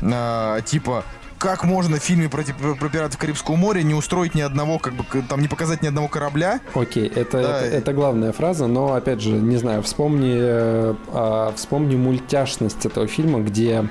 э, 0.00 0.60
типа 0.64 1.04
как 1.38 1.64
можно 1.64 1.98
в 1.98 2.02
фильме 2.02 2.28
про, 2.28 2.42
про, 2.42 2.88
пиратов 2.88 3.18
Карибского 3.18 3.56
моря 3.56 3.82
не 3.82 3.94
устроить 3.94 4.34
ни 4.34 4.40
одного, 4.40 4.78
как 4.78 4.94
бы, 4.94 5.04
там 5.28 5.40
не 5.42 5.48
показать 5.48 5.82
ни 5.82 5.86
одного 5.88 6.08
корабля? 6.08 6.60
Окей, 6.74 7.06
это, 7.06 7.42
Да, 7.42 7.60
это, 7.60 7.76
это 7.76 7.92
главная 7.92 8.32
фраза, 8.32 8.66
но 8.66 8.94
опять 8.94 9.20
же, 9.20 9.30
не 9.32 9.56
знаю, 9.56 9.82
вспомни, 9.82 10.34
э, 10.34 10.94
а, 11.08 11.52
вспомни 11.54 11.96
мультяшность 11.96 12.86
этого 12.86 13.06
фильма, 13.06 13.40
где, 13.40 13.86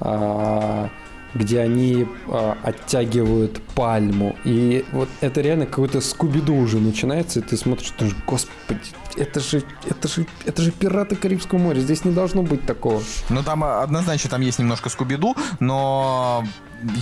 а, 0.00 0.90
где 1.34 1.60
они 1.60 2.06
а, 2.26 2.56
оттягивают 2.62 3.60
пальму. 3.74 4.36
И 4.44 4.84
вот 4.92 5.08
это 5.20 5.40
реально 5.40 5.66
какой-то 5.66 6.00
скубиду 6.00 6.54
уже 6.54 6.78
начинается, 6.78 7.40
и 7.40 7.42
ты 7.42 7.56
смотришь, 7.56 7.92
ты 7.96 8.06
же, 8.06 8.16
господи, 8.26 8.80
это 9.16 9.40
же, 9.40 9.62
это 9.88 10.08
же, 10.08 10.26
это 10.44 10.62
же 10.62 10.70
пираты 10.70 11.16
Карибского 11.16 11.58
моря, 11.58 11.80
здесь 11.80 12.04
не 12.04 12.12
должно 12.12 12.42
быть 12.42 12.64
такого. 12.66 13.02
Ну, 13.28 13.42
там 13.42 13.64
а, 13.64 13.82
однозначно 13.82 14.30
там 14.30 14.40
есть 14.40 14.58
немножко 14.58 14.88
Скуби-Ду, 14.88 15.36
но 15.60 16.44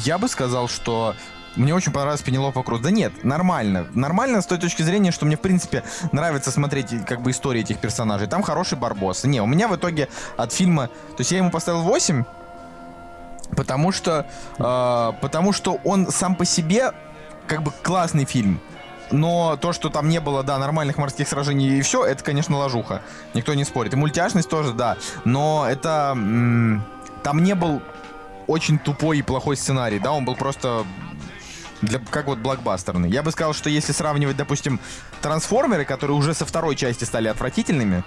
я 0.05 0.19
бы 0.19 0.29
сказал, 0.29 0.69
что 0.69 1.15
мне 1.57 1.75
очень 1.75 1.91
понравилась 1.91 2.21
Пенелопа 2.21 2.63
Круз. 2.63 2.81
Да 2.81 2.91
нет, 2.91 3.25
нормально. 3.25 3.87
Нормально 3.95 4.43
с 4.43 4.47
той 4.47 4.59
точки 4.59 4.83
зрения, 4.83 5.11
что 5.11 5.25
мне, 5.25 5.37
в 5.37 5.41
принципе, 5.41 5.83
нравится 6.13 6.51
смотреть 6.51 7.05
как 7.07 7.23
бы 7.23 7.31
истории 7.31 7.63
этих 7.63 7.79
персонажей. 7.79 8.29
Там 8.29 8.43
хороший 8.43 8.77
Барбос. 8.77 9.25
Не, 9.25 9.41
у 9.41 9.47
меня 9.47 9.67
в 9.67 9.75
итоге 9.75 10.09
от 10.37 10.53
фильма... 10.53 10.89
То 10.89 11.21
есть 11.21 11.33
я 11.33 11.39
ему 11.39 11.51
поставил 11.51 11.81
8, 11.83 12.25
потому 13.55 13.93
что... 13.93 14.27
э, 14.59 15.13
потому 15.21 15.53
что 15.53 15.79
он 15.85 16.11
сам 16.11 16.35
по 16.35 16.45
себе 16.45 16.93
как 17.47 17.63
бы 17.63 17.71
классный 17.83 18.25
фильм. 18.25 18.61
Но 19.13 19.57
то, 19.57 19.73
что 19.73 19.89
там 19.89 20.09
не 20.09 20.21
было, 20.21 20.43
да, 20.43 20.59
нормальных 20.59 20.99
морских 20.99 21.29
сражений 21.29 21.79
и 21.79 21.83
все, 21.83 22.05
это, 22.05 22.25
конечно, 22.25 22.57
ложуха. 22.57 23.03
Никто 23.35 23.55
не 23.55 23.65
спорит. 23.65 23.93
И 23.93 23.97
мультяшность 23.97 24.49
тоже, 24.49 24.73
да. 24.73 24.97
Но 25.25 25.67
это... 25.69 26.17
там 27.23 27.45
не 27.45 27.55
был 27.55 27.83
очень 28.47 28.79
тупой 28.79 29.19
и 29.19 29.23
плохой 29.23 29.57
сценарий, 29.57 29.99
да, 29.99 30.13
он 30.13 30.25
был 30.25 30.37
просто 30.37 30.85
для, 31.83 31.99
как 31.99 32.27
вот 32.27 32.39
блокбастерный. 32.39 33.11
Я 33.11 33.23
бы 33.23 33.31
сказал, 33.33 33.53
что 33.53 33.69
если 33.69 33.93
сравнивать, 33.93 34.37
допустим, 34.37 34.81
трансформеры, 35.21 35.85
которые 35.85 36.17
уже 36.17 36.35
со 36.35 36.47
второй 36.47 36.77
части 36.77 37.05
стали 37.05 37.29
отвратительными, 37.29 38.05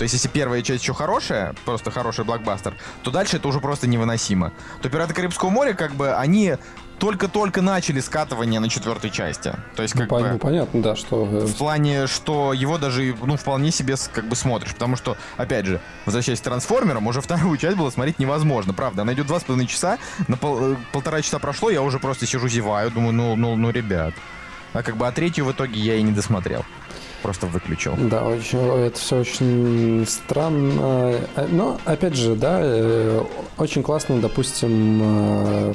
то 0.00 0.04
есть, 0.04 0.14
если 0.14 0.28
первая 0.28 0.62
часть 0.62 0.82
еще 0.82 0.94
хорошая, 0.94 1.54
просто 1.66 1.90
хороший 1.90 2.24
блокбастер, 2.24 2.72
то 3.02 3.10
дальше 3.10 3.36
это 3.36 3.46
уже 3.48 3.60
просто 3.60 3.86
невыносимо. 3.86 4.50
То 4.80 4.88
«Пираты 4.88 5.12
Карибского 5.12 5.50
моря», 5.50 5.74
как 5.74 5.92
бы, 5.92 6.14
они 6.14 6.56
только-только 6.98 7.60
начали 7.60 8.00
скатывание 8.00 8.60
на 8.60 8.70
четвертой 8.70 9.10
части. 9.10 9.52
То 9.76 9.82
есть, 9.82 9.94
Ну, 9.94 10.00
как 10.00 10.08
пон- 10.10 10.22
бы... 10.22 10.28
ну, 10.30 10.38
понятно, 10.38 10.80
да, 10.80 10.96
что... 10.96 11.28
э, 11.30 11.40
В 11.44 11.54
плане, 11.54 12.06
что 12.06 12.54
его 12.54 12.78
даже, 12.78 13.14
ну, 13.22 13.36
вполне 13.36 13.70
себе 13.70 13.96
как 14.10 14.26
бы 14.26 14.36
смотришь. 14.36 14.72
Потому 14.72 14.96
что, 14.96 15.18
опять 15.36 15.66
же, 15.66 15.82
возвращаясь 16.06 16.40
к 16.40 16.44
трансформерам, 16.44 17.06
уже 17.06 17.20
вторую 17.20 17.58
часть 17.58 17.76
было 17.76 17.90
смотреть 17.90 18.18
невозможно. 18.18 18.72
Правда, 18.72 19.02
она 19.02 19.12
идет 19.12 19.26
два 19.26 19.38
с 19.38 19.44
половиной 19.44 19.66
часа, 19.68 19.98
на 20.28 20.38
пол- 20.38 20.72
э, 20.72 20.76
полтора 20.94 21.20
часа 21.20 21.38
прошло, 21.38 21.68
я 21.68 21.82
уже 21.82 21.98
просто 21.98 22.24
сижу, 22.24 22.48
зеваю, 22.48 22.90
думаю, 22.90 23.12
ну, 23.12 23.36
ну, 23.36 23.54
ну, 23.54 23.68
ребят. 23.68 24.14
А 24.72 24.82
как 24.82 24.96
бы, 24.96 25.06
а 25.06 25.12
третью 25.12 25.44
в 25.44 25.52
итоге 25.52 25.78
я 25.78 25.96
и 25.96 26.02
не 26.02 26.12
досмотрел. 26.12 26.64
Просто 27.22 27.46
выключил. 27.46 27.94
Да, 27.98 28.24
очень, 28.24 28.58
это 28.58 28.98
все 28.98 29.18
очень 29.18 30.06
странно. 30.06 31.18
Э, 31.36 31.46
Но, 31.50 31.78
опять 31.84 32.14
же, 32.14 32.34
да, 32.34 32.60
э, 32.62 33.22
очень 33.58 33.82
классно, 33.82 34.20
допустим, 34.20 35.00
э, 35.02 35.74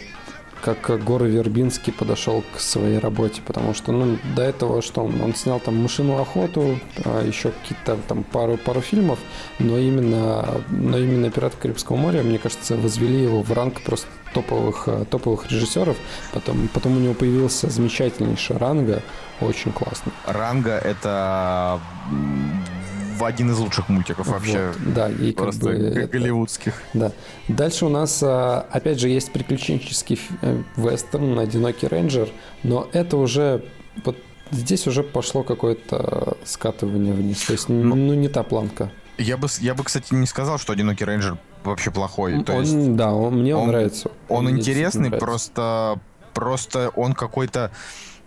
как 0.65 1.03
Гора 1.03 1.27
Вербинский 1.27 1.93
подошел 1.93 2.43
к 2.55 2.59
своей 2.59 2.97
работе, 2.97 3.41
потому 3.45 3.75
что, 3.75 3.91
ну, 3.91 4.17
до 4.35 4.41
этого, 4.41 4.81
что 4.81 5.03
он, 5.03 5.21
он 5.21 5.35
снял 5.35 5.59
там 5.59 5.75
«Мышиную 5.75 6.19
охоту», 6.19 6.79
а, 7.03 7.23
еще 7.23 7.51
какие-то 7.51 7.97
там 8.07 8.23
пару, 8.23 8.57
пару 8.57 8.81
фильмов, 8.81 9.19
но 9.59 9.77
именно, 9.77 10.63
но 10.69 10.97
именно 10.97 11.29
«Пираты 11.29 11.57
Карибского 11.57 11.97
моря», 11.97 12.23
мне 12.23 12.39
кажется, 12.39 12.75
возвели 12.77 13.21
его 13.21 13.43
в 13.43 13.51
ранг 13.53 13.83
просто 13.83 14.07
топовых, 14.33 14.89
топовых 15.11 15.51
режиссеров, 15.51 15.97
потом, 16.33 16.67
потом 16.73 16.97
у 16.97 16.99
него 16.99 17.13
появился 17.13 17.69
замечательнейший 17.69 18.57
ранга, 18.57 19.03
очень 19.41 19.71
классно. 19.71 20.11
Ранга— 20.25 20.71
это 20.83 21.79
в 23.17 23.23
один 23.23 23.49
из 23.51 23.57
лучших 23.59 23.87
мультиков 23.89 24.27
вообще. 24.27 24.71
Вот, 24.77 24.93
да, 24.93 25.09
и 25.09 25.31
как 25.31 25.43
Просто 25.45 25.65
бы 25.65 25.71
это- 25.71 26.07
голливудских. 26.07 26.73
Да. 26.93 27.11
Дальше 27.47 27.85
у 27.85 27.89
нас, 27.89 28.21
а, 28.21 28.65
опять 28.71 28.99
же, 28.99 29.07
есть 29.09 29.31
приключенческий 29.31 30.19
э, 30.41 30.61
вестерн 30.75 31.39
«Одинокий 31.39 31.87
рейнджер», 31.87 32.27
но 32.63 32.87
это 32.91 33.15
уже 33.17 33.63
вот 34.03 34.17
здесь 34.51 34.85
уже 34.87 35.01
пошло 35.01 35.43
какое-то 35.43 36.37
скатывание 36.43 37.13
вниз. 37.13 37.41
То 37.45 37.53
есть, 37.53 37.69
н- 37.69 37.87
ну, 37.87 38.13
не 38.13 38.27
та 38.27 38.43
планка. 38.43 38.91
Я 39.17 39.37
бы, 39.37 39.47
я 39.61 39.73
бы, 39.75 39.83
кстати, 39.85 40.13
не 40.13 40.27
сказал, 40.27 40.57
что 40.59 40.73
«Одинокий 40.73 41.05
рейнджер» 41.05 41.37
вообще 41.63 41.91
плохой. 41.91 42.43
То 42.43 42.53
он, 42.53 42.61
есть... 42.63 42.95
да, 42.97 43.13
он, 43.13 43.39
мне 43.39 43.55
он, 43.55 43.61
он- 43.63 43.67
нравится. 43.69 44.11
Он 44.27 44.43
мне 44.43 44.59
интересный, 44.59 45.07
нравится. 45.09 45.25
просто, 45.25 45.99
просто 46.33 46.89
он 46.97 47.13
какой-то 47.13 47.71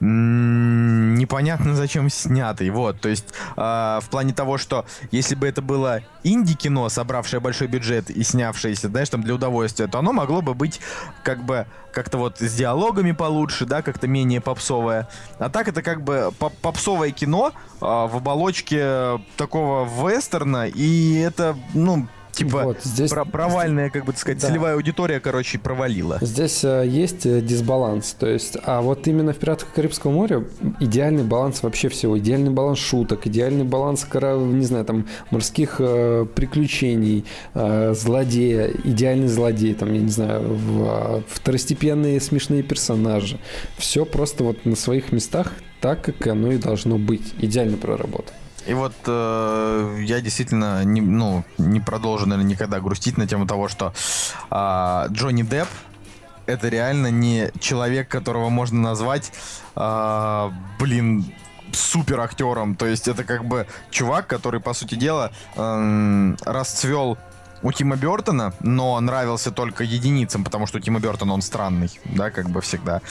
м, 0.00 0.87
непонятно 1.28 1.74
зачем 1.74 2.08
снятый. 2.08 2.70
Вот, 2.70 3.00
то 3.00 3.10
есть 3.10 3.34
а, 3.56 4.00
в 4.00 4.08
плане 4.08 4.32
того, 4.32 4.56
что 4.56 4.86
если 5.10 5.34
бы 5.34 5.46
это 5.46 5.60
было 5.60 6.00
инди-кино, 6.24 6.88
собравшее 6.88 7.40
большой 7.40 7.66
бюджет 7.66 8.08
и 8.08 8.22
снявшееся, 8.22 8.88
знаешь, 8.88 9.10
там 9.10 9.22
для 9.22 9.34
удовольствия, 9.34 9.88
то 9.88 9.98
оно 9.98 10.14
могло 10.14 10.40
бы 10.40 10.54
быть 10.54 10.80
как 11.22 11.44
бы 11.44 11.66
как-то 11.92 12.16
вот 12.16 12.38
с 12.38 12.54
диалогами 12.54 13.12
получше, 13.12 13.66
да, 13.66 13.82
как-то 13.82 14.08
менее 14.08 14.40
попсовое. 14.40 15.08
А 15.38 15.50
так 15.50 15.68
это 15.68 15.82
как 15.82 16.02
бы 16.02 16.32
поп- 16.38 16.56
попсовое 16.62 17.10
кино 17.10 17.52
а, 17.82 18.06
в 18.06 18.16
оболочке 18.16 19.20
такого 19.36 19.84
вестерна, 19.84 20.66
и 20.66 21.18
это, 21.18 21.58
ну, 21.74 22.08
Типа 22.38 22.62
Вот, 22.62 22.78
здесь- 22.82 23.10
про- 23.10 23.24
провальная, 23.24 23.90
как 23.90 24.04
бы 24.04 24.12
так 24.12 24.20
сказать, 24.20 24.40
Да. 24.40 24.48
целевая 24.48 24.74
аудитория, 24.74 25.20
короче, 25.20 25.58
провалила. 25.58 26.18
Здесь 26.20 26.62
э, 26.64 26.84
есть 26.86 27.26
э, 27.26 27.40
дисбаланс, 27.40 28.12
то 28.18 28.26
есть, 28.28 28.56
а 28.64 28.80
вот 28.80 29.06
именно 29.08 29.32
в 29.32 29.36
«Пиратах 29.38 29.68
Карибского 29.74 30.12
моря» 30.12 30.44
идеальный 30.80 31.24
баланс 31.24 31.62
вообще 31.62 31.88
всего, 31.88 32.18
идеальный 32.18 32.50
баланс 32.50 32.78
шуток, 32.78 33.26
идеальный 33.26 33.64
баланс, 33.64 34.06
не 34.12 34.64
знаю, 34.64 34.84
там, 34.84 35.06
морских 35.30 35.76
э, 35.80 36.26
приключений, 36.34 37.24
э, 37.54 37.94
злодея, 37.94 38.70
идеальный 38.84 39.28
злодей, 39.28 39.74
там, 39.74 39.92
я 39.92 40.00
не 40.00 40.10
знаю, 40.10 40.42
в, 40.42 41.18
э, 41.18 41.22
второстепенные 41.28 42.20
смешные 42.20 42.62
персонажи. 42.62 43.38
Все 43.76 44.04
просто 44.04 44.44
вот 44.44 44.64
на 44.64 44.76
своих 44.76 45.12
местах 45.12 45.52
так, 45.80 46.02
как 46.02 46.26
оно 46.26 46.52
и 46.52 46.56
должно 46.58 46.98
быть. 46.98 47.34
Идеально 47.40 47.76
проработано. 47.76 48.36
И 48.66 48.74
вот 48.74 48.94
э, 49.06 49.98
я 50.02 50.20
действительно 50.20 50.84
не, 50.84 51.00
ну, 51.00 51.44
не 51.56 51.80
продолжу, 51.80 52.26
наверное, 52.26 52.50
никогда 52.50 52.80
грустить 52.80 53.16
на 53.16 53.26
тему 53.26 53.46
того, 53.46 53.68
что 53.68 53.94
а, 54.50 55.06
Джонни 55.10 55.42
Депп 55.42 55.68
это 56.46 56.68
реально 56.68 57.10
не 57.10 57.50
человек, 57.60 58.08
которого 58.08 58.48
можно 58.48 58.80
назвать, 58.80 59.32
а, 59.74 60.52
блин, 60.78 61.24
супер 61.72 62.20
актером. 62.20 62.74
То 62.74 62.86
есть 62.86 63.06
это 63.06 63.24
как 63.24 63.44
бы 63.44 63.66
чувак, 63.90 64.26
который, 64.26 64.60
по 64.60 64.72
сути 64.72 64.94
дела, 64.94 65.30
эм, 65.56 66.36
расцвел 66.44 67.18
у 67.62 67.72
Тима 67.72 67.96
Бертона, 67.96 68.54
но 68.60 68.98
нравился 69.00 69.50
только 69.50 69.84
единицам, 69.84 70.44
потому 70.44 70.66
что 70.66 70.78
у 70.78 70.80
Тима 70.80 71.00
Бертона 71.00 71.34
он 71.34 71.42
странный, 71.42 71.90
да, 72.04 72.30
как 72.30 72.48
бы 72.48 72.60
всегда. 72.60 73.02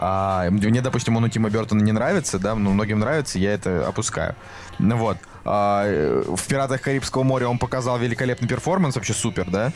А, 0.00 0.48
мне, 0.50 0.80
допустим, 0.80 1.16
он 1.16 1.24
у 1.24 1.28
Тима 1.28 1.50
Бертона 1.50 1.82
не 1.82 1.90
нравится, 1.90 2.38
да, 2.38 2.54
но 2.54 2.70
многим 2.70 3.00
нравится, 3.00 3.38
я 3.40 3.52
это 3.52 3.86
опускаю. 3.86 4.36
Ну 4.78 4.96
вот. 4.96 5.16
А, 5.44 6.22
в 6.24 6.46
«Пиратах 6.46 6.82
Карибского 6.82 7.24
моря» 7.24 7.48
он 7.48 7.58
показал 7.58 7.98
великолепный 7.98 8.48
перформанс, 8.48 8.94
вообще 8.94 9.12
супер, 9.12 9.50
да? 9.50 9.72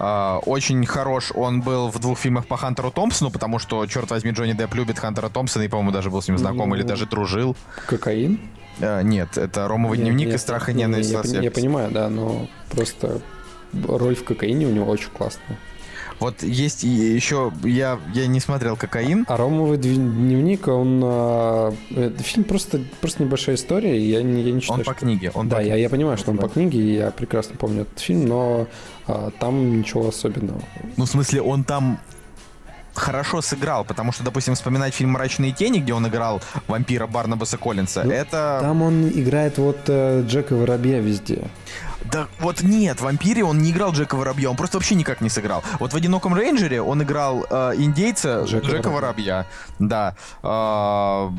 А, 0.00 0.38
очень 0.44 0.84
хорош 0.84 1.30
он 1.32 1.62
был 1.62 1.90
в 1.90 1.98
двух 2.00 2.18
фильмах 2.18 2.46
по 2.46 2.56
Хантеру 2.56 2.90
Томпсону, 2.90 3.30
потому 3.30 3.60
что, 3.60 3.86
черт 3.86 4.10
возьми, 4.10 4.32
Джонни 4.32 4.52
Депп 4.52 4.74
любит 4.74 4.98
Хантера 4.98 5.28
Томпсона 5.28 5.62
и, 5.62 5.68
по-моему, 5.68 5.92
даже 5.92 6.10
был 6.10 6.20
с 6.20 6.26
ним 6.26 6.38
знаком 6.38 6.70
Ну. 6.70 6.74
или 6.74 6.82
даже 6.82 7.06
дружил. 7.06 7.56
Кокаин? 7.86 8.40
А, 8.80 9.02
нет, 9.02 9.38
это 9.38 9.68
«Ромовый 9.68 9.98
Нет, 9.98 10.08
дневник» 10.08 10.26
нет, 10.26 10.34
и 10.34 10.38
«Страх 10.38 10.68
и 10.68 10.72
не, 10.72 10.78
не, 10.78 10.86
ненависть». 10.86 11.32
я, 11.32 11.40
я 11.40 11.50
понимаю, 11.52 11.92
да, 11.92 12.08
но 12.08 12.48
просто 12.70 13.20
роль 13.72 14.16
в 14.16 14.24
кокаине 14.24 14.66
у 14.66 14.70
него 14.70 14.90
очень 14.90 15.10
классная. 15.10 15.56
Вот 16.18 16.42
есть 16.42 16.82
еще, 16.82 17.52
я, 17.62 17.98
я 18.14 18.26
не 18.26 18.40
смотрел 18.40 18.76
«Кокаин», 18.76 19.24
А 19.28 19.36
Ромовый 19.36 19.76
дневник, 19.78 20.66
он... 20.68 21.00
а, 21.04 21.74
это 21.90 22.22
фильм 22.22 22.44
просто, 22.44 22.80
просто 23.00 23.22
небольшая 23.24 23.56
история, 23.56 23.98
я 24.00 24.22
не, 24.22 24.42
я 24.42 24.52
не 24.52 24.60
считаю, 24.60 24.78
он 24.80 24.84
по 24.84 24.92
что- 24.92 25.00
книге. 25.00 25.30
Он 25.34 25.48
да, 25.48 25.56
по 25.56 25.60
я, 25.60 25.76
я 25.76 25.88
понимаю, 25.90 26.16
что 26.16 26.30
он 26.30 26.38
Да. 26.38 26.44
по 26.44 26.48
книге, 26.48 26.78
и 26.80 26.94
я 26.94 27.10
прекрасно 27.10 27.56
помню 27.56 27.82
этот 27.82 27.98
фильм, 27.98 28.24
но 28.26 28.66
а, 29.06 29.30
там 29.38 29.78
ничего 29.78 30.08
особенного. 30.08 30.60
Ну, 30.96 31.04
в 31.04 31.08
смысле, 31.08 31.42
он 31.42 31.64
там 31.64 31.98
хорошо 32.94 33.42
сыграл, 33.42 33.84
потому 33.84 34.10
что, 34.12 34.24
допустим, 34.24 34.54
вспоминать 34.54 34.94
фильм 34.94 35.10
«Мрачные 35.10 35.52
тени», 35.52 35.80
где 35.80 35.92
он 35.92 36.08
играл 36.08 36.40
вампира 36.66 37.06
Барнабаса 37.06 37.58
Коллинса, 37.58 38.02
Ну, 38.04 38.10
это... 38.10 38.58
Там 38.62 38.80
он 38.80 39.06
играет 39.08 39.58
вот 39.58 39.80
э, 39.88 40.24
Джека 40.26 40.54
Воробья 40.56 41.00
везде. 41.00 41.42
Да 42.12 42.26
вот 42.40 42.62
нет, 42.62 42.98
в 42.98 43.02
«Вампире» 43.04 43.44
он 43.44 43.58
не 43.58 43.70
играл 43.70 43.92
Джека 43.92 44.14
Воробья, 44.16 44.50
он 44.50 44.56
просто 44.56 44.76
вообще 44.78 44.94
никак 44.94 45.20
не 45.20 45.28
сыграл. 45.28 45.62
Вот 45.80 45.92
в 45.92 45.96
«Одиноком 45.96 46.34
рейнджере» 46.34 46.80
он 46.82 47.02
играл 47.02 47.46
э, 47.48 47.72
индейца 47.76 48.44
Джека 48.44 48.66
Джека, 48.66 48.90
Воробья. 48.90 49.46
Да. 49.78 50.16
А, 50.42 51.32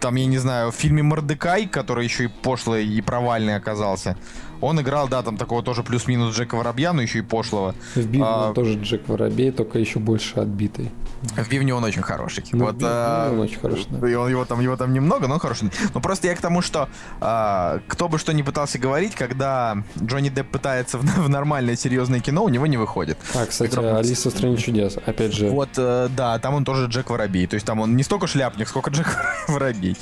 там, 0.00 0.14
я 0.14 0.26
не 0.26 0.38
знаю, 0.38 0.70
в 0.70 0.74
фильме 0.74 1.02
«Мордекай», 1.02 1.66
который 1.66 2.04
еще 2.04 2.24
и 2.24 2.28
пошлый 2.28 2.86
и 2.86 3.00
провальный 3.00 3.56
оказался, 3.56 4.16
он 4.60 4.80
играл, 4.80 5.08
да, 5.08 5.22
там 5.22 5.36
такого 5.36 5.62
тоже 5.62 5.82
плюс-минус 5.82 6.36
Джека 6.36 6.54
Воробья, 6.54 6.92
но 6.92 7.02
еще 7.02 7.18
и 7.18 7.22
пошлого. 7.22 7.74
В 7.96 8.06
Бивне 8.06 8.24
А, 8.24 8.52
тоже 8.54 8.78
Джек 8.80 9.08
Воробей, 9.08 9.50
только 9.50 9.78
еще 9.80 9.98
больше 9.98 10.38
отбитый. 10.38 10.90
В 11.22 11.48
«Бивне» 11.48 11.74
он 11.74 11.82
очень 11.84 12.02
хороший. 12.02 12.44
Ну, 12.52 12.66
вот, 12.66 12.74
Бивне 12.74 12.88
а, 12.88 13.30
он 13.32 13.40
очень 13.40 13.58
хороший, 13.58 13.86
да. 13.90 14.08
И 14.08 14.14
он- 14.14 14.30
его, 14.30 14.44
там, 14.44 14.60
его 14.60 14.76
там 14.76 14.92
немного, 14.92 15.26
но 15.26 15.34
он 15.34 15.40
хороший. 15.40 15.70
Но 15.94 16.00
просто 16.00 16.28
я 16.28 16.36
к 16.36 16.40
тому, 16.40 16.62
что 16.62 16.88
а, 17.20 17.80
кто 17.88 18.08
бы 18.08 18.18
что 18.18 18.32
ни 18.32 18.42
пытался 18.42 18.78
говорить, 18.78 19.14
когда 19.16 19.82
Джонни 20.12 20.28
Депп 20.28 20.50
пытается 20.50 20.98
в, 20.98 21.02
в 21.24 21.28
нормальное 21.30 21.74
серьезное 21.74 22.20
кино, 22.20 22.44
у 22.44 22.48
него 22.50 22.66
не 22.66 22.76
выходит. 22.76 23.16
А, 23.34 23.46
кстати, 23.46 23.74
Игра- 23.74 23.96
Алиса 23.98 24.28
в 24.28 24.32
стране 24.32 24.56
чудес. 24.58 24.98
Опять 25.06 25.32
же, 25.32 25.48
Вот, 25.48 25.70
э, 25.78 26.08
да, 26.14 26.38
там 26.38 26.54
он 26.54 26.64
тоже 26.64 26.86
Джек 26.86 27.08
Воробей. 27.10 27.46
То 27.46 27.54
есть 27.54 27.64
там 27.66 27.80
он 27.80 27.96
не 27.96 28.02
столько 28.02 28.26
шляпник, 28.26 28.68
сколько 28.68 28.90
Джек 28.90 29.16
Воробей. 29.48 29.96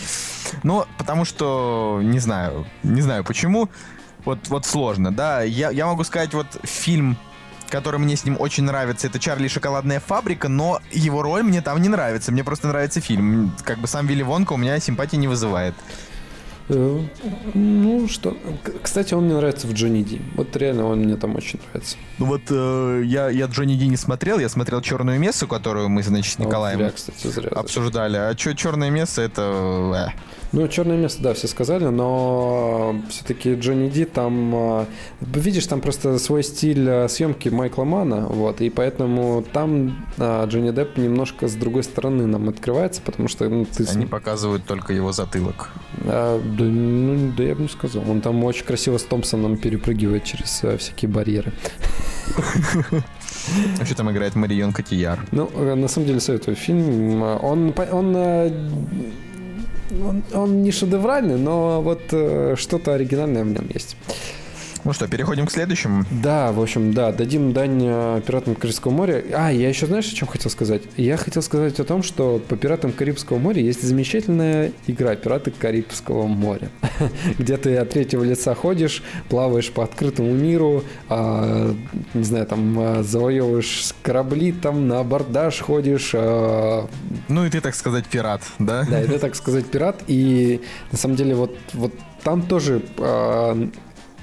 Ну, 0.65 0.85
потому 0.99 1.25
что, 1.25 2.01
не 2.03 2.19
знаю, 2.19 2.67
не 2.83 3.01
знаю 3.03 3.23
почему. 3.25 3.69
Вот, 4.25 4.49
вот 4.49 4.67
сложно, 4.67 5.13
да. 5.15 5.43
Я, 5.43 5.71
я 5.71 5.87
могу 5.87 6.03
сказать, 6.05 6.35
вот 6.35 6.47
фильм, 6.65 7.17
который 7.71 8.01
мне 8.01 8.17
с 8.17 8.25
ним 8.25 8.37
очень 8.39 8.65
нравится, 8.65 9.07
это 9.07 9.19
«Чарли 9.21 9.47
и 9.47 9.49
шоколадная 9.49 10.01
фабрика», 10.01 10.49
но 10.49 10.81
его 10.91 11.23
роль 11.23 11.43
мне 11.45 11.63
там 11.63 11.81
не 11.81 11.89
нравится. 11.89 12.33
Мне 12.33 12.43
просто 12.45 12.67
нравится 12.69 13.01
фильм. 13.01 13.53
Как 13.65 13.79
бы 13.79 13.87
сам 13.87 14.07
Вилли 14.07 14.23
Вонка 14.23 14.55
у 14.55 14.57
меня 14.57 14.79
симпатии 14.81 15.17
не 15.17 15.29
вызывает. 15.29 15.75
Э, 16.71 17.01
ну 17.55 18.09
что... 18.09 18.37
Кстати, 18.83 19.15
он 19.15 19.25
мне 19.25 19.35
нравится 19.35 19.67
в 19.67 19.73
Джонни 19.73 20.03
Ди. 20.03 20.21
Вот 20.37 20.57
реально 20.57 20.87
он 20.87 21.01
мне 21.01 21.17
там 21.17 21.37
очень 21.37 21.61
нравится. 21.71 21.97
Ну 22.19 22.27
вот 22.27 22.43
э, 22.51 23.03
я, 23.05 23.29
я 23.29 23.47
Джонни 23.47 23.75
Ди 23.75 23.87
не 23.89 23.97
смотрел, 23.97 24.39
я 24.39 24.49
смотрел 24.49 24.81
«Черную 24.81 25.19
мессу», 25.19 25.47
которую 25.47 25.89
мы, 25.89 26.03
значит, 26.03 26.35
с 26.35 26.39
А 26.39 26.45
Николаем 26.45 26.79
зря, 26.79 26.91
кстати, 26.91 27.27
зря. 27.27 27.49
обсуждали. 27.51 28.17
А 28.17 28.35
что 28.37 28.55
«Черное 28.55 28.91
место» 28.91 29.23
это... 29.23 30.13
э. 30.15 30.40
Ну, 30.53 30.67
черное 30.67 30.97
место, 30.97 31.23
да, 31.23 31.35
все 31.35 31.47
сказали, 31.47 31.85
но 31.85 32.97
все-таки 33.09 33.55
Джонни 33.55 33.89
Ди 33.89 34.05
там, 34.05 34.53
а, 34.55 34.87
видишь, 35.21 35.67
там 35.67 35.81
просто 35.81 36.19
свой 36.19 36.43
стиль 36.43 36.89
а, 36.89 37.09
съемки 37.09 37.49
Майкла 37.49 37.85
Мана, 37.85 38.27
вот, 38.27 38.61
и 38.61 38.69
поэтому 38.69 39.45
там 39.53 40.07
а, 40.19 40.45
Джонни 40.47 40.73
Депп 40.73 40.97
немножко 40.97 41.47
с 41.47 41.55
другой 41.55 41.85
стороны 41.85 42.27
нам 42.27 42.49
открывается, 42.49 43.01
потому 43.01 43.29
что 43.29 43.49
ну, 43.49 43.65
ты... 43.65 43.85
Они 43.85 44.07
показывают 44.07 44.65
только 44.65 44.93
его 44.93 45.13
затылок. 45.13 45.71
А, 46.05 46.41
да, 46.41 46.65
ну, 46.65 47.33
да 47.37 47.45
я 47.45 47.55
бы 47.55 47.63
не 47.63 47.69
сказал. 47.69 48.03
Он 48.11 48.21
там 48.21 48.43
очень 48.43 48.65
красиво 48.65 48.99
с 48.99 49.03
Томпсоном 49.05 49.57
перепрыгивает 49.57 50.25
через 50.25 50.65
всякие 50.79 51.09
барьеры. 51.09 51.53
Вообще 53.79 53.95
там 53.95 54.11
играет 54.11 54.35
Марион 54.35 54.73
Котияр. 54.73 55.27
Ну, 55.33 55.51
э, 55.55 55.75
на 55.75 55.89
самом 55.89 56.07
деле 56.07 56.21
советую 56.21 56.57
фильм. 56.57 57.23
Он, 57.23 57.73
он, 57.91 58.17
э, 58.17 58.53
он, 59.91 60.23
он 60.33 60.63
не 60.63 60.73
шедевральный, 60.73 61.37
но 61.37 61.81
вот 61.83 62.03
э, 62.13 62.55
что-то 62.57 62.95
оригинальное 62.95 63.45
в 63.45 63.53
нем 63.53 63.69
есть. 63.73 63.97
Ну 64.85 64.95
что, 64.95 65.07
переходим 65.07 65.47
к 65.47 65.51
следующему. 65.51 66.05
Да, 66.11 66.53
в 66.53 66.61
общем, 66.61 66.95
да, 66.95 67.13
дадим 67.13 67.53
дань 67.53 67.83
э, 67.83 68.23
пиратам 68.27 68.55
Карибского 68.55 68.93
моря. 68.93 69.23
А, 69.35 69.53
я 69.53 69.69
еще 69.69 69.87
знаешь, 69.87 70.11
о 70.11 70.15
чем 70.15 70.27
хотел 70.27 70.51
сказать? 70.51 70.83
Я 70.97 71.19
хотел 71.19 71.43
сказать 71.43 71.79
о 71.81 71.85
том, 71.85 72.03
что 72.03 72.41
по 72.49 72.57
пиратам 72.57 72.93
Карибского 72.93 73.39
моря 73.39 73.61
есть 73.61 73.83
замечательная 73.83 74.73
игра 74.87 75.17
«Пираты 75.17 75.51
Карибского 75.51 76.27
моря», 76.27 76.71
где 77.39 77.59
ты 77.59 77.77
от 77.77 77.91
третьего 77.91 78.25
лица 78.25 78.55
ходишь, 78.55 79.03
плаваешь 79.29 79.71
по 79.71 79.85
открытому 79.85 80.33
миру, 80.33 80.83
а, 81.09 81.75
не 82.15 82.25
знаю, 82.25 82.47
там 82.47 82.77
а, 82.79 83.03
завоевываешь 83.03 83.93
корабли, 84.03 84.53
там 84.53 84.89
на 84.89 85.01
абордаж 85.01 85.61
ходишь, 85.61 86.13
а, 86.15 86.89
Ну 87.29 87.45
и 87.45 87.51
ты, 87.51 87.61
так 87.61 87.75
сказать, 87.75 88.07
пират, 88.07 88.41
да? 88.59 88.87
да, 88.89 88.99
это, 88.99 89.19
так 89.19 89.35
сказать, 89.35 89.67
пират. 89.67 90.03
И 90.07 90.63
на 90.91 90.97
самом 90.97 91.17
деле 91.17 91.35
вот, 91.35 91.55
вот 91.75 91.93
там 92.23 92.43
тоже 92.43 92.83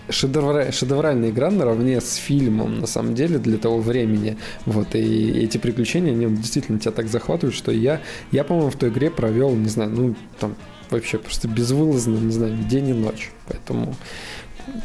шедевра- 0.09 0.71
шедевральная 0.71 1.29
игра 1.29 1.51
наравне 1.51 2.01
с 2.01 2.15
фильмом, 2.15 2.79
на 2.79 2.87
самом 2.87 3.15
деле, 3.15 3.37
для 3.37 3.57
того 3.57 3.79
времени. 3.79 4.37
Вот, 4.65 4.95
и 4.95 5.43
эти 5.43 5.57
приключения, 5.57 6.11
они 6.11 6.35
действительно 6.37 6.79
тебя 6.79 6.91
так 6.91 7.07
захватывают, 7.07 7.55
что 7.55 7.71
я, 7.71 8.01
я 8.31 8.43
по-моему, 8.43 8.69
в 8.69 8.75
той 8.75 8.89
игре 8.89 9.09
провел, 9.09 9.55
не 9.55 9.69
знаю, 9.69 9.91
ну, 9.91 10.15
там, 10.39 10.55
вообще 10.89 11.17
просто 11.17 11.47
безвылазно, 11.47 12.17
не 12.17 12.31
знаю, 12.31 12.57
день 12.69 12.89
и 12.89 12.93
ночь. 12.93 13.31
Поэтому, 13.47 13.95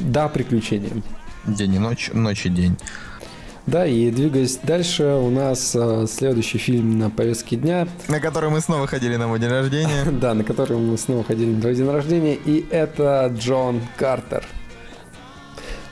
да, 0.00 0.28
приключения. 0.28 0.90
День 1.46 1.74
и 1.74 1.78
ночь, 1.78 2.10
ночь 2.12 2.46
и 2.46 2.48
день. 2.48 2.76
Да, 3.66 3.86
и 3.86 4.10
двигаясь 4.10 4.58
дальше, 4.62 5.04
у 5.04 5.30
нас 5.30 5.76
а, 5.76 6.06
следующий 6.08 6.58
фильм 6.58 6.98
на 6.98 7.10
повестке 7.10 7.54
дня. 7.54 7.86
На 8.08 8.18
который 8.18 8.50
мы 8.50 8.60
снова 8.60 8.88
ходили 8.88 9.14
на 9.14 9.28
мой 9.28 9.38
день 9.38 9.50
рождения. 9.50 10.04
Да, 10.20 10.34
на 10.34 10.42
который 10.42 10.76
мы 10.78 10.98
снова 10.98 11.22
ходили 11.22 11.54
на 11.54 11.60
твой 11.60 11.74
день 11.76 11.88
рождения, 11.88 12.34
и 12.34 12.66
это 12.70 13.32
Джон 13.36 13.80
Картер. 13.96 14.44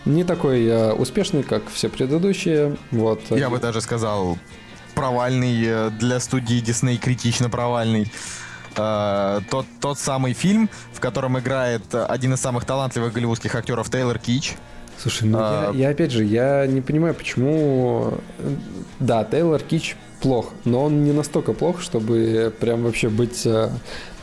Не 0.06 0.24
такой 0.24 0.64
э, 0.66 0.92
успешный, 0.92 1.42
как 1.42 1.62
все 1.68 1.88
предыдущие. 1.88 2.76
Вот. 2.90 3.20
Я 3.30 3.50
бы 3.50 3.58
даже 3.58 3.80
сказал, 3.80 4.38
провальный 4.94 5.62
э, 5.64 5.90
для 5.90 6.20
студии 6.20 6.60
Дисней, 6.60 6.96
критично 6.96 7.50
провальный. 7.50 8.10
Э, 8.76 9.40
Тот, 9.50 9.66
тот 9.80 9.98
самый 9.98 10.32
фильм, 10.32 10.70
в 10.92 11.00
котором 11.00 11.38
играет 11.38 11.82
э, 11.92 12.04
один 12.04 12.32
из 12.34 12.40
самых 12.40 12.64
талантливых 12.64 13.12
голливудских 13.12 13.54
актеров 13.54 13.90
Тейлор 13.90 14.18
Кич. 14.18 14.54
Слушай, 14.98 15.28
ну 15.28 15.38
А- 15.40 15.70
я, 15.74 15.78
я 15.86 15.90
опять 15.90 16.10
же, 16.12 16.24
я 16.24 16.66
не 16.66 16.80
понимаю, 16.80 17.14
почему... 17.14 18.14
э, 18.38 18.54
Да, 19.00 19.24
Тейлор 19.24 19.60
Кич 19.62 19.96
плох, 20.22 20.52
но 20.64 20.84
он 20.84 21.04
не 21.04 21.12
настолько 21.12 21.52
плох, 21.54 21.80
чтобы 21.80 22.52
прям 22.60 22.82
вообще 22.84 23.08
быть 23.08 23.44
э, 23.46 23.70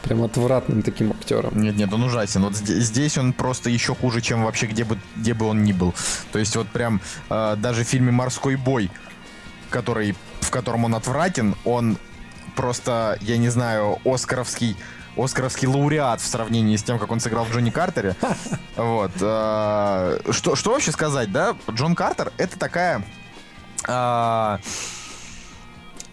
Прям 0.07 0.23
отвратным 0.23 0.83
таким 0.83 1.11
актером. 1.11 1.61
Нет, 1.61 1.75
нет, 1.75 1.91
он 1.91 2.03
ужасен. 2.03 2.41
Вот 2.41 2.55
здесь 2.55 3.17
он 3.17 3.33
просто 3.33 3.69
еще 3.69 3.93
хуже, 3.93 4.21
чем 4.21 4.45
вообще 4.45 4.67
где 4.67 4.85
бы, 4.85 4.97
где 5.17 5.33
бы 5.33 5.45
он 5.45 5.63
ни 5.63 5.73
был. 5.73 5.93
То 6.31 6.39
есть 6.39 6.55
вот 6.55 6.67
прям 6.69 7.01
э, 7.29 7.55
даже 7.57 7.83
в 7.83 7.87
фильме 7.87 8.11
«Морской 8.11 8.55
бой», 8.55 8.89
который, 9.69 10.15
в 10.39 10.49
котором 10.49 10.85
он 10.85 10.95
отвратен, 10.95 11.55
он 11.65 11.97
просто, 12.55 13.17
я 13.21 13.37
не 13.37 13.49
знаю, 13.49 13.99
оскаровский 14.05 14.77
оскаровский 15.17 15.67
лауреат 15.67 16.21
в 16.21 16.25
сравнении 16.25 16.77
с 16.77 16.83
тем, 16.83 16.99
как 16.99 17.11
он 17.11 17.19
сыграл 17.19 17.43
в 17.45 17.51
Джонни 17.51 17.69
Картере. 17.69 18.15
Вот. 18.75 19.11
Э, 19.19 20.19
что, 20.29 20.55
что 20.55 20.71
вообще 20.71 20.91
сказать, 20.91 21.31
да? 21.31 21.55
Джон 21.71 21.95
Картер— 21.95 22.31
это 22.37 22.57
такая... 22.59 23.03
Э, 23.87 24.59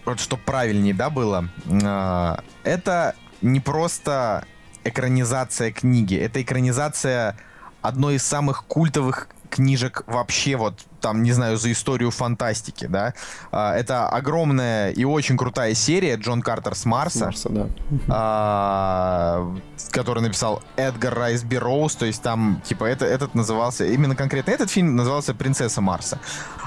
вот 0.03 0.19
что 0.19 0.35
правильнее, 0.35 0.93
да, 0.93 1.09
было? 1.11 1.47
Э, 1.65 2.37
это 2.63 3.15
не 3.41 3.59
просто 3.59 4.45
экранизация 4.83 5.71
книги, 5.71 6.15
это 6.15 6.41
экранизация 6.41 7.37
одной 7.81 8.15
из 8.15 8.23
самых 8.23 8.65
культовых 8.65 9.29
книжек 9.49 10.03
вообще 10.07 10.57
вот 10.57 10.85
там, 10.99 11.21
не 11.23 11.31
знаю, 11.31 11.57
за 11.57 11.71
историю 11.71 12.11
фантастики, 12.11 12.87
да. 12.87 13.13
А, 13.51 13.75
это 13.75 14.09
огромная 14.09 14.89
и 14.89 15.03
очень 15.03 15.37
крутая 15.37 15.73
серия 15.75 16.15
Джон 16.15 16.41
Картер 16.41 16.75
с 16.75 16.83
Марса. 16.85 17.25
Марса, 17.25 17.49
да. 17.49 17.67
А, 18.09 19.55
который 19.91 20.23
написал 20.23 20.63
Эдгар 20.77 21.13
Райс 21.13 21.43
Берроуз, 21.43 21.95
то 21.95 22.05
есть 22.05 22.21
там, 22.21 22.61
типа, 22.65 22.85
это, 22.85 23.05
этот 23.05 23.35
назывался, 23.35 23.85
именно 23.85 24.15
конкретно 24.15 24.51
этот 24.51 24.71
фильм 24.71 24.95
назывался 24.95 25.33
«Принцесса 25.35 25.79
Марса». 25.79 26.19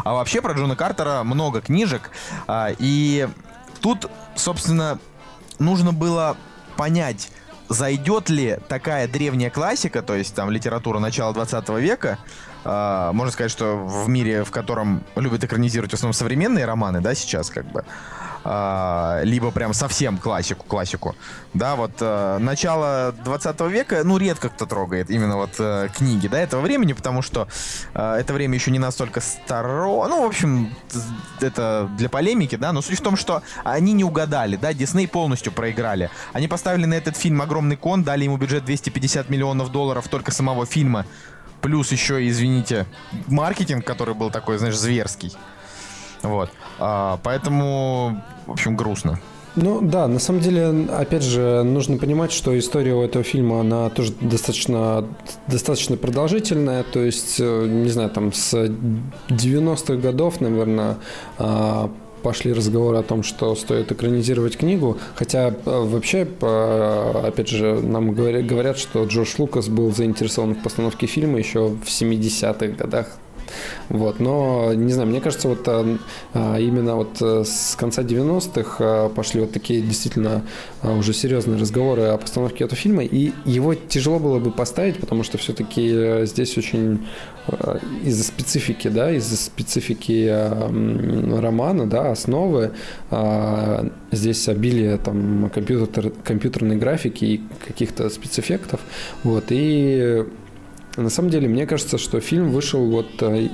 А 0.05 0.15
вообще 0.15 0.41
про 0.41 0.55
Джона 0.55 0.77
Картера 0.77 1.25
много 1.25 1.61
книжек, 1.61 2.11
а, 2.47 2.71
и 2.79 3.29
тут, 3.81 4.09
собственно, 4.37 4.99
нужно 5.59 5.93
было 5.93 6.37
понять, 6.79 7.31
зайдет 7.69 8.31
ли 8.31 8.57
такая 8.69 9.09
древняя 9.09 9.51
классика, 9.51 10.01
то 10.01 10.15
есть 10.15 10.33
там 10.35 10.49
литература 10.49 11.01
начала 11.01 11.35
20 11.35 11.69
века, 11.81 12.19
э, 12.65 13.11
можно 13.13 13.33
сказать, 13.33 13.51
что 13.51 13.77
в 13.77 14.09
мире, 14.09 14.45
в 14.45 14.53
котором 14.53 15.03
любят 15.17 15.43
экранизировать 15.43 15.91
в 15.91 15.95
основном 15.95 16.15
современные 16.15 16.65
романы, 16.65 17.01
да, 17.01 17.17
сейчас 17.17 17.51
как 17.51 17.67
бы, 17.67 17.85
э, 18.49 19.21
либо 19.25 19.51
прям 19.51 19.75
совсем 19.75 20.19
классику, 20.19 20.65
классику, 20.67 21.15
да, 21.55 21.77
вот 21.77 21.93
э, 22.01 22.39
начало 22.39 23.15
20 23.25 23.61
века, 23.63 24.03
ну, 24.05 24.17
редко 24.19 24.49
кто 24.49 24.67
трогает 24.67 25.11
именно 25.11 25.37
вот 25.37 25.51
э, 25.59 25.89
книги, 25.97 26.29
да, 26.29 26.41
этого 26.41 26.63
времени, 26.63 26.95
потому 26.95 27.23
что 27.23 27.49
э, 27.95 28.17
это 28.21 28.33
время 28.33 28.55
еще 28.55 28.71
не 28.71 28.79
настолько 28.79 29.21
старо, 29.21 30.07
ну, 30.09 30.23
в 30.23 30.27
общем, 30.27 30.75
это 31.41 31.89
для 31.99 32.09
полемики, 32.09 32.57
да, 32.57 32.73
но 32.73 32.81
суть 32.81 32.99
в 32.99 33.03
том, 33.03 33.17
что 33.17 33.43
они 33.65 33.93
не 33.93 34.05
угадали, 34.05 34.57
да, 34.57 34.73
Дисней 34.73 35.07
полностью 35.07 35.53
проиграли. 35.53 36.11
Они 36.33 36.49
поставили 36.49 36.87
на 36.87 36.95
этот 36.95 37.17
фильм 37.17 37.43
огромный 37.43 37.77
кон, 37.77 38.03
дали 38.03 38.25
ему 38.25 38.37
бюджет 38.37 38.65
250 38.65 39.29
миллионов 39.29 39.71
долларов 39.71 40.09
только 40.09 40.33
самого 40.33 40.67
фильма, 40.67 41.05
Плюс 41.61 41.91
еще, 41.91 42.27
извините, 42.29 42.87
маркетинг, 43.27 43.85
который 43.85 44.15
был 44.15 44.31
такой, 44.31 44.59
знаешь, 44.59 44.77
зверский. 44.77 45.33
Вот. 46.23 46.51
А, 46.79 47.19
поэтому, 47.23 48.23
в 48.47 48.53
общем, 48.53 48.77
грустно. 48.77 49.19
Ну 49.61 49.81
да, 49.83 50.07
на 50.07 50.21
самом 50.21 50.41
деле, 50.41 50.87
опять 50.93 51.25
же, 51.25 51.65
нужно 51.65 51.99
понимать, 51.99 52.31
что 52.31 52.57
история 52.57 52.95
у 52.95 53.03
этого 53.03 53.25
фильма, 53.25 53.61
она 53.61 53.91
тоже 53.91 54.13
достаточно, 54.21 55.05
достаточно 55.49 55.97
продолжительная. 55.97 56.85
То 56.85 57.01
есть, 57.01 57.41
э, 57.41 57.67
не 57.67 57.89
знаю, 57.89 58.11
там 58.11 58.33
с 58.33 58.55
90-х 59.29 59.97
годов, 59.97 60.41
наверное, 60.41 60.99
а, 61.39 61.91
пошли 62.23 62.53
разговоры 62.53 62.99
о 62.99 63.03
том, 63.03 63.25
что 63.25 63.55
стоит 63.57 63.91
экранизировать 63.91 64.57
книгу. 64.57 64.99
Хотя 65.17 65.49
э, 65.49 65.53
вообще, 65.65 66.29
опять 66.41 67.49
же, 67.49 67.81
нам 67.83 68.13
говорят, 68.13 68.79
что 68.79 69.05
Джордж 69.07 69.35
Лукас 69.39 69.69
был 69.69 69.93
заинтересован 69.93 70.55
в 70.55 70.63
постановке 70.63 71.07
фильма 71.07 71.39
еще 71.39 71.69
в 71.69 71.87
70-х 71.87 72.67
годах 72.77 73.19
вот, 73.89 74.21
но, 74.21 74.73
не 74.75 74.93
знаю, 74.93 75.09
мне 75.09 75.21
кажется, 75.21 75.49
вот 75.49 75.67
а, 75.67 75.99
а, 76.35 76.59
именно 76.59 76.97
вот 76.97 77.21
э, 77.21 77.45
с 77.45 77.75
конца 77.77 78.03
90-х 78.03 78.77
а, 78.81 79.09
пошли 79.09 79.41
вот 79.41 79.53
такие 79.53 79.81
действительно 79.81 80.43
уже 80.83 81.13
серьезные 81.13 81.59
разговоры 81.59 82.03
о 82.03 82.19
постановке 82.19 82.65
этого 82.65 82.77
фильма, 82.77 83.05
и 83.05 83.33
его 83.45 83.75
тяжело 83.75 84.19
было 84.19 84.39
бы 84.39 84.51
поставить, 84.51 84.99
потому 84.99 85.23
что 85.23 85.39
все-таки 85.39 85.89
э, 85.91 86.27
здесь 86.27 86.57
очень 86.59 87.07
из-за 88.05 88.25
специфики, 88.25 88.89
да, 88.89 89.11
из-за 89.13 89.39
специфики 89.39 90.29
романа, 91.41 91.87
да, 91.87 92.11
основы, 92.11 92.73
здесь 94.13 94.47
обилие 94.51 94.99
там 94.99 95.51
компьютер, 95.55 96.11
компьютерной 96.25 96.77
графики 96.77 97.25
и 97.25 97.41
каких-то 97.67 98.11
спецэффектов, 98.11 98.81
вот, 99.25 99.45
и 99.49 100.27
на 101.03 101.11
самом 101.11 101.31
деле, 101.31 101.49
мне 101.49 101.67
кажется, 101.67 101.97
что 101.97 102.21
фильм 102.21 102.51
вышел 102.51 102.85
вот 102.85 103.23
э, 103.23 103.49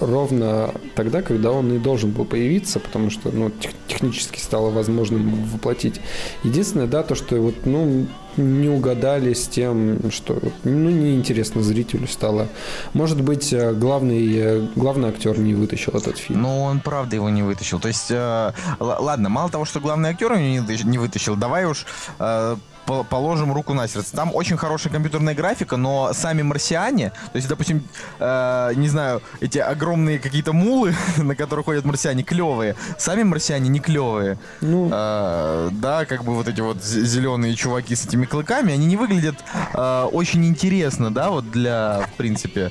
ровно 0.00 0.74
тогда, 0.94 1.22
когда 1.22 1.50
он 1.50 1.72
и 1.72 1.78
должен 1.78 2.10
был 2.10 2.26
появиться, 2.26 2.80
потому 2.80 3.08
что 3.08 3.30
ну, 3.30 3.50
тех, 3.50 3.72
технически 3.86 4.38
стало 4.38 4.70
возможным 4.70 5.44
воплотить. 5.46 6.00
Единственное, 6.44 6.86
да, 6.86 7.02
то, 7.02 7.14
что 7.14 7.36
вот, 7.36 7.64
ну, 7.64 8.06
не 8.36 8.68
угадали 8.68 9.32
с 9.32 9.48
тем, 9.48 10.10
что 10.10 10.38
ну, 10.64 10.90
неинтересно 10.90 11.62
зрителю 11.62 12.06
стало. 12.06 12.48
Может 12.92 13.22
быть, 13.22 13.52
э, 13.52 13.72
главный, 13.72 14.36
э, 14.36 14.66
главный 14.76 15.08
актер 15.08 15.38
не 15.38 15.54
вытащил 15.54 15.92
этот 15.94 16.18
фильм. 16.18 16.42
Ну, 16.42 16.62
он 16.62 16.80
правда 16.80 17.16
его 17.16 17.30
не 17.30 17.42
вытащил. 17.42 17.80
То 17.80 17.88
есть, 17.88 18.10
э, 18.10 18.52
ладно, 18.78 19.30
мало 19.30 19.50
того, 19.50 19.64
что 19.64 19.80
главный 19.80 20.10
актер 20.10 20.36
не 20.36 20.98
вытащил, 20.98 21.36
давай 21.36 21.64
уж 21.64 21.86
э, 22.18 22.56
положим 22.86 23.52
руку 23.52 23.74
на 23.74 23.88
сердце. 23.88 24.14
Там 24.14 24.34
очень 24.34 24.56
хорошая 24.56 24.92
компьютерная 24.92 25.34
графика, 25.34 25.76
но 25.76 26.12
сами 26.12 26.42
марсиане, 26.42 27.10
то 27.10 27.36
есть, 27.36 27.48
допустим, 27.48 27.82
э, 28.18 28.72
не 28.76 28.88
знаю, 28.88 29.22
эти 29.40 29.58
огромные 29.58 30.18
какие-то 30.18 30.52
мулы, 30.52 30.94
на 31.16 31.34
которых 31.34 31.66
ходят 31.66 31.84
марсиане, 31.84 32.22
клевые. 32.22 32.76
Сами 32.98 33.22
марсиане 33.22 33.68
не 33.68 33.80
клевые. 33.80 34.38
Ну. 34.60 34.90
Э, 34.92 35.70
да, 35.72 36.04
как 36.04 36.24
бы 36.24 36.34
вот 36.34 36.48
эти 36.48 36.60
вот 36.60 36.82
зеленые 36.82 37.54
чуваки 37.54 37.94
с 37.94 38.06
этими 38.06 38.26
клыками, 38.26 38.72
они 38.72 38.86
не 38.86 38.96
выглядят 38.96 39.36
э, 39.74 40.08
очень 40.12 40.44
интересно, 40.44 41.12
да, 41.12 41.30
вот 41.30 41.50
для, 41.50 42.06
в 42.12 42.16
принципе, 42.16 42.70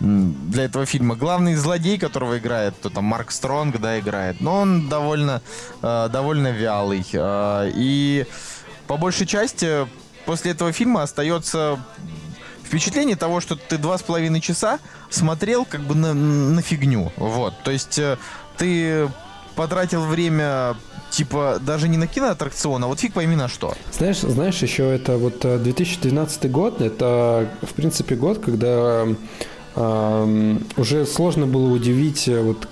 для 0.00 0.64
этого 0.64 0.86
фильма. 0.86 1.14
Главный 1.14 1.54
злодей, 1.54 1.98
которого 1.98 2.38
играет, 2.38 2.80
то 2.80 2.88
там 2.90 3.04
Марк 3.04 3.30
Стронг, 3.30 3.78
да, 3.78 3.98
играет, 3.98 4.40
но 4.40 4.60
он 4.60 4.88
довольно, 4.88 5.42
э, 5.82 6.08
довольно 6.10 6.50
вялый. 6.52 7.04
Э, 7.12 7.70
и 7.74 8.26
по 8.90 8.96
большей 8.96 9.24
части 9.24 9.86
после 10.26 10.50
этого 10.50 10.72
фильма 10.72 11.04
остается 11.04 11.78
впечатление 12.64 13.14
того, 13.14 13.38
что 13.38 13.54
ты 13.54 13.78
два 13.78 13.96
с 13.96 14.02
половиной 14.02 14.40
часа 14.40 14.80
смотрел 15.10 15.64
как 15.64 15.82
бы 15.82 15.94
на, 15.94 16.12
на 16.12 16.60
фигню. 16.60 17.12
Вот. 17.16 17.54
То 17.62 17.70
есть 17.70 18.00
э, 18.00 18.18
ты 18.58 19.08
потратил 19.54 20.04
время 20.04 20.74
типа 21.10 21.60
даже 21.64 21.86
не 21.86 21.98
на 21.98 22.08
киноаттракцион, 22.08 22.82
а 22.82 22.88
вот 22.88 22.98
фиг 22.98 23.12
пойми 23.12 23.36
на 23.36 23.46
что. 23.46 23.74
Знаешь, 23.92 24.22
знаешь, 24.22 24.60
еще 24.60 24.92
это 24.92 25.18
вот 25.18 25.38
2012 25.42 26.44
э, 26.44 26.48
год, 26.48 26.80
это 26.80 27.48
в 27.62 27.74
принципе 27.74 28.16
год, 28.16 28.40
когда 28.40 29.06
э, 29.76 30.56
уже 30.76 31.06
сложно 31.06 31.46
было 31.46 31.72
удивить 31.72 32.26
э, 32.26 32.40
вот 32.40 32.66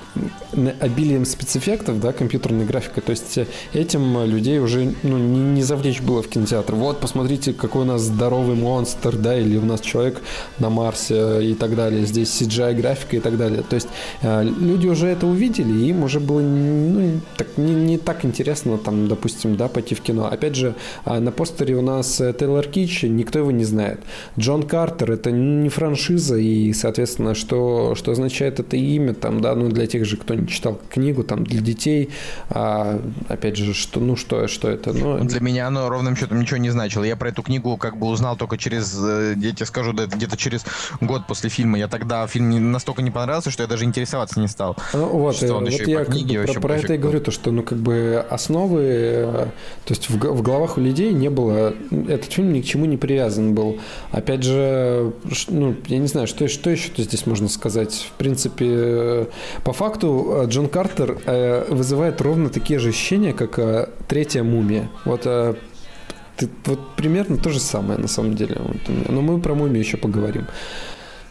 обилием 0.80 1.24
спецэффектов, 1.24 2.00
да, 2.00 2.12
компьютерной 2.12 2.64
графикой. 2.64 3.02
То 3.02 3.10
есть 3.10 3.38
этим 3.72 4.24
людей 4.24 4.58
уже 4.58 4.94
ну, 5.02 5.18
не, 5.18 5.40
не 5.40 5.62
завлечь 5.62 6.00
было 6.00 6.22
в 6.22 6.28
кинотеатр. 6.28 6.74
Вот, 6.74 7.00
посмотрите, 7.00 7.52
какой 7.52 7.82
у 7.82 7.84
нас 7.84 8.02
здоровый 8.02 8.56
монстр, 8.56 9.16
да, 9.16 9.38
или 9.38 9.56
у 9.56 9.64
нас 9.64 9.80
человек 9.80 10.20
на 10.58 10.70
Марсе 10.70 11.50
и 11.50 11.54
так 11.54 11.76
далее. 11.76 12.04
Здесь 12.06 12.28
CGI-графика 12.28 13.16
и 13.16 13.20
так 13.20 13.36
далее. 13.36 13.62
То 13.68 13.74
есть 13.74 13.88
э, 14.22 14.44
люди 14.44 14.86
уже 14.86 15.06
это 15.08 15.26
увидели, 15.26 15.72
и 15.72 15.90
им 15.90 16.02
уже 16.02 16.20
было 16.20 16.40
ну, 16.40 17.20
так, 17.36 17.46
не, 17.56 17.74
не 17.74 17.98
так 17.98 18.24
интересно, 18.24 18.78
там, 18.78 19.08
допустим, 19.08 19.56
да, 19.56 19.68
пойти 19.68 19.94
в 19.94 20.00
кино. 20.00 20.26
Опять 20.26 20.54
же, 20.54 20.74
э, 21.04 21.18
на 21.18 21.32
постере 21.32 21.76
у 21.76 21.82
нас 21.82 22.20
э, 22.20 22.34
Тейлор 22.38 22.66
Китч, 22.66 23.02
никто 23.02 23.38
его 23.38 23.50
не 23.50 23.64
знает. 23.64 24.00
Джон 24.38 24.62
Картер– 24.62 25.12
это 25.12 25.30
не 25.30 25.68
франшиза, 25.68 26.36
и, 26.36 26.72
соответственно, 26.72 27.34
что, 27.34 27.94
что 27.94 28.12
означает 28.12 28.60
это 28.60 28.76
имя, 28.76 29.14
там, 29.14 29.40
да, 29.40 29.54
ну, 29.54 29.68
для 29.68 29.86
тех 29.86 30.04
же, 30.08 30.16
кто 30.16 30.34
не 30.34 30.48
читал 30.48 30.80
книгу 30.90 31.22
там 31.22 31.44
для 31.44 31.60
детей, 31.60 32.10
а, 32.50 33.00
опять 33.28 33.56
же, 33.56 33.74
что, 33.74 34.00
ну 34.00 34.16
что, 34.16 34.48
что 34.48 34.68
это? 34.68 34.92
Ну, 34.92 35.24
для 35.24 35.40
меня 35.40 35.66
оно 35.66 35.88
ровным 35.88 36.16
счетом 36.16 36.40
ничего 36.40 36.58
не 36.58 36.70
значило. 36.70 37.04
Я 37.04 37.16
про 37.16 37.28
эту 37.28 37.42
книгу 37.42 37.76
как 37.76 37.98
бы 37.98 38.06
узнал 38.06 38.36
только 38.36 38.58
через, 38.58 38.96
э, 39.00 39.34
я 39.36 39.52
тебе 39.52 39.66
скажу, 39.66 39.92
где-то 39.92 40.36
через 40.36 40.64
год 41.00 41.26
после 41.26 41.50
фильма. 41.50 41.78
Я 41.78 41.88
тогда 41.88 42.26
фильм 42.26 42.72
настолько 42.72 43.02
не 43.02 43.10
понравился, 43.10 43.50
что 43.50 43.62
я 43.62 43.68
даже 43.68 43.84
интересоваться 43.84 44.40
не 44.40 44.48
стал. 44.48 44.76
Ну, 44.92 45.06
вот, 45.08 45.36
что 45.36 45.54
он 45.54 45.64
вот 45.64 45.72
еще 45.72 45.90
я 45.90 46.00
по 46.00 46.04
книге, 46.06 46.38
как 46.38 46.46
бы, 46.46 46.52
про, 46.54 46.60
про 46.60 46.76
это 46.76 46.94
и 46.94 46.98
говорю, 46.98 47.20
то, 47.20 47.30
что 47.30 47.50
ну 47.50 47.62
как 47.62 47.78
бы 47.78 48.24
основы, 48.30 48.82
э, 48.82 49.46
то 49.84 49.94
есть 49.94 50.08
в, 50.08 50.16
в 50.16 50.42
головах 50.42 50.78
у 50.78 50.80
людей 50.80 51.12
не 51.12 51.30
было, 51.30 51.74
этот 52.08 52.32
фильм 52.32 52.52
ни 52.52 52.60
к 52.60 52.64
чему 52.64 52.86
не 52.86 52.96
привязан 52.96 53.54
был. 53.54 53.78
Опять 54.12 54.42
же, 54.42 55.12
ну, 55.48 55.74
я 55.86 55.98
не 55.98 56.06
знаю, 56.06 56.26
что, 56.26 56.48
что 56.48 56.70
еще 56.70 56.90
здесь 56.96 57.26
можно 57.26 57.48
сказать. 57.48 58.08
В 58.14 58.18
принципе, 58.18 58.66
э, 58.68 59.26
по 59.64 59.72
факту 59.72 59.97
Э, 60.04 60.46
Джон 60.46 60.68
Картер 60.68 61.18
э, 61.24 61.66
вызывает 61.68 62.20
ровно 62.20 62.50
такие 62.50 62.78
же 62.78 62.90
ощущения, 62.90 63.32
как 63.32 63.58
э, 63.58 63.88
третья 64.08 64.42
мумия. 64.42 64.90
Вот 65.04 65.22
ты, 65.22 66.48
вот 66.66 66.96
примерно 66.96 67.36
то 67.36 67.50
же 67.50 67.58
самое 67.58 67.98
на 67.98 68.08
самом 68.08 68.34
деле. 68.34 68.56
Вот. 68.58 69.08
Но 69.08 69.20
мы 69.20 69.40
про 69.40 69.54
Мумию 69.54 69.80
еще 69.80 69.96
поговорим. 69.96 70.46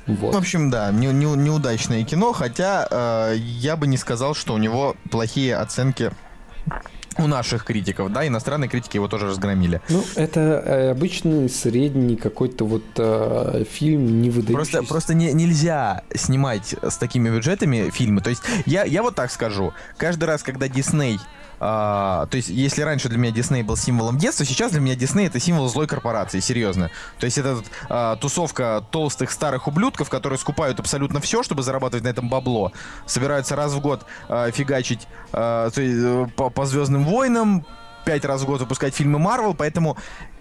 Вот. 0.05 0.33
В 0.33 0.37
общем, 0.37 0.69
да, 0.69 0.91
не, 0.91 1.07
не, 1.07 1.25
неудачное 1.25 2.03
кино, 2.03 2.31
хотя 2.31 2.87
э, 2.89 3.35
я 3.37 3.75
бы 3.75 3.87
не 3.87 3.97
сказал, 3.97 4.33
что 4.33 4.53
у 4.53 4.57
него 4.57 4.95
плохие 5.11 5.55
оценки 5.55 6.11
у 7.17 7.27
наших 7.27 7.63
критиков, 7.63 8.11
да, 8.11 8.27
иностранные 8.27 8.69
критики 8.69 8.97
его 8.97 9.07
тоже 9.07 9.27
разгромили. 9.27 9.81
Ну, 9.89 10.03
это 10.15 10.39
э, 10.39 10.91
обычный 10.91 11.49
средний 11.49 12.15
какой-то 12.15 12.65
вот 12.65 12.83
э, 12.97 13.63
фильм, 13.69 14.21
не 14.21 14.29
выдающийся. 14.29 14.53
Просто, 14.53 14.83
просто 14.83 15.13
не, 15.13 15.33
нельзя 15.33 16.03
снимать 16.15 16.75
с 16.81 16.97
такими 16.97 17.29
бюджетами 17.29 17.89
фильмы. 17.89 18.21
То 18.21 18.29
есть 18.29 18.41
я, 18.65 18.83
я 18.83 19.03
вот 19.03 19.15
так 19.15 19.31
скажу. 19.31 19.73
Каждый 19.97 20.25
раз, 20.25 20.43
когда 20.43 20.67
Дисней 20.67 21.19
а, 21.59 22.27
то 22.27 22.37
есть, 22.37 22.49
если 22.49 22.81
раньше 22.81 23.09
для 23.09 23.17
меня 23.17 23.31
Дисней 23.31 23.63
был 23.63 23.77
символом 23.77 24.17
детства, 24.17 24.45
сейчас 24.45 24.71
для 24.71 24.81
меня 24.81 24.95
Дисней 24.95 25.27
это 25.27 25.39
символ 25.39 25.67
злой 25.69 25.87
корпорации, 25.87 26.39
серьезно. 26.39 26.91
То 27.19 27.25
есть, 27.25 27.37
это 27.37 27.59
а, 27.89 28.15
тусовка 28.17 28.83
толстых 28.91 29.31
старых 29.31 29.67
ублюдков, 29.67 30.09
которые 30.09 30.37
скупают 30.39 30.79
абсолютно 30.79 31.19
все, 31.19 31.43
чтобы 31.43 31.63
зарабатывать 31.63 32.03
на 32.03 32.09
этом 32.09 32.29
бабло. 32.29 32.71
Собираются 33.05 33.55
раз 33.55 33.73
в 33.73 33.79
год 33.79 34.05
а, 34.29 34.51
фигачить 34.51 35.07
а, 35.31 35.69
есть, 35.87 36.03
э, 36.03 36.27
по, 36.35 36.49
по 36.49 36.65
Звездным 36.65 37.05
войнам, 37.05 37.65
пять 38.05 38.25
раз 38.25 38.41
в 38.41 38.45
год 38.45 38.61
выпускать 38.61 38.95
фильмы 38.95 39.19
Марвел, 39.19 39.53
поэтому 39.53 39.97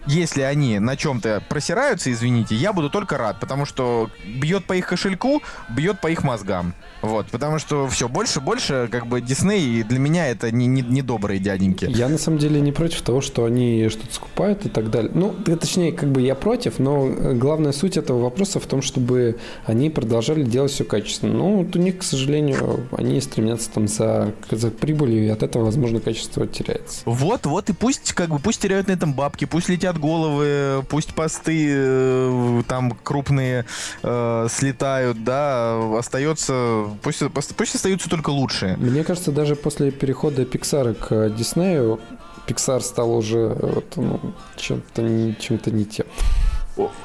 если 0.06 0.42
они 0.42 0.78
на 0.78 0.96
чем-то 0.96 1.42
просираются, 1.48 2.12
извините, 2.12 2.54
я 2.54 2.72
буду 2.72 2.90
только 2.90 3.18
рад, 3.18 3.40
потому 3.40 3.66
что 3.66 4.08
бьет 4.24 4.64
по 4.66 4.74
их 4.74 4.86
кошельку, 4.86 5.42
бьет 5.68 6.00
по 6.00 6.06
их 6.08 6.22
мозгам. 6.22 6.74
Вот, 7.06 7.26
потому 7.26 7.58
что 7.58 7.88
все, 7.88 8.08
больше, 8.08 8.40
больше, 8.40 8.88
как 8.90 9.06
бы 9.06 9.20
Дисней 9.20 9.82
для 9.82 9.98
меня 9.98 10.28
это 10.28 10.50
не, 10.50 10.66
не, 10.66 10.82
не 10.82 11.02
добрые 11.02 11.40
дяденьки. 11.40 11.86
Я 11.86 12.08
на 12.08 12.18
самом 12.18 12.38
деле 12.38 12.60
не 12.60 12.72
против 12.72 13.02
того, 13.02 13.20
что 13.20 13.44
они 13.44 13.88
что-то 13.88 14.14
скупают 14.14 14.66
и 14.66 14.68
так 14.68 14.90
далее. 14.90 15.10
Ну, 15.14 15.34
точнее, 15.60 15.92
как 15.92 16.10
бы 16.10 16.20
я 16.20 16.34
против, 16.34 16.78
но 16.78 17.06
главная 17.34 17.72
суть 17.72 17.96
этого 17.96 18.20
вопроса 18.20 18.60
в 18.60 18.66
том, 18.66 18.82
чтобы 18.82 19.36
они 19.64 19.90
продолжали 19.90 20.42
делать 20.42 20.72
все 20.72 20.84
качественно. 20.84 21.34
Ну, 21.34 21.56
вот 21.62 21.76
у 21.76 21.78
них, 21.78 21.98
к 21.98 22.02
сожалению, 22.02 22.86
они 22.92 23.20
стремятся 23.20 23.70
там 23.70 23.88
за, 23.88 24.32
за 24.50 24.70
прибылью, 24.70 25.24
и 25.24 25.28
от 25.28 25.42
этого, 25.42 25.64
возможно, 25.64 26.00
качество 26.00 26.46
теряется. 26.46 27.02
Вот, 27.04 27.46
вот, 27.46 27.70
и 27.70 27.72
пусть, 27.72 28.12
как 28.12 28.30
бы, 28.30 28.38
пусть 28.38 28.60
теряют 28.60 28.88
на 28.88 28.92
этом 28.92 29.14
бабки, 29.14 29.44
пусть 29.44 29.68
летят 29.68 29.98
головы, 29.98 30.84
пусть 30.88 31.14
посты 31.14 31.66
э, 31.68 32.62
там 32.68 32.96
крупные 33.02 33.64
э, 34.02 34.46
слетают, 34.50 35.22
да, 35.24 35.98
остается 35.98 36.86
Пусть, 37.02 37.22
пусть 37.56 37.74
остаются 37.74 38.08
только 38.08 38.30
лучшие. 38.30 38.76
Мне 38.76 39.04
кажется, 39.04 39.32
даже 39.32 39.56
после 39.56 39.90
перехода 39.90 40.42
Pixar 40.42 40.94
к 40.94 41.30
Диснею, 41.30 42.00
Pixar 42.46 42.80
стал 42.80 43.12
уже 43.12 43.48
вот, 43.48 43.96
ну, 43.96 44.34
чем-то 44.56 45.34
чем-то 45.40 45.70
не 45.70 45.84
тем. 45.84 46.06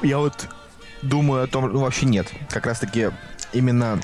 Я 0.02 0.18
вот 0.18 0.48
думаю 1.02 1.44
о 1.44 1.46
том, 1.46 1.72
ну 1.72 1.80
вообще 1.80 2.06
нет. 2.06 2.28
Как 2.50 2.66
раз 2.66 2.80
таки 2.80 3.10
именно 3.52 4.00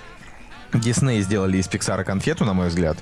Дисней 0.73 1.21
сделали 1.23 1.59
из 1.59 1.69
Pixar 1.69 2.03
конфету, 2.05 2.45
на 2.45 2.55
мой 2.55 2.69
взгляд. 2.69 2.99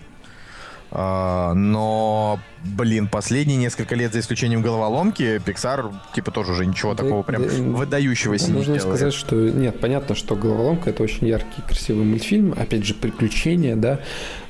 А, 0.99 1.53
но, 1.53 2.41
блин, 2.65 3.07
последние 3.09 3.59
несколько 3.59 3.95
лет, 3.95 4.15
за 4.15 4.21
исключением 4.21 4.63
головоломки, 4.63 5.43
Pixar, 5.45 5.93
типа, 6.15 6.31
тоже 6.31 6.53
уже 6.53 6.65
ничего 6.65 6.95
да, 6.95 7.03
такого 7.05 7.23
прям 7.23 7.43
да, 7.43 7.53
выдающегося 7.53 8.47
не 8.47 8.55
Нужно 8.55 8.79
сказать, 8.79 9.13
что... 9.13 9.37
Нет, 9.37 9.79
понятно, 9.79 10.15
что 10.15 10.37
головоломка— 10.37 10.89
это 10.91 11.03
очень 11.03 11.27
яркий, 11.27 11.61
красивый 11.69 12.07
мультфильм. 12.07 12.55
Опять 12.57 12.87
же, 12.87 12.95
приключения, 12.95 13.77
да. 13.77 14.01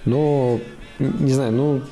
Но, 0.05 0.61
не 1.01 1.33
знаю, 1.33 1.51
ну, 1.51 1.83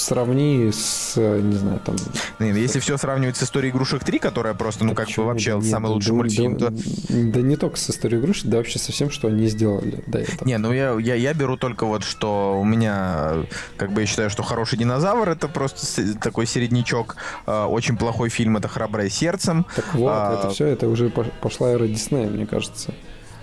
сравни 0.00 0.70
с, 0.72 1.16
не 1.16 1.56
знаю, 1.56 1.80
там... 1.84 1.96
Нет, 2.38 2.56
если 2.56 2.80
все 2.80 2.96
сравнивать 2.96 3.36
с 3.36 3.42
историей 3.42 3.70
игрушек 3.70 4.04
3, 4.04 4.18
которая 4.18 4.54
просто, 4.54 4.84
ну, 4.84 4.94
как 4.94 5.08
бы 5.08 5.24
вообще 5.24 5.54
нет, 5.54 5.64
самый 5.64 5.88
лучший 5.88 6.08
да, 6.10 6.14
мультфильм, 6.14 6.56
да, 6.56 6.66
то... 6.68 6.74
Да 7.08 7.40
не 7.40 7.56
только 7.56 7.76
с 7.76 7.90
историей 7.90 8.20
игрушек, 8.20 8.46
да 8.46 8.58
вообще 8.58 8.78
со 8.78 8.92
всем, 8.92 9.10
что 9.10 9.28
они 9.28 9.46
сделали 9.48 10.02
до 10.06 10.18
этого. 10.18 10.46
Не, 10.46 10.58
ну 10.58 10.72
я, 10.72 10.98
я, 10.98 11.14
я 11.14 11.34
беру 11.34 11.56
только 11.56 11.86
вот, 11.86 12.04
что 12.04 12.58
у 12.58 12.64
меня, 12.64 13.44
как 13.76 13.92
бы 13.92 14.02
я 14.02 14.06
считаю, 14.06 14.30
что 14.30 14.42
«Хороший 14.42 14.78
динозавр»— 14.78 15.28
это 15.30 15.48
просто 15.48 16.14
такой 16.18 16.46
середнячок. 16.46 17.16
А, 17.46 17.66
очень 17.66 17.96
плохой 17.96 18.28
фильм— 18.28 18.56
это 18.58 18.68
«Храброе 18.68 19.10
сердцем». 19.10 19.66
Так 19.74 19.94
вот, 19.94 20.12
а... 20.12 20.38
это 20.38 20.50
все, 20.50 20.66
это 20.66 20.88
уже 20.88 21.10
пошла 21.10 21.70
эра 21.70 21.86
Диснея, 21.86 22.28
мне 22.28 22.46
кажется. 22.46 22.94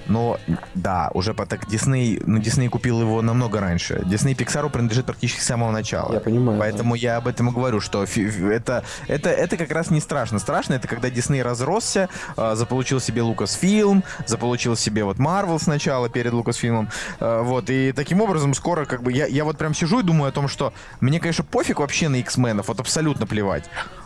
Но 0.08 0.40
да, 0.74 1.10
уже 1.14 1.34
по 1.34 1.46
так 1.46 1.68
Дисней, 1.68 2.22
ну 2.26 2.40
Дисней 2.40 2.68
купил 2.70 3.02
его 3.02 3.22
намного 3.22 3.60
раньше. 3.60 4.04
Дисней 4.06 4.36
Пиксару 4.36 4.70
принадлежит 4.70 5.06
практически 5.06 5.40
с 5.40 5.46
самого 5.46 5.72
начала. 5.72 6.14
Я 6.14 6.20
понимаю. 6.20 6.60
Поэтому 6.60 6.96
да. 6.96 7.00
я 7.00 7.18
об 7.18 7.28
этом 7.28 7.50
и 7.50 7.52
говорю, 7.52 7.80
что 7.80 8.04
это, 8.04 8.84
это, 9.08 9.30
это 9.30 9.58
как 9.58 9.72
раз 9.72 9.92
не 9.92 10.00
страшно. 10.00 10.40
Страшно 10.40 10.74
это 10.74 10.88
когда 10.88 11.10
Дисней 11.10 11.42
разросся, 11.42 12.10
э, 12.38 12.56
заполучил 12.56 13.00
себе 13.00 13.22
Лукасфилм, 13.22 14.04
заполучил 14.28 14.76
себе 14.76 15.04
вот 15.04 15.20
Марвел 15.20 15.60
сначала 15.60 16.10
перед 16.10 16.34
Лукасфилмом. 16.34 16.90
Вот, 17.20 17.70
и 17.70 17.92
таким 17.92 18.22
образом 18.22 18.54
скоро 18.54 18.86
как 18.86 19.04
бы 19.04 19.12
я, 19.12 19.26
я 19.26 19.44
вот 19.44 19.58
прям 19.58 19.74
сижу 19.74 20.00
и 20.00 20.04
думаю 20.04 20.30
о 20.30 20.32
том, 20.32 20.48
что 20.48 20.74
мне, 21.00 21.20
конечно, 21.20 21.44
пофиг 21.44 21.80
вообще 21.80 22.10
на 22.10 22.18
X-менов, 22.18 22.68
вот 22.68 22.80
абсолютно 22.80 23.26
плевать. 23.26 23.66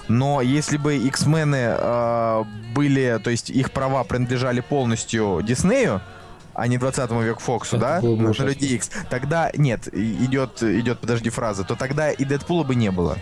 Но 0.10 0.42
если 0.42 0.78
бы 0.78 0.98
X-мены 0.98 1.76
э, 1.78 2.44
были, 2.74 3.20
то 3.24 3.30
есть 3.30 3.50
их 3.50 3.72
права 3.72 4.04
принадлежали 4.04 4.60
полностью 4.60 5.42
Диснею, 5.44 6.02
а 6.54 6.68
не 6.68 6.78
20 6.78 7.12
веку 7.12 7.40
Фоксу, 7.42 7.78
Это 7.78 8.02
да? 8.02 8.02
На 8.02 8.32
Люди 8.32 8.66
X. 8.66 8.90
Тогда 9.10 9.52
нет, 9.56 9.88
идет, 9.94 10.62
идет, 10.64 11.00
подожди, 11.00 11.30
фраза, 11.30 11.64
то 11.64 11.76
тогда 11.76 12.12
и 12.12 12.26
Дэдпула 12.26 12.64
бы 12.64 12.76
не 12.76 12.92
было. 12.92 13.18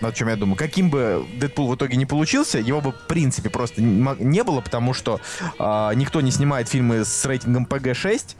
О 0.00 0.12
чем 0.12 0.28
я 0.28 0.36
думаю. 0.36 0.56
Каким 0.56 0.88
бы 0.88 1.26
Дэдпул 1.38 1.68
в 1.68 1.74
итоге 1.74 1.96
не 1.96 2.06
получился, 2.06 2.58
его 2.58 2.80
бы 2.80 2.92
в 2.92 3.06
принципе 3.06 3.50
просто 3.50 3.82
не 3.82 4.42
было, 4.42 4.62
потому 4.62 4.94
что 4.94 5.20
э, 5.58 5.90
никто 5.94 6.22
не 6.22 6.30
снимает 6.30 6.68
фильмы 6.68 7.04
с 7.04 7.24
рейтингом 7.26 7.66
PG-6, 7.66 8.36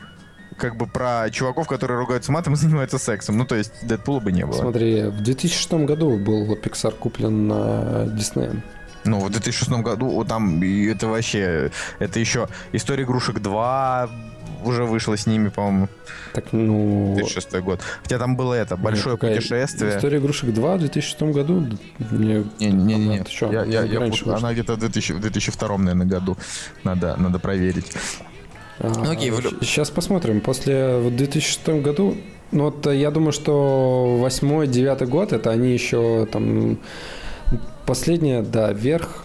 как 0.61 0.77
бы 0.77 0.87
про 0.87 1.29
чуваков, 1.31 1.67
которые 1.67 1.99
ругаются 1.99 2.31
матом 2.31 2.53
и 2.53 2.57
занимаются 2.61 2.99
сексом. 2.99 3.39
Ну, 3.39 3.45
то 3.45 3.57
есть 3.57 3.73
Дэдпула 3.83 4.21
бы 4.21 4.33
не 4.33 4.47
было. 4.47 4.61
Смотри, 4.61 5.03
в 5.05 5.23
2006 5.23 5.73
году 5.73 6.17
был 6.19 6.55
Pixar 6.55 6.93
куплен 6.93 7.49
на 7.49 8.05
Disney. 8.07 8.61
Ну, 9.05 9.21
в 9.21 9.31
2006 9.31 9.71
году 9.83 10.25
там 10.25 10.63
это 10.63 11.09
вообще... 11.09 11.71
Это 11.99 12.21
еще 12.21 12.49
История 12.73 13.05
игрушек 13.05 13.41
2 13.41 14.11
уже 14.63 14.85
вышла 14.85 15.17
с 15.17 15.27
ними, 15.27 15.49
по-моему. 15.49 15.89
Так, 16.35 16.53
ну... 16.53 17.15
2006 17.17 17.61
год. 17.61 17.81
Хотя 18.03 18.19
там 18.19 18.37
было 18.37 18.53
это, 18.53 18.77
большое 18.77 19.19
Нет, 19.21 19.21
путешествие. 19.21 19.97
История 19.97 20.19
игрушек 20.19 20.53
2 20.53 20.77
в 20.77 20.81
2006 20.81 21.23
году? 21.23 21.67
Мне... 22.11 22.45
Не, 22.59 22.71
не, 22.71 22.95
не, 22.95 23.09
не. 23.09 23.25
Что, 23.25 23.51
я, 23.51 23.65
я, 23.65 23.85
я, 23.85 24.01
она 24.37 24.53
где-то 24.53 24.75
в, 24.75 24.79
2000, 24.79 25.13
в 25.13 25.21
2002, 25.21 25.79
наверное, 25.79 26.07
году. 26.07 26.37
Надо, 26.85 27.17
надо 27.17 27.39
проверить. 27.39 27.93
Ну, 28.83 29.11
окей, 29.11 29.31
Сейчас 29.61 29.91
посмотрим. 29.91 30.41
После 30.41 30.97
в 30.99 31.15
2006 31.15 31.69
году, 31.83 32.17
ну 32.51 32.65
вот 32.65 32.87
я 32.93 33.11
думаю, 33.11 33.33
что 33.33 34.17
восьмой, 34.19 34.67
девятый 34.67 35.07
год, 35.07 35.33
это 35.33 35.51
они 35.51 35.73
еще 35.73 36.27
там 36.27 36.79
последняя, 37.87 38.43
да, 38.43 38.73
вверх 38.73 39.25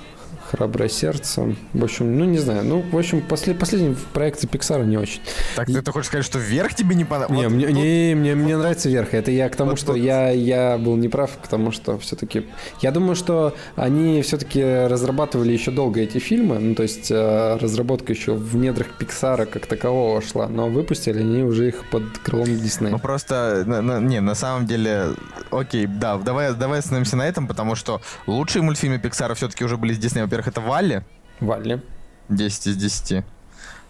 Храброе 0.52 0.90
сердце. 0.90 1.56
В 1.74 1.84
общем, 1.84 2.18
ну 2.18 2.26
не 2.26 2.38
знаю. 2.38 2.64
Ну, 2.64 2.82
в 2.82 2.98
общем, 2.98 3.22
после, 3.22 3.56
последний 3.56 3.96
проекты 4.14 4.48
Pixar 4.48 4.86
не 4.86 4.98
очень. 4.98 5.22
Так 5.56 5.68
ты, 5.68 5.82
ты 5.82 5.92
хочешь 5.92 6.08
сказать, 6.08 6.26
что 6.26 6.38
вверх 6.38 6.76
тебе 6.76 6.96
не 6.96 7.04
понравилось? 7.04 7.40
Не, 7.40 7.48
вот, 7.48 7.56
мне, 7.56 7.68
тут... 7.68 7.76
не, 7.76 8.16
мне, 8.16 8.36
мне 8.36 8.58
нравится 8.58 8.90
вверх. 8.90 9.14
Это 9.14 9.32
я 9.32 9.50
к 9.50 9.56
тому, 9.56 9.72
вот, 9.72 9.80
что 9.80 9.94
вот. 9.94 10.02
Я, 10.02 10.30
я 10.30 10.78
был 10.78 10.96
неправ, 10.98 11.32
к 11.42 11.48
тому, 11.48 11.72
что 11.72 11.98
все-таки... 11.98 12.46
Я 12.82 12.92
думаю, 12.92 13.16
что 13.16 13.56
они 13.76 14.22
все-таки 14.22 14.64
разрабатывали 14.64 15.52
еще 15.52 15.72
долго 15.72 16.02
эти 16.02 16.20
фильмы. 16.20 16.60
Ну, 16.60 16.76
то 16.76 16.84
есть 16.84 17.10
э, 17.10 17.58
разработка 17.58 18.14
еще 18.14 18.34
в 18.34 18.56
недрах 18.56 18.88
Pixar 19.00 19.46
как 19.48 19.66
такового 19.66 20.22
шла. 20.22 20.48
Но 20.48 20.70
выпустили 20.70 21.20
они 21.20 21.44
уже 21.44 21.70
их 21.70 21.90
под 21.90 22.04
крылом 22.20 22.50
Disney. 22.50 22.90
Ну 22.90 23.00
просто, 23.00 23.64
на, 23.66 23.82
на, 23.82 24.00
не, 24.00 24.22
на 24.22 24.36
самом 24.36 24.68
деле, 24.68 25.08
окей, 25.52 25.88
да, 25.88 26.18
давай, 26.18 26.54
давай 26.54 26.80
остановимся 26.80 27.16
на 27.16 27.28
этом, 27.28 27.48
потому 27.48 27.76
что 27.76 28.02
лучшие 28.28 28.62
мультфильмы 28.62 28.98
Pixar 28.98 29.34
все-таки 29.36 29.64
уже 29.66 29.78
были 29.78 29.94
с 29.94 29.98
Disney 29.98 30.24
во-первых, 30.36 30.48
это 30.48 30.62
Валли. 30.62 31.04
Валли. 31.40 31.82
10 32.30 32.68
из 32.68 32.78
10. 32.78 33.24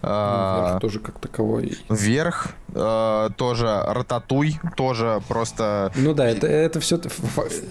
Ну, 0.02 0.10
вверх 0.12 0.82
тоже 0.82 1.00
как 1.00 1.20
таковой. 1.20 1.78
Вверх 1.90 2.50
э, 2.76 3.30
тоже 3.38 3.82
Рататуй, 3.88 4.60
тоже 4.78 5.24
просто... 5.28 5.92
Ну 5.96 6.14
да, 6.14 6.28
это, 6.30 6.46
это 6.46 6.80
все 6.80 7.02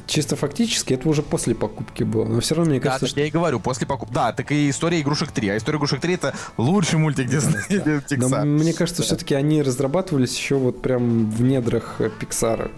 чисто 0.09 0.35
фактически, 0.35 0.95
это 0.95 1.09
уже 1.09 1.23
после 1.23 1.55
покупки 1.55 2.03
было. 2.03 2.25
Но 2.25 2.41
все 2.41 2.57
равно 2.57 2.73
мне 2.73 2.81
кажется, 2.81 3.07
да, 3.07 3.11
что... 3.11 3.21
я 3.21 3.27
и 3.27 3.31
говорю, 3.31 3.61
после 3.61 3.87
покупки. 3.87 4.13
Да, 4.13 4.33
так 4.33 4.51
и 4.51 4.69
история 4.71 5.01
игрушек 5.01 5.31
3. 5.31 5.51
А 5.51 5.57
история 5.59 5.79
игрушек 5.79 6.01
3 6.01 6.15
это 6.15 6.35
лучший 6.57 6.99
мультик 6.99 7.29
Дисней 7.29 8.17
Но 8.17 8.45
мне 8.45 8.73
кажется, 8.73 9.05
все-таки 9.05 9.35
они 9.37 9.63
разрабатывались 9.63 10.37
еще 10.37 10.57
вот 10.57 10.83
прям 10.83 11.31
в 11.31 11.41
недрах 11.43 12.01
Пиксара. 12.19 12.73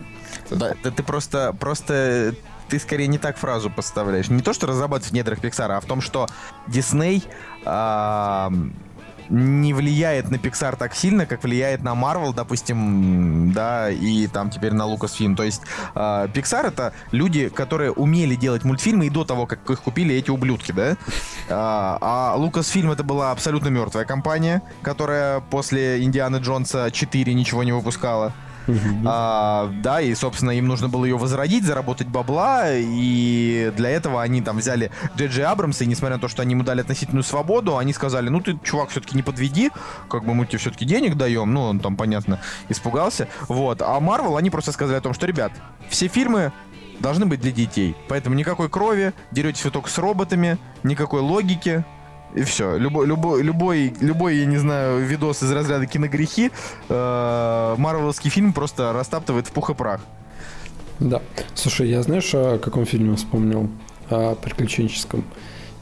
Да, 0.50 0.74
ты 0.82 1.02
просто, 1.02 1.56
просто 1.58 2.34
ты 2.68 2.78
скорее 2.78 3.06
не 3.06 3.18
так 3.18 3.36
фразу 3.36 3.70
поставляешь. 3.70 4.28
Не 4.28 4.42
то, 4.42 4.52
что 4.52 4.66
разрабатывать 4.66 5.12
в 5.12 5.14
недрах 5.14 5.40
Пиксара, 5.40 5.76
а 5.76 5.80
в 5.80 5.84
том, 5.84 6.00
что 6.00 6.28
Дисней... 6.66 7.24
Э, 7.64 8.48
не 9.28 9.74
влияет 9.74 10.30
на 10.30 10.36
Pixar 10.36 10.76
так 10.76 10.94
сильно, 10.94 11.26
как 11.26 11.42
влияет 11.42 11.82
на 11.82 11.94
Marvel, 11.94 12.34
допустим, 12.34 13.52
да, 13.52 13.90
и 13.90 14.26
там 14.26 14.50
теперь 14.50 14.72
на 14.72 14.82
Lucasfilm. 14.82 15.36
То 15.36 15.42
есть 15.42 15.62
э, 15.94 16.28
Pixar 16.32 16.68
это 16.68 16.92
люди, 17.12 17.48
которые 17.48 17.92
умели 17.92 18.34
делать 18.34 18.64
мультфильмы 18.64 19.06
и 19.06 19.10
до 19.10 19.24
того, 19.24 19.46
как 19.46 19.68
их 19.70 19.82
купили 19.82 20.14
эти 20.14 20.30
ублюдки, 20.30 20.72
да. 20.72 20.96
А, 21.48 21.98
а 22.00 22.38
Lucasfilm 22.38 22.92
это 22.92 23.02
была 23.02 23.30
абсолютно 23.30 23.68
мертвая 23.68 24.04
компания, 24.04 24.62
которая 24.82 25.40
после 25.40 26.02
Индианы 26.02 26.36
Джонса 26.36 26.90
4 26.90 27.34
ничего 27.34 27.62
не 27.62 27.72
выпускала. 27.72 28.32
А, 29.04 29.70
да, 29.82 30.00
и, 30.00 30.14
собственно, 30.14 30.50
им 30.50 30.66
нужно 30.66 30.88
было 30.88 31.04
ее 31.04 31.16
возродить, 31.16 31.64
заработать 31.64 32.08
бабла, 32.08 32.70
и 32.70 33.72
для 33.76 33.90
этого 33.90 34.22
они 34.22 34.42
там 34.42 34.58
взяли 34.58 34.90
Джей 35.16 35.44
Абрамса, 35.44 35.84
и 35.84 35.86
несмотря 35.86 36.16
на 36.16 36.20
то, 36.20 36.28
что 36.28 36.42
они 36.42 36.52
ему 36.52 36.64
дали 36.64 36.80
относительную 36.80 37.22
свободу, 37.22 37.78
они 37.78 37.92
сказали, 37.92 38.28
ну 38.28 38.40
ты, 38.40 38.58
чувак, 38.62 38.90
все-таки 38.90 39.16
не 39.16 39.22
подведи, 39.22 39.70
как 40.08 40.24
бы 40.24 40.34
мы 40.34 40.46
тебе 40.46 40.58
все-таки 40.58 40.84
денег 40.84 41.16
даем, 41.16 41.52
ну, 41.52 41.62
он 41.62 41.80
там, 41.80 41.96
понятно, 41.96 42.40
испугался, 42.68 43.28
вот. 43.48 43.82
А 43.82 43.98
Марвел, 44.00 44.36
они 44.36 44.50
просто 44.50 44.72
сказали 44.72 44.98
о 44.98 45.00
том, 45.00 45.14
что, 45.14 45.26
ребят, 45.26 45.52
все 45.88 46.08
фильмы 46.08 46.52
должны 47.00 47.26
быть 47.26 47.40
для 47.40 47.52
детей, 47.52 47.94
поэтому 48.08 48.34
никакой 48.34 48.68
крови, 48.68 49.12
деретесь 49.30 49.64
вы 49.64 49.70
только 49.70 49.90
с 49.90 49.98
роботами, 49.98 50.58
никакой 50.82 51.20
логики, 51.20 51.84
и 52.34 52.42
все. 52.42 52.76
Любой, 52.76 53.06
любой, 53.06 53.42
любой, 53.42 53.94
любой, 54.00 54.36
я 54.36 54.46
не 54.46 54.58
знаю, 54.58 55.04
видос 55.04 55.42
из 55.42 55.50
разряда 55.52 55.86
киногрехи, 55.86 56.50
э, 56.88 57.74
марвеловский 57.78 58.30
фильм 58.30 58.52
просто 58.52 58.92
растаптывает 58.92 59.46
в 59.46 59.52
пух 59.52 59.70
и 59.70 59.74
прах. 59.74 60.00
Да. 60.98 61.22
Слушай, 61.54 61.88
я 61.88 62.02
знаешь, 62.02 62.34
о 62.34 62.58
каком 62.58 62.86
фильме 62.86 63.16
вспомнил? 63.16 63.68
О 64.10 64.34
приключенческом. 64.34 65.24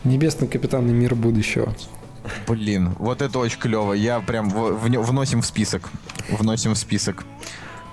Небесный 0.03 0.49
капитан 0.49 0.89
и 0.89 0.93
мир 0.93 1.15
будущего. 1.15 1.75
Блин, 2.47 2.95
вот 2.99 3.23
это 3.23 3.39
очень 3.39 3.59
клево. 3.59 3.93
Я 3.93 4.21
прям 4.21 4.49
в, 4.51 4.73
в, 4.73 4.89
вносим 4.89 5.43
в 5.43 5.47
список. 5.47 5.91
Вносим 6.31 6.75
в 6.75 6.79
список. 6.79 7.25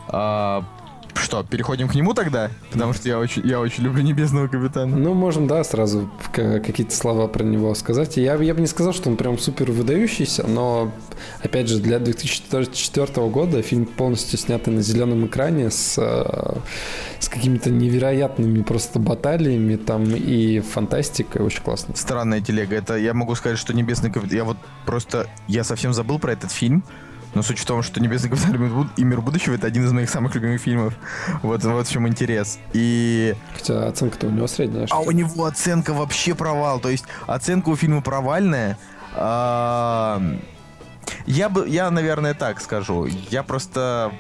А, 0.07 0.63
что, 1.15 1.43
переходим 1.43 1.87
к 1.87 1.95
нему 1.95 2.13
тогда? 2.13 2.51
Потому 2.71 2.93
что 2.93 3.07
я 3.07 3.19
очень, 3.19 3.45
я 3.45 3.59
очень 3.59 3.83
люблю 3.83 4.01
Небесного 4.03 4.47
Капитана. 4.47 4.95
Ну, 4.95 5.13
можем, 5.13 5.47
да, 5.47 5.63
сразу 5.63 6.09
какие-то 6.33 6.95
слова 6.95 7.27
про 7.27 7.43
него 7.43 7.73
сказать. 7.75 8.17
Я, 8.17 8.35
я 8.35 8.53
бы 8.53 8.61
не 8.61 8.67
сказал, 8.67 8.93
что 8.93 9.09
он 9.09 9.17
прям 9.17 9.37
супер 9.37 9.71
выдающийся, 9.71 10.45
но, 10.47 10.91
опять 11.43 11.67
же, 11.67 11.79
для 11.79 11.99
2004 11.99 13.27
года 13.29 13.61
фильм 13.61 13.85
полностью 13.85 14.37
снятый 14.39 14.73
на 14.73 14.81
зеленом 14.81 15.25
экране 15.25 15.71
с, 15.71 15.97
э, 15.97 16.59
с 17.19 17.29
какими-то 17.29 17.69
невероятными 17.69 18.61
просто 18.61 18.99
баталиями 18.99 19.75
там 19.75 20.15
и 20.15 20.59
фантастикой. 20.59 21.41
Очень 21.41 21.63
классно. 21.63 21.95
Странная 21.95 22.41
телега. 22.41 22.75
Это 22.75 22.95
я 22.97 23.13
могу 23.13 23.35
сказать, 23.35 23.57
что 23.57 23.73
Небесный 23.73 24.11
Капитан... 24.11 24.37
Я 24.37 24.43
вот 24.43 24.57
просто... 24.85 25.27
Я 25.47 25.63
совсем 25.63 25.93
забыл 25.93 26.19
про 26.19 26.33
этот 26.33 26.51
фильм. 26.51 26.83
Но 27.33 27.41
суть 27.41 27.59
в 27.59 27.65
том, 27.65 27.81
что 27.81 28.01
«Небесный 28.01 28.29
капитан 28.29 28.89
и 28.97 29.03
мир 29.03 29.21
будущего»— 29.21 29.53
это 29.55 29.67
один 29.67 29.85
из 29.85 29.91
моих 29.91 30.09
самых 30.09 30.35
любимых 30.35 30.61
фильмов. 30.61 30.93
Вот, 31.41 31.63
вот 31.63 31.87
в 31.87 31.91
чем 31.91 32.07
интерес. 32.07 32.59
И... 32.73 33.35
Хотя 33.57 33.87
оценка-то 33.87 34.27
у 34.27 34.31
него 34.31 34.47
средняя. 34.47 34.87
А 34.89 34.99
у 34.99 35.11
него 35.11 35.45
оценка 35.45 35.93
вообще 35.93 36.35
провал. 36.35 36.79
То 36.79 36.89
есть 36.89 37.05
оценка 37.27 37.69
у 37.69 37.75
фильма 37.75 38.01
провальная. 38.01 38.77
А... 39.15 40.21
Я 41.25 41.49
бы, 41.49 41.67
я, 41.67 41.89
наверное, 41.91 42.33
так 42.33 42.61
скажу. 42.61 43.07
Я 43.29 43.43
просто 43.43 44.11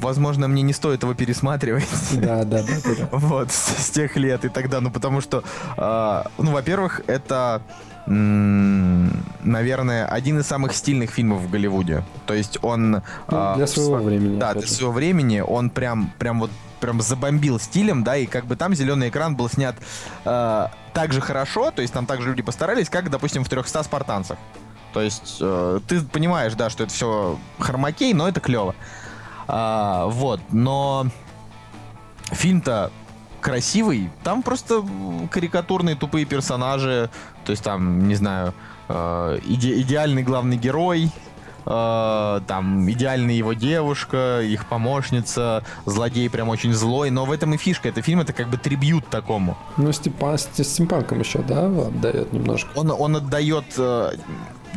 возможно, 0.00 0.48
мне 0.48 0.62
не 0.62 0.72
стоит 0.72 1.02
его 1.02 1.14
пересматривать. 1.14 1.86
Да, 2.12 2.44
да, 2.44 2.62
да, 2.62 2.74
да. 2.84 3.08
Вот, 3.12 3.52
с, 3.52 3.86
с 3.86 3.90
тех 3.90 4.16
лет 4.16 4.44
и 4.44 4.48
тогда. 4.48 4.80
Ну, 4.80 4.90
потому 4.90 5.20
что, 5.20 5.44
э, 5.76 6.22
ну, 6.38 6.52
во-первых, 6.52 7.02
это 7.06 7.62
наверное, 8.06 10.06
один 10.06 10.40
из 10.40 10.46
самых 10.46 10.74
стильных 10.74 11.10
фильмов 11.10 11.42
в 11.42 11.50
Голливуде. 11.50 12.02
То 12.26 12.34
есть 12.34 12.58
он... 12.62 12.90
Ну, 12.90 13.02
а, 13.28 13.56
для 13.56 13.66
своего 13.66 13.96
в, 13.96 14.04
времени. 14.04 14.38
Да, 14.38 14.54
для 14.54 14.66
своего 14.66 14.92
времени 14.92 15.40
он 15.40 15.70
прям, 15.70 16.12
прям 16.18 16.40
вот 16.40 16.50
прям 16.80 17.00
забомбил 17.00 17.60
стилем, 17.60 18.02
да, 18.02 18.16
и 18.16 18.26
как 18.26 18.46
бы 18.46 18.56
там 18.56 18.74
зеленый 18.74 19.10
экран 19.10 19.36
был 19.36 19.50
снят 19.50 19.76
э, 20.24 20.66
так 20.94 21.12
же 21.12 21.20
хорошо, 21.20 21.70
то 21.70 21.82
есть 21.82 21.92
там 21.92 22.06
также 22.06 22.30
люди 22.30 22.40
постарались, 22.40 22.88
как, 22.88 23.10
допустим, 23.10 23.44
в 23.44 23.50
300 23.50 23.82
спартанцах. 23.82 24.38
То 24.92 25.02
есть 25.02 25.38
э, 25.40 25.80
ты 25.86 26.00
понимаешь, 26.00 26.54
да, 26.54 26.70
что 26.70 26.84
это 26.84 26.92
все 26.92 27.38
хромакей, 27.58 28.14
но 28.14 28.28
это 28.28 28.40
клево. 28.40 28.74
А, 29.46 30.06
вот, 30.06 30.40
но 30.50 31.06
фильм-то 32.32 32.90
красивый. 33.40 34.10
Там 34.22 34.42
просто 34.42 34.84
карикатурные 35.30 35.96
тупые 35.96 36.24
персонажи. 36.24 37.10
То 37.50 37.52
есть 37.52 37.64
там, 37.64 38.06
не 38.06 38.14
знаю, 38.14 38.54
э, 38.88 39.40
иде 39.42 39.80
идеальный 39.80 40.22
главный 40.22 40.56
герой, 40.56 41.10
э, 41.66 42.40
там 42.46 42.88
идеальная 42.88 43.34
его 43.34 43.54
девушка, 43.54 44.40
их 44.40 44.66
помощница, 44.66 45.64
злодей 45.84 46.30
прям 46.30 46.48
очень 46.48 46.72
злой. 46.72 47.10
Но 47.10 47.24
в 47.24 47.32
этом 47.32 47.52
и 47.52 47.56
фишка. 47.56 47.88
Это 47.88 48.02
фильм 48.02 48.20
это 48.20 48.32
как 48.32 48.48
бы 48.50 48.56
трибют 48.56 49.08
такому. 49.08 49.58
Ну, 49.78 49.90
стимпан, 49.90 50.38
стимпанком 50.38 51.18
еще, 51.18 51.40
да, 51.40 51.66
отдает 51.66 52.32
немножко. 52.32 52.70
Он, 52.76 52.92
он 52.92 53.16
отдает 53.16 53.64
э, 53.76 54.12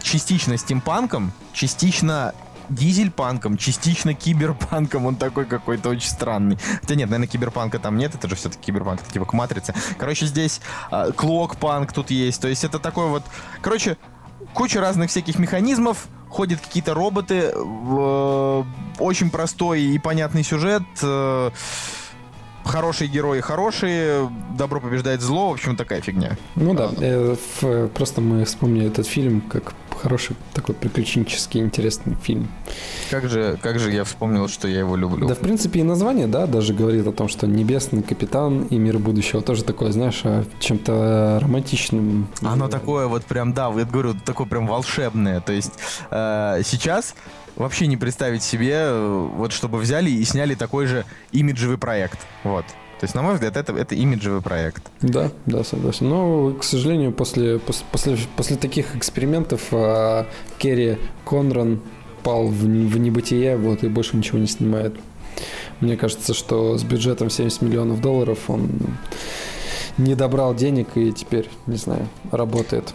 частично 0.01 0.57
стимпанком, 0.57 1.31
частично 1.53 2.33
дизель-панком, 2.73 3.57
частично 3.57 4.13
киберпанком. 4.13 5.05
Он 5.05 5.15
такой 5.15 5.45
какой-то 5.45 5.89
очень 5.89 6.09
странный. 6.09 6.57
Хотя 6.81 6.95
нет, 6.95 7.09
наверное, 7.09 7.27
киберпанка 7.27 7.79
там 7.79 7.97
нет, 7.97 8.15
это 8.15 8.27
же 8.29 8.35
все-таки 8.35 8.65
киберпанк, 8.65 9.01
это 9.01 9.11
типа 9.11 9.25
к 9.25 9.33
матрице. 9.33 9.73
Короче, 9.97 10.25
здесь 10.25 10.61
э, 10.91 11.11
клок-панк 11.15 11.93
тут 11.93 12.11
есть. 12.11 12.41
То 12.41 12.47
есть 12.47 12.63
это 12.63 12.79
такой 12.79 13.07
вот... 13.07 13.23
Короче, 13.61 13.97
куча 14.53 14.81
разных 14.81 15.09
всяких 15.09 15.39
механизмов, 15.39 16.07
ходят 16.29 16.59
какие-то 16.59 16.93
роботы, 16.93 17.51
э, 17.53 18.63
очень 18.99 19.29
простой 19.29 19.81
и 19.81 19.99
понятный 19.99 20.43
сюжет. 20.43 20.83
Э, 21.01 21.51
хорошие 22.63 23.07
герои 23.07 23.41
хорошие, 23.41 24.29
добро 24.57 24.79
побеждает 24.79 25.21
зло, 25.21 25.49
в 25.49 25.53
общем, 25.53 25.75
такая 25.75 26.01
фигня. 26.01 26.37
Ну 26.55 26.73
да, 26.73 26.91
э, 26.97 27.35
в, 27.61 27.87
просто 27.89 28.21
мы 28.21 28.45
вспомнили 28.45 28.87
этот 28.87 29.07
фильм 29.07 29.41
как 29.41 29.73
хороший 30.01 30.35
такой 30.53 30.75
приключенческий 30.75 31.61
интересный 31.61 32.15
фильм. 32.21 32.49
Как 33.09 33.29
же, 33.29 33.57
как 33.61 33.79
же 33.79 33.91
я 33.91 34.03
вспомнил, 34.03 34.47
что 34.47 34.67
я 34.67 34.79
его 34.79 34.95
люблю. 34.95 35.27
Да, 35.27 35.35
в 35.35 35.39
принципе, 35.39 35.79
и 35.79 35.83
название, 35.83 36.27
да, 36.27 36.45
даже 36.45 36.73
говорит 36.73 37.07
о 37.07 37.11
том, 37.11 37.27
что 37.27 37.47
Небесный 37.47 38.03
капитан 38.03 38.63
и 38.63 38.77
мир 38.77 38.99
будущего 38.99 39.41
тоже 39.41 39.63
такое, 39.63 39.91
знаешь, 39.91 40.23
чем-то 40.59 41.39
романтичным. 41.41 42.27
Оно 42.41 42.67
такое 42.67 43.07
вот 43.07 43.23
прям, 43.23 43.53
да, 43.53 43.71
я 43.75 43.85
говорю, 43.85 44.15
такое 44.25 44.47
прям 44.47 44.67
волшебное. 44.67 45.39
То 45.39 45.53
есть 45.53 45.73
э, 46.11 46.61
сейчас 46.65 47.15
вообще 47.55 47.87
не 47.87 47.97
представить 47.97 48.43
себе, 48.43 48.73
э, 48.73 49.27
вот 49.35 49.51
чтобы 49.51 49.77
взяли 49.79 50.09
и 50.09 50.23
сняли 50.23 50.55
такой 50.55 50.85
же 50.85 51.05
имиджевый 51.31 51.77
проект. 51.77 52.19
Вот. 52.43 52.65
То 52.99 53.05
есть, 53.05 53.15
на 53.15 53.21
мой 53.21 53.33
взгляд, 53.33 53.57
это, 53.57 53.73
это 53.73 53.95
имиджевый 53.95 54.41
проект. 54.41 54.83
Да, 55.01 55.29
да, 55.45 55.63
согласен. 55.63 56.07
Но, 56.07 56.53
к 56.53 56.63
сожалению, 56.63 57.11
после, 57.11 57.59
после, 57.59 58.17
после 58.37 58.55
таких 58.55 58.95
экспериментов 58.95 59.61
а, 59.71 60.25
Керри 60.57 60.97
Конран 61.25 61.81
пал 62.23 62.47
в, 62.47 62.61
в 62.61 62.97
небытие, 62.97 63.57
вот, 63.57 63.83
и 63.83 63.89
больше 63.89 64.15
ничего 64.15 64.39
не 64.39 64.47
снимает. 64.47 64.95
Мне 65.81 65.97
кажется, 65.97 66.33
что 66.33 66.77
с 66.77 66.83
бюджетом 66.83 67.29
70 67.29 67.61
миллионов 67.63 67.99
долларов 67.99 68.39
он 68.47 68.69
не 69.97 70.15
добрал 70.15 70.55
денег 70.55 70.87
и 70.95 71.11
теперь, 71.11 71.49
не 71.67 71.75
знаю, 71.75 72.07
работает. 72.31 72.93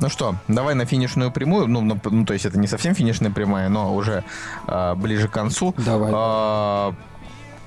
Ну 0.00 0.08
что, 0.08 0.34
давай 0.48 0.74
на 0.74 0.86
финишную 0.86 1.30
прямую. 1.30 1.66
Ну, 1.68 1.82
ну, 1.82 1.98
ну 2.02 2.24
то 2.24 2.32
есть 2.32 2.46
это 2.46 2.58
не 2.58 2.66
совсем 2.66 2.94
финишная 2.94 3.30
прямая, 3.30 3.68
но 3.68 3.94
уже 3.94 4.24
э, 4.66 4.94
ближе 4.94 5.28
к 5.28 5.32
концу. 5.32 5.74
Давай. 5.76 6.12
Э, 6.12 6.92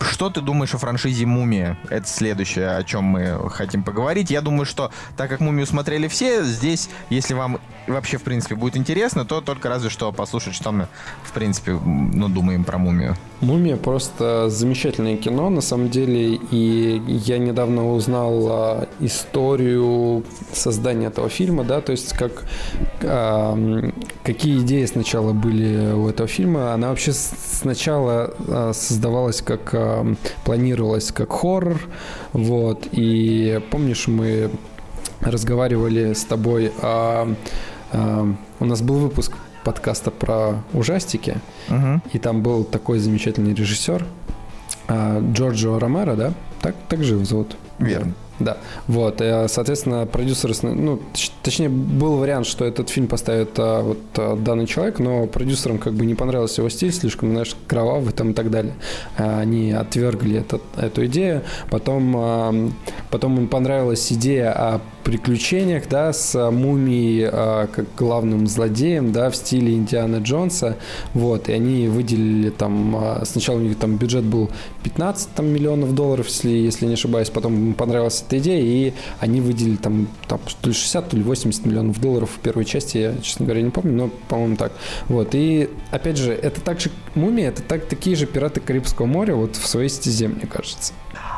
что 0.04 0.30
ты 0.30 0.42
думаешь 0.42 0.74
о 0.74 0.78
франшизе 0.78 1.26
«Мумия»? 1.26 1.78
Это 1.90 2.08
следующее, 2.08 2.76
о 2.76 2.84
чем 2.84 3.04
мы 3.06 3.50
хотим 3.50 3.84
поговорить. 3.84 4.30
Я 4.30 4.42
думаю, 4.42 4.66
что 4.66 4.92
так 5.18 5.30
как 5.30 5.40
«Мумию» 5.40 5.66
смотрели 5.66 6.08
все, 6.08 6.44
здесь, 6.44 6.90
если 7.10 7.34
вам 7.34 7.60
вообще, 7.88 8.18
в 8.18 8.24
принципе, 8.24 8.56
будет 8.56 8.78
интересно, 8.78 9.26
то 9.26 9.42
только 9.42 9.70
разве 9.70 9.90
что 9.90 10.12
послушать, 10.12 10.56
что 10.56 10.72
мы, 10.72 10.88
в 11.24 11.32
принципе, 11.32 11.74
ну, 11.74 12.30
думаем 12.30 12.64
про 12.64 12.78
«Мумию». 12.78 13.16
«Мумия» 13.42 13.76
просто 13.76 14.50
замечательное 14.50 15.18
кино, 15.18 15.50
на 15.50 15.62
самом 15.62 15.90
деле, 15.90 16.36
и 16.52 17.02
я 17.08 17.38
недавно 17.38 17.92
узнал 17.92 18.48
а, 18.50 18.88
историю 19.00 20.24
создания 20.54 21.08
этого 21.08 21.30
фильма, 21.30 21.64
да, 21.64 21.82
то 21.82 21.92
есть 21.92 22.14
как, 22.14 22.46
а, 23.02 23.58
какие 24.24 24.60
идеи 24.62 24.86
сначала 24.86 25.34
были 25.34 25.92
у 25.92 26.08
этого 26.08 26.28
фильма. 26.28 26.74
Она 26.74 26.90
вообще 26.90 27.12
сначала 27.14 28.34
а, 28.48 28.72
создавалась 28.74 29.42
как, 29.42 29.74
а, 30.02 30.16
планировалась 30.44 31.12
как 31.12 31.32
хоррор, 31.32 31.80
вот, 32.34 32.88
и 32.92 33.62
помнишь, 33.72 34.08
мы 34.08 34.52
разговаривали 35.22 36.14
с 36.14 36.24
тобой 36.24 36.72
о 36.82 37.36
у 38.60 38.66
нас 38.66 38.82
был 38.82 38.96
выпуск 38.96 39.34
подкаста 39.64 40.12
про 40.12 40.64
ужастики, 40.74 41.38
угу. 41.70 42.02
и 42.12 42.20
там 42.20 42.42
был 42.42 42.64
такой 42.64 43.00
замечательный 43.00 43.54
режиссер 43.54 44.06
а, 44.88 45.22
Джорджо 45.34 45.80
Ромеро, 45.80 46.16
да? 46.16 46.34
Так, 46.62 46.76
так 46.90 47.04
же 47.04 47.16
его 47.16 47.26
зовут. 47.26 47.56
Верно. 47.80 48.14
Да, 48.40 48.58
вот, 48.88 49.22
и, 49.22 49.46
соответственно, 49.48 50.08
продюсеры, 50.08 50.56
ну, 50.64 51.00
точнее, 51.44 51.70
был 51.70 52.18
вариант, 52.18 52.48
что 52.48 52.66
этот 52.66 52.90
фильм 52.90 53.08
поставит 53.08 53.52
а, 53.58 53.84
вот 53.84 54.00
а, 54.18 54.36
данный 54.36 54.66
человек, 54.66 54.98
но 55.00 55.28
продюсерам 55.28 55.78
как 55.78 55.94
бы 55.94 56.06
не 56.06 56.16
понравился 56.16 56.62
его 56.62 56.70
стиль, 56.70 56.92
слишком, 56.92 57.32
знаешь, 57.32 57.56
кровавый 57.68 58.12
там 58.12 58.32
и 58.32 58.34
так 58.34 58.50
далее. 58.50 58.74
А, 59.18 59.40
они 59.40 59.72
отвергли 59.72 60.40
этот, 60.40 60.64
эту 60.78 61.06
идею, 61.06 61.44
потом, 61.70 62.74
потом 63.12 63.38
им 63.38 63.48
понравилась 63.48 64.12
идея 64.12 64.52
о 64.52 64.82
приключениях, 65.04 65.88
да, 65.90 66.14
с 66.14 66.50
мумией 66.52 67.28
а, 67.32 67.68
как 67.68 67.86
главным 67.98 68.48
злодеем, 68.48 69.12
да, 69.12 69.30
в 69.30 69.36
стиле 69.36 69.74
Индиана 69.74 70.18
Джонса, 70.18 70.78
вот, 71.14 71.50
и 71.50 71.54
они 71.54 71.88
выделили 71.88 72.50
там, 72.50 72.96
а, 72.96 73.24
сначала 73.26 73.58
у 73.58 73.62
них 73.62 73.78
там 73.78 73.98
бюджет 73.98 74.24
был 74.24 74.50
15 74.84 75.30
там, 75.36 75.48
миллионов 75.48 75.94
долларов, 75.94 76.28
если, 76.28 76.50
если 76.50 76.86
не 76.86 76.94
ошибаюсь, 76.94 77.30
потом 77.30 77.56
им 77.56 77.74
понравилась 77.74 78.24
эта 78.26 78.38
идея, 78.40 78.62
и 78.64 78.94
они 79.20 79.42
выделили 79.42 79.76
там, 79.76 80.08
там 80.28 80.40
то 80.62 80.70
ли 80.70 80.74
60, 80.74 81.10
то 81.10 81.18
ли 81.18 81.24
80 81.24 81.66
миллионов 81.66 82.00
долларов 82.00 82.30
в 82.32 82.40
первой 82.40 82.66
части, 82.66 82.98
я, 82.98 83.16
честно 83.22 83.46
говоря, 83.46 83.62
не 83.62 83.72
помню, 83.72 83.94
но, 83.94 84.10
по-моему, 84.30 84.56
так. 84.56 84.72
Вот, 85.10 85.30
и, 85.34 85.70
опять 85.92 86.18
же, 86.18 86.32
это 86.34 86.62
также 86.62 86.90
мумия, 87.16 87.50
это 87.50 87.62
так, 87.62 87.86
такие 87.86 88.16
же 88.16 88.26
пираты 88.26 88.62
Карибского 88.62 89.06
моря, 89.06 89.36
вот 89.36 89.56
в 89.56 89.68
своей 89.68 89.90
стезе, 89.90 90.28
мне 90.28 90.48
кажется. 90.48 90.94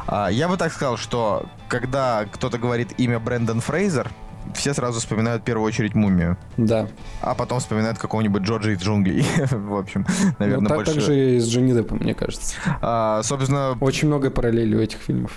А, 0.08 0.30
я 0.30 0.48
бы 0.48 0.58
так 0.58 0.72
сказал, 0.72 0.98
что 0.98 1.46
когда 1.68 2.26
кто-то 2.32 2.58
говорит 2.58 2.94
имя 2.98 3.20
Брэндон 3.20 3.62
Фрейзер, 3.62 4.12
все 4.54 4.74
сразу 4.74 5.00
вспоминают 5.00 5.42
в 5.42 5.46
первую 5.46 5.66
очередь 5.66 5.96
мумию. 5.96 6.38
Да. 6.58 6.88
А 7.22 7.34
потом 7.36 7.60
вспоминают 7.60 7.98
какого-нибудь 7.98 8.44
Джорджа 8.44 8.72
из 8.72 8.82
джунглей. 8.82 9.26
в 9.52 9.76
общем, 9.76 10.06
наверное, 10.40 10.64
ну, 10.64 10.70
так, 10.70 10.78
больше... 10.78 10.94
так 10.94 11.02
же 11.02 11.36
и 11.36 11.40
с 11.40 11.48
Джонни 11.48 11.74
Деппом, 11.74 11.98
мне 11.98 12.14
кажется. 12.14 12.56
А, 12.82 13.24
собственно... 13.24 13.78
Очень 13.82 14.08
много 14.08 14.30
параллелей 14.30 14.78
у 14.78 14.82
этих 14.82 15.00
фильмов. 15.00 15.32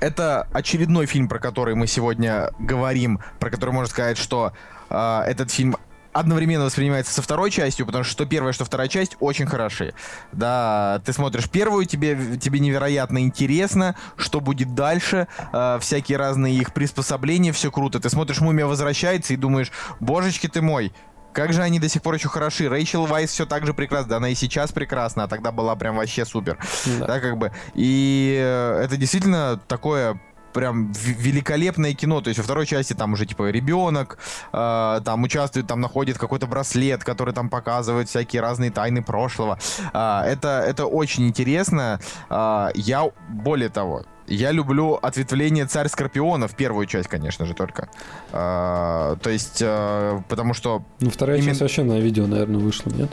Это 0.00 0.48
очередной 0.52 1.06
фильм, 1.06 1.28
про 1.28 1.38
который 1.38 1.74
мы 1.74 1.86
сегодня 1.86 2.50
говорим, 2.58 3.20
про 3.38 3.50
который 3.50 3.70
можно 3.70 3.88
сказать, 3.88 4.18
что 4.18 4.52
э, 4.90 5.20
этот 5.26 5.50
фильм 5.50 5.76
одновременно 6.14 6.64
воспринимается 6.64 7.12
со 7.12 7.20
второй 7.20 7.50
частью, 7.50 7.84
потому 7.84 8.04
что 8.04 8.12
что 8.12 8.24
первая, 8.24 8.52
что 8.52 8.64
вторая 8.64 8.88
часть 8.88 9.16
очень 9.20 9.46
хороши. 9.46 9.92
Да, 10.32 11.02
ты 11.04 11.12
смотришь 11.12 11.50
первую, 11.50 11.84
тебе, 11.84 12.38
тебе 12.40 12.60
невероятно 12.60 13.18
интересно, 13.18 13.96
что 14.16 14.40
будет 14.40 14.74
дальше, 14.74 15.26
э, 15.52 15.78
всякие 15.80 16.16
разные 16.16 16.54
их 16.54 16.72
приспособления, 16.72 17.52
все 17.52 17.70
круто. 17.70 17.98
Ты 17.98 18.08
смотришь 18.08 18.40
«Мумия 18.40 18.66
возвращается» 18.66 19.34
и 19.34 19.36
думаешь, 19.36 19.72
божечки 19.98 20.46
ты 20.46 20.62
мой, 20.62 20.92
как 21.32 21.52
же 21.52 21.62
они 21.62 21.80
до 21.80 21.88
сих 21.88 22.00
пор 22.00 22.14
еще 22.14 22.28
хороши. 22.28 22.68
Рэйчел 22.68 23.06
Вайс 23.06 23.30
все 23.30 23.44
так 23.44 23.66
же 23.66 23.74
прекрасна. 23.74 24.08
Да, 24.08 24.16
она 24.18 24.28
и 24.28 24.36
сейчас 24.36 24.70
прекрасна, 24.70 25.24
а 25.24 25.28
тогда 25.28 25.50
была 25.50 25.74
прям 25.74 25.96
вообще 25.96 26.24
супер. 26.24 26.58
Да, 27.00 27.06
да 27.06 27.20
как 27.20 27.36
бы. 27.36 27.50
И 27.74 28.38
э, 28.40 28.82
это 28.84 28.96
действительно 28.96 29.60
такое 29.66 30.20
прям 30.54 30.92
великолепное 30.92 31.92
кино. 31.92 32.22
То 32.22 32.28
есть 32.28 32.38
во 32.38 32.44
второй 32.44 32.66
части 32.66 32.94
там 32.94 33.12
уже 33.12 33.26
типа 33.26 33.50
ребенок 33.50 34.18
э, 34.52 35.00
там 35.04 35.22
участвует, 35.22 35.66
там 35.66 35.80
находит 35.80 36.16
какой-то 36.16 36.46
браслет, 36.46 37.04
который 37.04 37.34
там 37.34 37.50
показывает 37.50 38.08
всякие 38.08 38.40
разные 38.40 38.70
тайны 38.70 39.02
прошлого. 39.02 39.58
Э, 39.92 40.22
это, 40.24 40.64
это 40.66 40.86
очень 40.86 41.26
интересно. 41.26 42.00
Э, 42.30 42.68
я, 42.74 43.10
более 43.28 43.68
того, 43.68 44.04
я 44.26 44.52
люблю 44.52 44.98
ответвление 45.02 45.66
«Царь 45.66 45.88
Скорпионов», 45.88 46.54
первую 46.54 46.86
часть, 46.86 47.08
конечно 47.08 47.44
же, 47.44 47.52
только. 47.54 47.90
А, 48.32 49.16
то 49.16 49.28
есть, 49.28 49.60
а, 49.62 50.22
потому 50.28 50.54
что... 50.54 50.82
Ну, 51.00 51.10
вторая 51.10 51.36
именно... 51.36 51.50
часть 51.50 51.60
вообще 51.60 51.82
на 51.82 52.00
видео, 52.00 52.26
наверное, 52.26 52.58
вышла, 52.58 52.90
нет? 52.90 53.10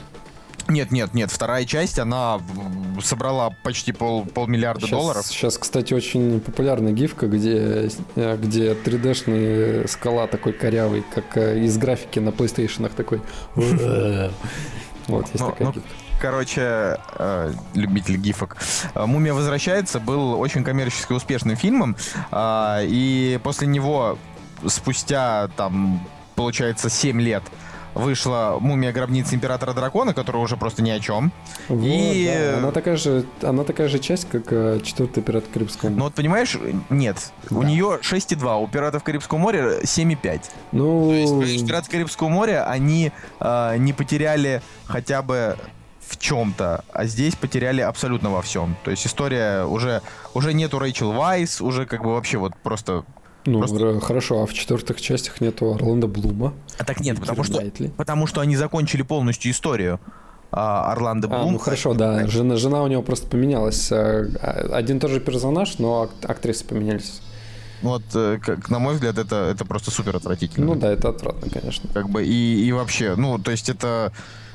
Нет, 0.68 0.90
нет, 0.90 1.14
нет. 1.14 1.30
Вторая 1.30 1.64
часть, 1.64 1.98
она 1.98 2.40
собрала 3.02 3.50
почти 3.62 3.92
пол, 3.92 4.24
полмиллиарда 4.24 4.86
сейчас, 4.86 4.90
долларов. 4.90 5.26
Сейчас, 5.26 5.58
кстати, 5.58 5.94
очень 5.94 6.40
популярная 6.40 6.92
гифка, 6.92 7.26
где, 7.26 7.90
где 8.16 8.72
3D-шный 8.72 9.88
скала 9.88 10.26
такой 10.26 10.52
корявый, 10.52 11.04
как 11.14 11.36
э, 11.36 11.64
из 11.64 11.76
графики 11.78 12.18
на 12.18 12.30
PlayStation 12.30 12.90
такой. 12.94 13.20
Вот, 15.08 15.26
есть 15.32 15.44
такая 15.44 15.72
гифка 15.72 15.88
короче, 16.22 16.98
э, 17.18 17.52
любитель 17.74 18.16
гифок. 18.16 18.56
Э, 18.94 19.06
«Мумия 19.06 19.34
возвращается» 19.34 19.98
был 19.98 20.38
очень 20.40 20.62
коммерчески 20.62 21.12
успешным 21.12 21.56
фильмом, 21.56 21.96
э, 22.30 22.84
и 22.84 23.40
после 23.42 23.66
него 23.66 24.16
спустя, 24.64 25.48
там, 25.56 26.06
получается, 26.36 26.88
7 26.88 27.20
лет 27.20 27.42
вышла 27.94 28.58
«Мумия 28.60 28.92
гробницы 28.92 29.34
Императора 29.34 29.72
Дракона», 29.72 30.14
которая 30.14 30.42
уже 30.42 30.56
просто 30.56 30.82
ни 30.82 30.90
о 30.90 31.00
чем. 31.00 31.32
Вот, 31.68 31.82
и... 31.82 32.30
да. 32.52 32.58
она, 32.58 32.70
такая 32.70 32.96
же, 32.96 33.24
она 33.42 33.64
такая 33.64 33.88
же 33.88 33.98
часть, 33.98 34.28
как 34.28 34.44
э, 34.50 34.80
четвертый 34.82 35.22
«Пират 35.22 35.44
Карибского 35.52 35.90
моря». 35.90 35.98
Ну 35.98 36.04
вот 36.04 36.14
понимаешь, 36.14 36.58
нет. 36.90 37.32
Да. 37.50 37.56
У 37.56 37.62
нее 37.62 37.98
6,2, 38.02 38.62
у 38.62 38.68
«Пиратов 38.68 39.02
Карибского 39.04 39.38
моря» 39.38 39.80
7,5. 39.82 40.42
Ну... 40.72 41.08
То 41.08 41.42
есть 41.42 41.66
«Пираты 41.66 41.90
Карибского 41.90 42.28
моря» 42.28 42.66
они 42.68 43.12
э, 43.40 43.76
не 43.78 43.92
потеряли 43.92 44.62
хотя 44.86 45.22
бы 45.22 45.56
в 46.12 46.18
чем-то, 46.18 46.84
а 46.92 47.06
здесь 47.06 47.34
потеряли 47.34 47.80
абсолютно 47.80 48.30
во 48.30 48.42
всем. 48.42 48.76
То 48.84 48.90
есть 48.90 49.06
история 49.06 49.64
уже, 49.64 50.02
уже 50.34 50.52
нету 50.52 50.78
Рэйчел 50.78 51.12
Вайс, 51.12 51.60
уже 51.60 51.86
как 51.86 52.02
бы 52.02 52.12
вообще 52.12 52.38
вот 52.38 52.52
просто 52.62 53.04
ну, 53.44 53.58
Просто... 53.58 54.00
хорошо, 54.00 54.42
а 54.42 54.46
в 54.46 54.54
четвертых 54.54 55.00
частях 55.00 55.40
нету 55.40 55.74
Орландо 55.74 56.06
Блума? 56.06 56.54
А 56.78 56.84
так 56.84 57.00
нет, 57.00 57.18
потому 57.18 57.44
что, 57.44 57.62
потому 57.96 58.26
что 58.26 58.40
они 58.40 58.56
закончили 58.56 59.02
полностью 59.02 59.50
историю. 59.50 60.00
А, 60.52 60.92
Орландо 60.92 61.28
Блум. 61.28 61.48
А, 61.48 61.50
ну 61.50 61.58
хорошо, 61.58 61.94
да. 61.94 62.26
Жена, 62.26 62.56
жена 62.56 62.82
у 62.82 62.86
него 62.86 63.02
просто 63.02 63.26
поменялась. 63.26 63.90
А, 63.90 64.26
а, 64.40 64.76
один 64.76 65.00
тот 65.00 65.10
же 65.10 65.18
персонаж, 65.18 65.78
но 65.78 66.10
актрисы 66.22 66.64
поменялись. 66.64 67.22
Вот, 67.80 68.02
э, 68.14 68.38
как, 68.40 68.70
на 68.70 68.78
мой 68.78 68.94
взгляд, 68.94 69.18
это, 69.18 69.50
это 69.50 69.64
просто 69.64 69.90
супер 69.90 70.14
отвратительно. 70.14 70.66
Ну 70.66 70.74
да, 70.76 70.92
это 70.92 71.08
отвратно, 71.08 71.50
конечно. 71.50 71.90
Как 71.92 72.08
бы 72.08 72.24
и, 72.24 72.64
и 72.64 72.70
вообще, 72.70 73.16
ну, 73.16 73.38
то 73.38 73.50
есть 73.50 73.68
это 73.68 74.12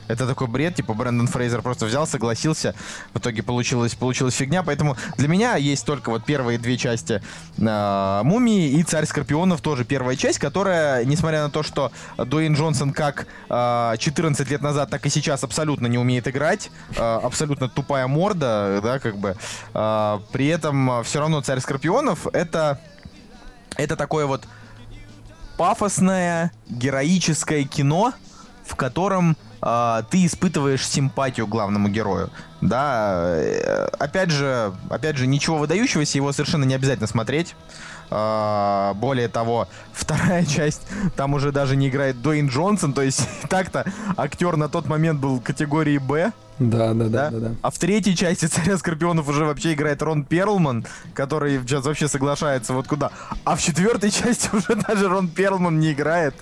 это 0.07 0.27
такой 0.27 0.47
бред, 0.47 0.75
типа 0.75 0.93
Брэндон 0.93 1.27
Фрейзер 1.27 1.61
просто 1.61 1.85
взял, 1.85 2.07
согласился, 2.07 2.75
в 3.13 3.19
итоге 3.19 3.43
получилась, 3.43 3.95
получилась 3.95 4.35
фигня, 4.35 4.63
поэтому 4.63 4.97
для 5.17 5.27
меня 5.27 5.55
есть 5.55 5.85
только 5.85 6.09
вот 6.09 6.25
первые 6.25 6.57
две 6.57 6.77
части 6.77 7.21
э, 7.57 8.21
Мумии 8.23 8.69
и 8.69 8.83
Царь 8.83 9.05
Скорпионов 9.05 9.61
тоже 9.61 9.85
первая 9.85 10.15
часть, 10.15 10.39
которая, 10.39 11.05
несмотря 11.05 11.43
на 11.43 11.49
то, 11.49 11.63
что 11.63 11.91
Дуэйн 12.17 12.53
Джонсон 12.53 12.93
как 12.93 13.23
э, 13.23 13.25
а, 13.49 13.97
14 13.97 14.49
лет 14.49 14.61
назад, 14.61 14.89
так 14.89 15.05
и 15.05 15.09
сейчас 15.09 15.43
абсолютно 15.43 15.87
не 15.87 15.97
умеет 15.97 16.27
играть, 16.27 16.71
э, 16.95 17.01
абсолютно 17.01 17.67
тупая 17.69 18.07
морда, 18.07 18.79
да, 18.83 18.99
как 18.99 19.17
бы, 19.17 19.35
э, 19.73 20.19
при 20.31 20.47
этом 20.47 21.03
все 21.03 21.19
равно 21.19 21.41
Царь 21.41 21.59
Скорпионов 21.59 22.27
это, 22.27 22.79
это 23.75 23.95
такое 23.95 24.25
вот 24.25 24.45
пафосное, 25.57 26.51
героическое 26.69 27.63
кино, 27.63 28.13
в 28.67 28.75
котором 28.75 29.37
э, 29.61 30.03
ты 30.09 30.25
испытываешь 30.25 30.85
симпатию 30.87 31.47
главному 31.47 31.89
герою. 31.89 32.29
Да, 32.61 33.35
э, 33.37 33.87
опять 33.99 34.31
же, 34.31 34.73
опять 34.89 35.17
же, 35.17 35.27
ничего 35.27 35.57
выдающегося, 35.57 36.17
его 36.17 36.31
совершенно 36.31 36.65
не 36.65 36.75
обязательно 36.75 37.07
смотреть. 37.07 37.55
Э, 38.09 38.93
более 38.95 39.27
того, 39.27 39.67
вторая 39.93 40.45
часть, 40.45 40.81
там 41.15 41.33
уже 41.33 41.51
даже 41.51 41.75
не 41.75 41.89
играет 41.89 42.21
Дуэйн 42.21 42.47
Джонсон, 42.47 42.93
то 42.93 43.01
есть 43.01 43.27
так-то 43.49 43.85
актер 44.15 44.57
на 44.57 44.69
тот 44.69 44.87
момент 44.87 45.19
был 45.19 45.39
категории 45.39 45.97
Б. 45.97 46.31
Да, 46.59 46.93
да, 46.93 47.05
да, 47.07 47.29
да, 47.29 47.39
да. 47.39 47.51
А 47.61 47.69
в 47.69 47.77
третьей 47.77 48.15
части 48.15 48.45
Царя 48.45 48.77
Скорпионов 48.77 49.27
уже 49.29 49.45
вообще 49.45 49.73
играет 49.73 50.01
Рон 50.01 50.23
Перлман, 50.23 50.85
который 51.13 51.59
сейчас 51.59 51.85
вообще 51.85 52.07
соглашается 52.07 52.73
вот 52.73 52.87
куда. 52.87 53.11
А 53.43 53.55
в 53.55 53.61
четвертой 53.61 54.09
части 54.09 54.49
уже 54.53 54.75
даже 54.75 55.07
Рон 55.07 55.27
Перлман 55.27 55.79
не 55.79 55.91
играет. 55.91 56.35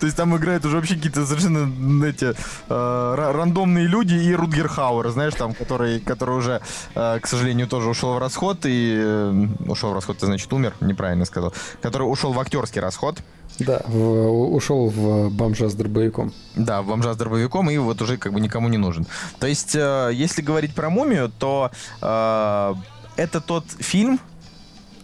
То 0.00 0.06
есть 0.06 0.16
там 0.16 0.36
играют 0.36 0.64
уже 0.64 0.76
вообще 0.76 0.96
какие-то 0.96 1.24
совершенно 1.26 2.04
эти 2.04 2.34
э, 2.68 3.14
рандомные 3.32 3.86
люди 3.86 4.14
и 4.14 4.34
Рутгер 4.34 4.68
Хауэр, 4.68 5.10
знаешь, 5.10 5.34
там, 5.34 5.54
который, 5.54 6.00
который 6.00 6.36
уже, 6.36 6.60
э, 6.94 7.20
к 7.20 7.26
сожалению, 7.26 7.68
тоже 7.68 7.88
ушел 7.88 8.14
в 8.14 8.18
расход 8.18 8.64
и 8.64 8.94
э, 8.96 9.46
ушел 9.66 9.90
в 9.90 9.94
расход, 9.94 10.18
ты 10.18 10.26
значит 10.26 10.52
умер, 10.52 10.74
неправильно 10.80 11.24
сказал, 11.24 11.54
который 11.80 12.04
ушел 12.04 12.32
в 12.32 12.40
актерский 12.40 12.80
расход. 12.80 13.20
Да, 13.58 13.82
в, 13.86 14.54
ушел 14.54 14.88
в 14.88 15.30
бомжа 15.30 15.68
с 15.68 15.74
дробовиком. 15.74 16.32
Да, 16.56 16.82
в 16.82 16.86
бомжа 16.86 17.14
с 17.14 17.16
дробовиком 17.16 17.70
и 17.70 17.78
вот 17.78 18.00
уже 18.02 18.16
как 18.16 18.32
бы 18.32 18.40
никому 18.40 18.68
не 18.68 18.78
нужен. 18.78 19.06
То 19.38 19.46
есть, 19.46 19.74
э, 19.74 20.10
если 20.12 20.42
говорить 20.42 20.74
про 20.74 20.90
мумию, 20.90 21.30
то 21.38 21.70
э, 22.00 22.74
это 23.16 23.40
тот 23.40 23.64
фильм, 23.78 24.18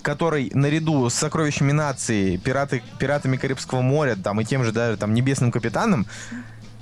который 0.02 0.50
наряду 0.54 1.08
с 1.10 1.14
сокровищами 1.14 1.72
нации, 1.72 2.36
пираты, 2.36 2.82
пиратами 2.98 3.36
Карибского 3.36 3.82
моря, 3.82 4.16
там 4.16 4.40
и 4.40 4.44
тем 4.44 4.64
же 4.64 4.72
даже 4.72 4.96
там 4.96 5.14
Небесным 5.14 5.52
капитаном, 5.52 6.06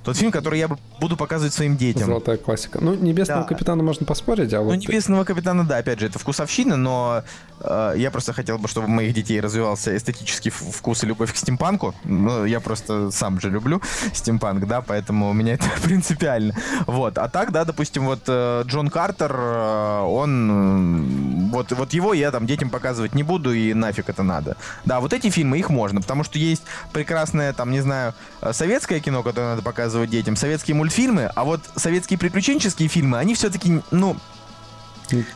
Тот 0.06 0.16
фильм, 0.16 0.30
который 0.30 0.60
я 0.60 0.68
буду 1.00 1.16
показывать 1.16 1.52
своим 1.52 1.76
детям. 1.76 2.06
Золотая 2.06 2.36
классика. 2.36 2.78
Ну, 2.80 2.94
«Небесного 2.94 3.42
да. 3.42 3.48
капитана» 3.48 3.82
можно 3.82 4.06
поспорить, 4.06 4.54
а 4.54 4.60
вот... 4.60 4.72
Ну, 4.72 4.80
«Небесного 4.80 5.24
капитана», 5.24 5.66
да, 5.66 5.78
опять 5.78 5.98
же, 5.98 6.06
это 6.06 6.20
вкусовщина, 6.20 6.76
но 6.76 7.24
э, 7.58 7.94
я 7.96 8.12
просто 8.12 8.32
хотел 8.32 8.56
бы, 8.58 8.68
чтобы 8.68 8.86
у 8.86 8.90
моих 8.90 9.14
детей 9.14 9.40
развивался 9.40 9.96
эстетический 9.96 10.52
вкус 10.52 11.02
и 11.02 11.08
любовь 11.08 11.32
к 11.32 11.36
стимпанку. 11.36 11.92
Ну, 12.04 12.44
я 12.44 12.60
просто 12.60 13.10
сам 13.10 13.40
же 13.40 13.50
люблю 13.50 13.82
стимпанк, 14.14 14.68
да, 14.68 14.80
поэтому 14.80 15.28
у 15.28 15.32
меня 15.32 15.54
это 15.54 15.64
принципиально. 15.82 16.54
Вот. 16.86 17.18
А 17.18 17.28
так, 17.28 17.50
да, 17.50 17.64
допустим, 17.64 18.04
вот 18.04 18.20
э, 18.28 18.62
Джон 18.64 18.90
Картер, 18.90 19.34
э, 19.36 20.00
он... 20.02 21.50
Вот, 21.50 21.72
вот 21.72 21.92
его 21.92 22.14
я 22.14 22.30
там 22.30 22.46
детям 22.46 22.70
показывать 22.70 23.16
не 23.16 23.24
буду, 23.24 23.52
и 23.52 23.74
нафиг 23.74 24.08
это 24.08 24.22
надо. 24.22 24.56
Да, 24.84 25.00
вот 25.00 25.12
эти 25.12 25.30
фильмы, 25.30 25.58
их 25.58 25.68
можно, 25.68 26.00
потому 26.00 26.22
что 26.22 26.38
есть 26.38 26.62
прекрасное, 26.92 27.52
там, 27.52 27.72
не 27.72 27.80
знаю, 27.80 28.14
советское 28.52 29.00
кино, 29.00 29.24
которое 29.24 29.50
надо 29.50 29.62
показывать 29.62 29.95
детям, 30.04 30.36
советские 30.36 30.74
мультфильмы, 30.74 31.30
а 31.34 31.44
вот 31.44 31.60
советские 31.76 32.18
приключенческие 32.18 32.88
фильмы, 32.88 33.18
они 33.18 33.34
все-таки, 33.34 33.80
ну, 33.90 34.16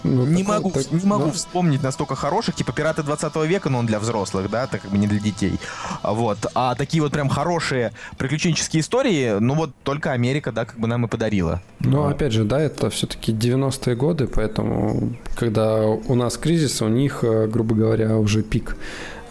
ну, 0.03 0.27
не 0.27 0.43
такой, 0.43 0.57
могу, 0.57 0.71
так, 0.71 0.91
не 0.91 1.07
могу 1.07 1.27
ну... 1.27 1.33
вспомнить 1.33 1.83
настолько 1.83 2.15
хороших, 2.15 2.55
типа 2.55 2.73
«Пираты 2.73 3.03
20 3.03 3.37
века», 3.47 3.69
но 3.71 3.79
он 3.79 3.87
для 3.87 4.01
взрослых, 4.01 4.51
да, 4.51 4.67
так 4.67 4.83
как 4.83 4.91
бы 4.91 4.99
не 4.99 5.07
для 5.07 5.21
детей. 5.21 5.59
Вот. 6.03 6.39
А 6.55 6.75
такие 6.75 7.03
вот 7.03 7.13
прям 7.13 7.29
хорошие 7.29 7.93
приключенческие 8.19 8.81
истории, 8.81 9.39
ну 9.39 9.55
вот 9.55 9.71
только 9.85 10.13
Америка, 10.13 10.53
да, 10.53 10.65
как 10.65 10.79
бы 10.79 10.89
нам 10.89 11.05
и 11.07 11.09
подарила. 11.09 11.63
Ну, 11.81 12.05
а. 12.05 12.11
опять 12.11 12.33
же, 12.33 12.45
да, 12.45 12.61
это 12.61 12.91
все-таки 12.91 13.33
90-е 13.33 13.95
годы, 13.95 14.27
поэтому, 14.27 15.15
когда 15.37 15.83
у 15.85 16.15
нас 16.15 16.37
кризис, 16.37 16.83
у 16.83 16.89
них, 16.89 17.21
э, 17.23 17.47
грубо 17.47 17.75
говоря, 17.75 18.17
уже 18.19 18.43
пик 18.43 18.77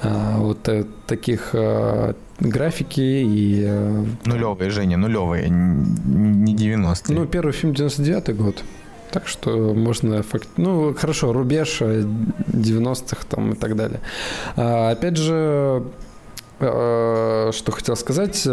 вот 0.01 0.67
э, 0.69 0.85
таких 1.07 1.49
э, 1.53 2.13
графики 2.39 3.01
и... 3.01 3.67
Нулевые, 4.25 4.69
Женя, 4.69 4.97
нулевые, 4.97 5.49
не 5.49 6.55
90-е. 6.55 7.15
Ну, 7.15 7.25
первый 7.25 7.51
фильм 7.51 7.73
99-й 7.73 8.33
год. 8.33 8.63
Так 9.11 9.27
что 9.27 9.73
можно... 9.73 10.23
Ну, 10.57 10.93
хорошо, 10.93 11.33
рубеж 11.33 11.81
90-х 11.81 13.25
там 13.27 13.53
и 13.53 13.55
так 13.55 13.75
далее. 13.75 13.99
А, 14.55 14.91
опять 14.91 15.17
же, 15.17 15.83
э, 16.59 17.51
что 17.53 17.71
хотел 17.71 17.95
сказать, 17.95 18.47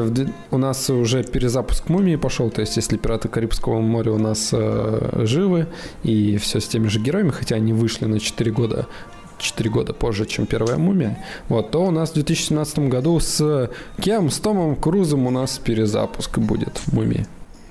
у 0.50 0.58
нас 0.58 0.90
уже 0.90 1.22
перезапуск 1.22 1.88
мумии 1.88 2.16
пошел, 2.16 2.50
то 2.50 2.62
есть 2.62 2.76
если 2.76 2.96
пираты 2.96 3.28
Карибского 3.28 3.80
моря 3.80 4.12
у 4.12 4.18
нас 4.18 4.50
э, 4.52 5.22
живы 5.24 5.68
и 6.02 6.38
все 6.38 6.58
с 6.60 6.66
теми 6.66 6.88
же 6.88 7.00
героями, 7.00 7.30
хотя 7.30 7.56
они 7.56 7.72
вышли 7.72 8.06
на 8.06 8.18
4 8.18 8.50
года 8.50 8.86
4 9.38 9.70
года 9.70 9.92
позже, 9.92 10.26
чем 10.26 10.46
первая 10.46 10.76
мумия, 10.76 11.24
вот, 11.48 11.70
то 11.70 11.84
у 11.84 11.90
нас 11.90 12.10
в 12.10 12.14
2017 12.14 12.78
году 12.80 13.18
с 13.20 13.70
кем? 14.00 14.30
С 14.30 14.38
Томом 14.40 14.76
Крузом 14.76 15.26
у 15.26 15.30
нас 15.30 15.58
перезапуск 15.58 16.38
будет 16.38 16.80
мумии. 16.92 17.26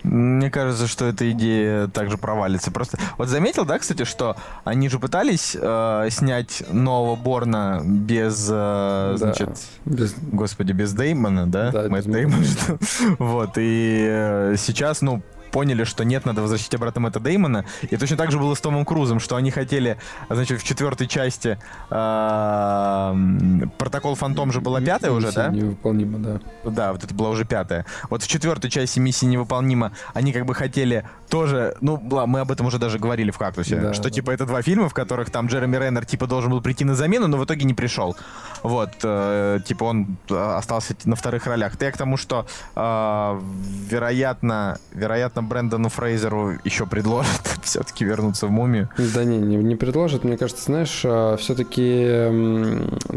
Мне 0.06 0.52
кажется, 0.52 0.86
что 0.86 1.06
эта 1.06 1.32
идея 1.32 1.88
также 1.88 2.18
провалится. 2.18 2.70
Просто 2.70 3.00
вот 3.18 3.28
заметил, 3.28 3.66
да, 3.66 3.80
кстати, 3.80 4.04
что 4.04 4.36
они 4.64 4.88
же 4.88 5.00
пытались 5.00 5.58
э, 5.60 6.08
снять 6.12 6.64
нового 6.72 7.16
Борна 7.16 7.82
без, 7.84 8.48
э, 8.48 8.52
да, 8.52 9.18
значит, 9.18 9.50
без... 9.86 10.14
господи, 10.32 10.74
без 10.74 10.94
Деймона, 10.94 11.48
да? 11.48 11.72
Да, 11.72 11.90
Мэтт 11.90 12.08
Деймон. 12.08 12.44
Вот, 13.18 13.54
и 13.58 14.06
э, 14.08 14.56
сейчас, 14.60 15.02
ну, 15.02 15.24
поняли, 15.56 15.86
что 15.86 16.04
нет, 16.04 16.26
надо 16.26 16.42
возвращать 16.42 16.76
обратно 16.76 17.00
Мэтта 17.00 17.22
Деймона. 17.22 17.64
И 17.90 17.96
точно 17.96 18.18
так 18.18 18.30
же 18.30 18.38
было 18.38 18.56
с 18.56 18.60
Томом 18.60 18.84
Крузом, 18.84 19.22
что 19.22 19.38
они 19.38 19.52
хотели, 19.52 19.98
значит, 20.30 20.60
в 20.60 20.66
четвертой 20.66 21.08
части 21.08 21.58
э, 21.90 23.68
протокол 23.78 24.16
Фантом 24.16 24.52
же 24.52 24.60
была 24.60 24.82
пятая 24.82 25.12
уже, 25.12 25.32
да? 25.32 25.48
Невыполнима, 25.48 26.20
да. 26.20 26.42
Да, 26.66 26.92
вот 26.92 27.06
это 27.06 27.14
была 27.14 27.30
уже 27.30 27.46
пятая. 27.46 27.86
Вот 28.10 28.22
в 28.22 28.28
четвертой 28.28 28.70
части 28.70 29.00
миссии 29.00 29.28
невыполнима 29.28 29.94
они 30.14 30.34
как 30.34 30.46
бы 30.46 30.54
хотели 30.54 31.08
тоже, 31.30 31.78
ну, 31.80 31.98
мы 32.02 32.42
об 32.42 32.52
этом 32.52 32.66
уже 32.66 32.78
даже 32.78 33.00
говорили 33.00 33.32
в 33.32 33.38
«Кактусе», 33.38 33.78
да, 33.78 33.94
что, 33.94 34.04
да. 34.04 34.10
типа, 34.10 34.32
это 34.32 34.46
два 34.46 34.62
фильма, 34.62 34.90
в 34.90 34.94
которых 34.94 35.30
там 35.30 35.48
Джереми 35.48 35.78
Реннер, 35.78 36.06
типа, 36.06 36.28
должен 36.28 36.52
был 36.52 36.60
прийти 36.60 36.84
на 36.84 36.96
замену, 36.96 37.28
но 37.28 37.38
в 37.38 37.46
итоге 37.46 37.64
не 37.64 37.74
пришел. 37.74 38.18
Вот, 38.62 38.92
э, 39.04 39.60
типа, 39.66 39.86
он 39.86 40.18
э, 40.30 40.36
остался 40.36 40.96
на 41.06 41.16
вторых 41.16 41.48
ролях. 41.48 41.80
Я 41.80 41.92
к 41.92 41.98
тому, 41.98 42.18
что, 42.18 42.46
э, 42.76 43.42
вероятно, 43.90 44.80
вероятно, 44.94 45.45
Брэндону 45.46 45.90
Фрейзеру 45.90 46.58
еще 46.64 46.86
предложат 46.86 47.42
все-таки 47.64 48.04
вернуться 48.04 48.48
в 48.48 48.52
мумию. 48.52 48.90
Да 48.98 49.24
не, 49.24 49.38
не, 49.38 49.56
не 49.58 49.76
предложат. 49.76 50.24
Мне 50.24 50.38
кажется, 50.38 50.66
знаешь, 50.66 51.02
а, 51.06 51.38
все-таки 51.38 52.06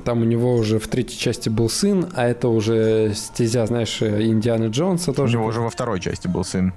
там 0.04 0.22
у 0.22 0.24
него 0.24 0.54
уже 0.54 0.78
в 0.78 0.88
третьей 0.88 1.18
части 1.18 1.48
был 1.48 1.68
сын, 1.68 2.06
а 2.14 2.26
это 2.26 2.48
уже 2.48 3.12
стезя, 3.14 3.66
знаешь, 3.66 4.02
Индианы 4.02 4.66
Джонса 4.66 5.12
тоже. 5.12 5.36
У 5.36 5.40
него 5.40 5.48
уже 5.48 5.60
во 5.60 5.70
второй 5.70 6.00
части 6.00 6.28
был 6.28 6.44
сын. 6.44 6.72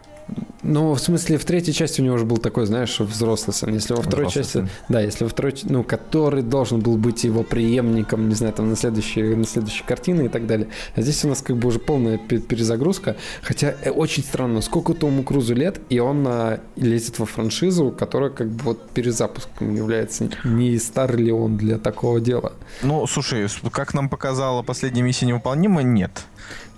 Ну, 0.63 0.93
в 0.93 0.99
смысле, 0.99 1.37
в 1.37 1.45
третьей 1.45 1.73
части 1.73 2.01
у 2.01 2.03
него 2.03 2.15
уже 2.15 2.25
был 2.25 2.37
такой, 2.37 2.65
знаешь, 2.65 2.99
взрослый 2.99 3.53
сын. 3.53 3.73
Если 3.73 3.93
во 3.93 4.01
второй 4.01 4.27
взрослый 4.27 4.43
части... 4.43 4.57
Сын. 4.57 4.69
Да, 4.89 5.01
если 5.01 5.23
во 5.23 5.29
второй... 5.29 5.55
Ну, 5.63 5.83
который 5.83 6.43
должен 6.43 6.79
был 6.81 6.97
быть 6.97 7.23
его 7.23 7.43
преемником, 7.43 8.29
не 8.29 8.35
знаю, 8.35 8.53
там, 8.53 8.69
на 8.69 8.75
следующей, 8.75 9.23
на 9.35 9.45
следующей 9.45 9.83
картины 9.83 10.25
и 10.25 10.29
так 10.29 10.45
далее. 10.45 10.67
А 10.95 11.01
здесь 11.01 11.25
у 11.25 11.29
нас 11.29 11.41
как 11.41 11.57
бы 11.57 11.67
уже 11.67 11.79
полная 11.79 12.17
перезагрузка. 12.17 13.15
Хотя 13.41 13.73
э, 13.81 13.89
очень 13.89 14.23
странно, 14.23 14.61
сколько 14.61 14.93
Тому 14.93 15.23
Крузу 15.23 15.55
лет, 15.55 15.81
и 15.89 15.99
он 15.99 16.25
а, 16.27 16.59
лезет 16.75 17.17
во 17.17 17.25
франшизу, 17.25 17.91
которая 17.91 18.29
как 18.29 18.49
бы 18.49 18.63
вот 18.63 18.89
перезапуском 18.91 19.73
является. 19.73 20.29
Не 20.43 20.77
стар 20.77 21.17
ли 21.17 21.31
он 21.31 21.57
для 21.57 21.79
такого 21.79 22.19
дела? 22.19 22.53
Ну, 22.83 23.07
слушай, 23.07 23.47
как 23.71 23.93
нам 23.93 24.09
показала 24.09 24.61
последняя 24.61 25.01
миссия 25.01 25.25
невыполнима, 25.25 25.81
нет. 25.81 26.25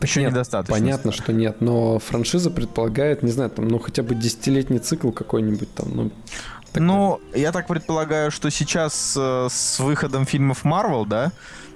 Еще 0.02 0.22
нет, 0.22 0.32
недостаточно. 0.32 0.76
Понятно, 0.76 1.12
что 1.12 1.34
нет, 1.34 1.62
но 1.62 2.00
франшиза 2.00 2.52
предполагает, 2.52 3.24
не 3.24 3.32
знаю, 3.32 3.50
там, 3.50 3.68
ну 3.68 3.80
хотя 3.80 4.04
бы 4.04 4.16
десятилетний 4.16 4.80
цикл 4.80 5.12
какой-нибудь 5.12 5.74
там, 5.74 5.88
ну. 5.96 6.12
Такой. 6.72 6.88
Ну, 6.88 7.22
я 7.36 7.52
так 7.52 7.68
предполагаю, 7.68 8.32
что 8.32 8.50
сейчас 8.50 9.16
э, 9.16 9.48
с 9.50 9.80
выходом 9.80 10.26
фильмов 10.26 10.66
Marvel, 10.66 11.06
да, 11.08 11.32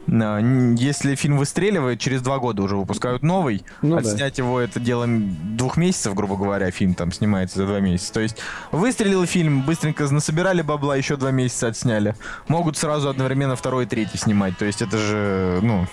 если 0.07 1.15
фильм 1.15 1.37
выстреливает, 1.37 1.99
через 1.99 2.21
два 2.21 2.39
года 2.39 2.63
уже 2.63 2.77
выпускают 2.77 3.23
новый. 3.23 3.65
Ну, 3.81 3.97
Отснять 3.97 4.37
да. 4.37 4.43
его 4.43 4.59
это 4.59 4.79
дело 4.79 5.05
двух 5.07 5.75
месяцев, 5.75 6.13
грубо 6.13 6.37
говоря, 6.37 6.71
фильм 6.71 6.93
там 6.93 7.11
снимается 7.11 7.57
за 7.57 7.65
два 7.65 7.81
месяца. 7.81 8.13
То 8.13 8.21
есть 8.21 8.37
выстрелил 8.71 9.25
фильм, 9.25 9.63
быстренько 9.63 10.05
насобирали 10.09 10.61
бабла, 10.61 10.95
еще 10.95 11.17
два 11.17 11.31
месяца 11.31 11.67
отсняли. 11.67 12.15
Могут 12.47 12.77
сразу 12.77 13.09
одновременно 13.09 13.57
второй 13.57 13.83
и 13.83 13.87
третий 13.87 14.17
снимать. 14.17 14.57
То 14.57 14.63
есть 14.63 14.81
это 14.81 14.97
же, 14.97 15.59
ну, 15.61 15.85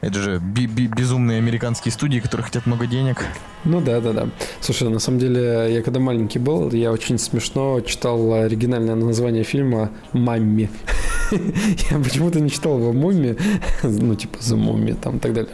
это 0.00 0.18
же 0.20 0.38
би- 0.38 0.66
би- 0.66 0.86
безумные 0.86 1.38
американские 1.38 1.92
студии, 1.92 2.20
которые 2.20 2.44
хотят 2.44 2.66
много 2.66 2.86
денег. 2.86 3.24
Ну 3.64 3.80
да, 3.80 4.00
да, 4.00 4.12
да. 4.12 4.28
Слушай, 4.60 4.88
на 4.88 4.98
самом 4.98 5.18
деле, 5.18 5.66
я 5.70 5.82
когда 5.82 6.00
маленький 6.00 6.38
был, 6.38 6.70
я 6.72 6.90
очень 6.90 7.18
смешно 7.18 7.80
читал 7.82 8.32
оригинальное 8.32 8.94
название 8.94 9.44
фильма 9.44 9.90
«Мамми». 10.12 10.70
Я 11.90 11.98
почему-то 11.98 12.40
не 12.40 12.50
читал 12.50 12.78
его 12.78 12.92
«Мумми», 12.92 13.36
ну, 13.82 14.14
типа 14.16 14.38
«За 14.40 14.56
мумми» 14.56 14.92
там 14.92 15.18
и 15.18 15.20
так 15.20 15.32
далее. 15.32 15.52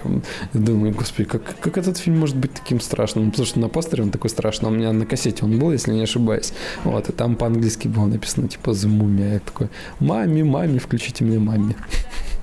Думаю, 0.54 0.94
господи, 0.94 1.28
как, 1.28 1.42
как 1.60 1.76
этот 1.76 1.98
фильм 1.98 2.18
может 2.18 2.36
быть 2.36 2.54
таким 2.54 2.80
страшным? 2.80 3.30
Потому 3.30 3.46
что 3.46 3.60
на 3.60 3.68
постере 3.68 4.02
он 4.02 4.10
такой 4.10 4.30
страшный, 4.30 4.70
у 4.70 4.72
меня 4.72 4.92
на 4.92 5.04
кассете 5.04 5.44
он 5.44 5.58
был, 5.58 5.72
если 5.72 5.92
не 5.92 6.02
ошибаюсь. 6.02 6.52
Вот, 6.84 7.08
и 7.10 7.12
там 7.12 7.36
по-английски 7.36 7.88
было 7.88 8.06
написано, 8.06 8.48
типа 8.48 8.72
«За 8.72 8.88
мумми». 8.88 9.34
Я 9.34 9.38
такой 9.40 9.68
«Мамми, 10.00 10.42
мамми, 10.42 10.78
включите 10.78 11.24
мне 11.24 11.38
мамми». 11.38 11.76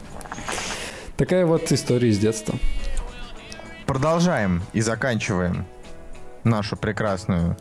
Такая 1.17 1.45
вот 1.45 1.71
история 1.71 2.09
из 2.09 2.17
детства. 2.17 2.55
Продолжаем 3.85 4.63
и 4.73 4.81
заканчиваем 4.81 5.65
нашу 6.43 6.75
прекрасную 6.75 7.55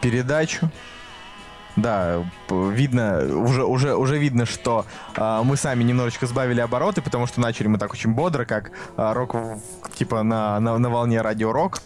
передачу. 0.00 0.70
Да, 1.76 2.24
видно, 2.50 3.20
уже, 3.38 3.64
уже, 3.64 3.94
уже 3.94 4.18
видно, 4.18 4.46
что 4.46 4.84
э, 5.14 5.40
мы 5.44 5.56
сами 5.56 5.84
немножечко 5.84 6.26
сбавили 6.26 6.60
обороты, 6.60 7.02
потому 7.02 7.28
что 7.28 7.40
начали 7.40 7.68
мы 7.68 7.78
так 7.78 7.92
очень 7.92 8.12
бодро, 8.14 8.44
как 8.44 8.72
э, 8.96 9.12
рок, 9.12 9.36
типа 9.94 10.24
на, 10.24 10.58
на, 10.58 10.76
на 10.76 10.90
волне 10.90 11.20
радио-рок. 11.20 11.80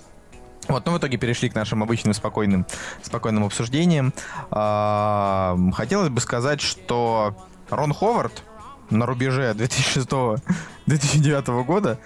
Вот, 0.69 0.87
но 0.87 0.93
в 0.93 0.99
итоге 0.99 1.19
перешли 1.19 1.51
к 1.51 1.55
нашим 1.55 1.83
обычным 1.83 2.15
спокойным, 2.15 2.65
спокойным 3.03 3.45
обсуждениям. 3.45 4.15
Э, 4.51 5.59
хотелось 5.75 6.09
бы 6.09 6.23
сказать, 6.23 6.63
что 6.63 7.37
Рон 7.69 7.93
Ховард 7.93 8.45
на 8.93 9.07
рубеже 9.07 9.55
2006-2009 9.57 11.65
года 11.65 11.99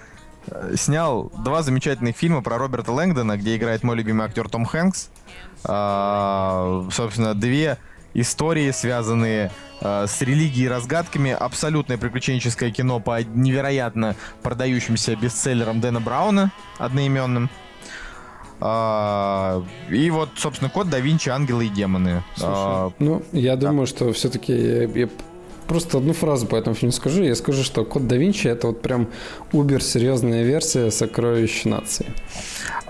э, 0.47 0.73
снял 0.75 1.31
два 1.43 1.61
замечательных 1.63 2.15
фильма 2.15 2.41
про 2.41 2.57
Роберта 2.57 2.91
Лэнгдона, 2.91 3.37
где 3.37 3.55
играет 3.55 3.83
мой 3.83 3.95
любимый 3.95 4.25
актер 4.25 4.49
Том 4.49 4.65
Хэнкс. 4.65 5.09
А, 5.65 6.87
собственно, 6.91 7.35
две 7.35 7.77
истории, 8.13 8.71
связанные 8.71 9.51
э, 9.81 10.05
с 10.07 10.21
религией 10.21 10.65
и 10.65 10.69
разгадками. 10.69 11.31
Абсолютное 11.31 11.97
приключенческое 11.97 12.71
кино 12.71 12.99
по 12.99 13.23
невероятно 13.23 14.15
продающимся 14.41 15.15
бестселлерам 15.15 15.79
Дэна 15.81 16.01
Брауна, 16.01 16.51
одноименным. 16.77 17.49
А, 18.59 19.63
и 19.89 20.09
вот, 20.09 20.29
собственно, 20.35 20.69
код 20.69 20.89
да 20.89 20.99
Винчи, 20.99 21.29
ангелы 21.29 21.67
и 21.67 21.69
демоны. 21.69 22.23
Слушай, 22.35 22.53
а, 22.55 22.91
ну, 22.99 23.23
я 23.31 23.55
да. 23.55 23.69
думаю, 23.69 23.85
что 23.85 24.11
все-таки 24.13 24.53
я 24.53 25.09
просто 25.67 25.97
одну 25.97 26.13
фразу 26.13 26.45
по 26.45 26.55
этому 26.55 26.75
фильму 26.75 26.91
скажу. 26.91 27.23
Я 27.23 27.35
скажу, 27.35 27.63
что 27.63 27.85
Код 27.85 28.07
да 28.07 28.15
Винчи 28.15 28.47
это 28.47 28.67
вот 28.67 28.81
прям 28.81 29.09
убер 29.51 29.83
серьезная 29.83 30.43
версия 30.43 30.91
сокровищ 30.91 31.65
нации. 31.65 32.07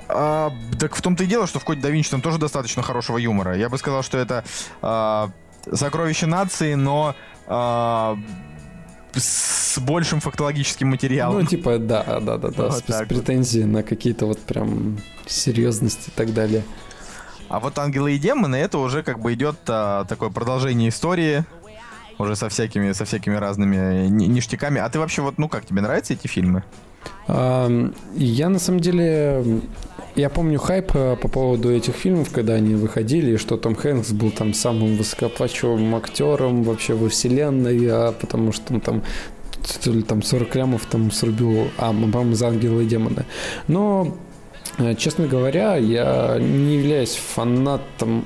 А, 0.10 0.52
так 0.80 0.96
в 0.96 1.02
том-то 1.02 1.24
и 1.24 1.28
дело, 1.28 1.48
что 1.48 1.60
в 1.60 1.66
Коде 1.66 1.82
да 1.82 1.90
Винчи 1.90 2.10
там 2.10 2.22
тоже 2.22 2.38
достаточно 2.38 2.82
хорошего 2.82 3.18
юмора. 3.18 3.58
Я 3.58 3.70
бы 3.70 3.78
сказал, 3.78 4.04
что 4.04 4.18
это 4.18 4.44
а, 4.82 5.30
сокровище 5.72 6.26
нации, 6.28 6.76
но 6.76 7.16
а, 7.48 8.18
с 9.14 9.80
большим 9.80 10.20
фактологическим 10.20 10.90
материалом. 10.90 11.42
Ну, 11.42 11.46
типа, 11.46 11.78
да, 11.78 12.04
да, 12.04 12.38
да, 12.38 12.38
да, 12.38 12.64
Вот 12.64 12.74
с, 12.74 12.86
с 12.86 13.00
вот. 13.00 13.08
претензией 13.08 13.66
на 13.66 13.84
какие-то 13.84 14.26
вот 14.26 14.40
прям 14.40 14.98
серьезности 15.26 16.10
и 16.10 16.12
так 16.16 16.34
далее. 16.34 16.64
А 17.50 17.60
вот 17.60 17.78
ангелы 17.80 18.14
и 18.14 18.18
демоны 18.18 18.58
это 18.58 18.78
уже 18.78 19.04
как 19.04 19.20
бы 19.20 19.34
идет 19.34 19.56
а, 19.68 20.06
такое 20.06 20.30
продолжение 20.30 20.90
истории. 20.90 21.46
Уже 22.20 22.36
со 22.36 22.50
всякими, 22.50 22.94
со 22.94 23.06
всякими 23.06 23.36
разными 23.36 24.08
ни- 24.08 24.26
ништяками. 24.26 24.82
А 24.82 24.90
ты 24.90 25.00
вообще 25.00 25.22
вот, 25.22 25.38
ну 25.38 25.48
как, 25.48 25.66
тебе 25.66 25.82
нравятся 25.82 26.14
эти 26.14 26.28
фильмы? 26.28 26.64
Я 27.28 28.50
на 28.50 28.60
самом 28.60 28.80
деле, 28.80 29.62
я 30.16 30.30
помню 30.30 30.60
хайп 30.60 30.92
э, 30.94 31.16
по 31.16 31.28
поводу 31.28 31.72
этих 31.72 31.96
фильмов, 31.96 32.32
когда 32.32 32.54
они 32.54 32.76
выходили, 32.76 33.38
что 33.38 33.58
Том 33.58 33.76
Хэнкс 33.76 34.12
был 34.12 34.32
там 34.32 34.54
самым 34.54 34.98
высокоплачиваемым 34.98 35.96
актером 35.96 36.64
вообще 36.64 36.96
во 36.96 37.08
вселенной, 37.10 37.88
а 37.90 38.12
потому 38.14 38.52
что 38.52 38.74
он 38.74 38.82
там 38.82 39.04
там 40.08 40.22
40 40.24 40.56
лямов 40.56 40.86
там 40.86 41.12
срубил, 41.12 41.68
а, 41.78 41.92
по-моему, 41.92 42.34
за 42.34 42.48
ангелы 42.48 42.84
и 42.84 42.88
демоны. 42.88 43.26
Но 43.68 44.18
Э, 44.78 44.96
Честно 44.96 45.28
говоря, 45.28 45.76
я 45.76 46.38
не 46.40 46.78
являюсь 46.78 47.16
фанатом 47.16 48.26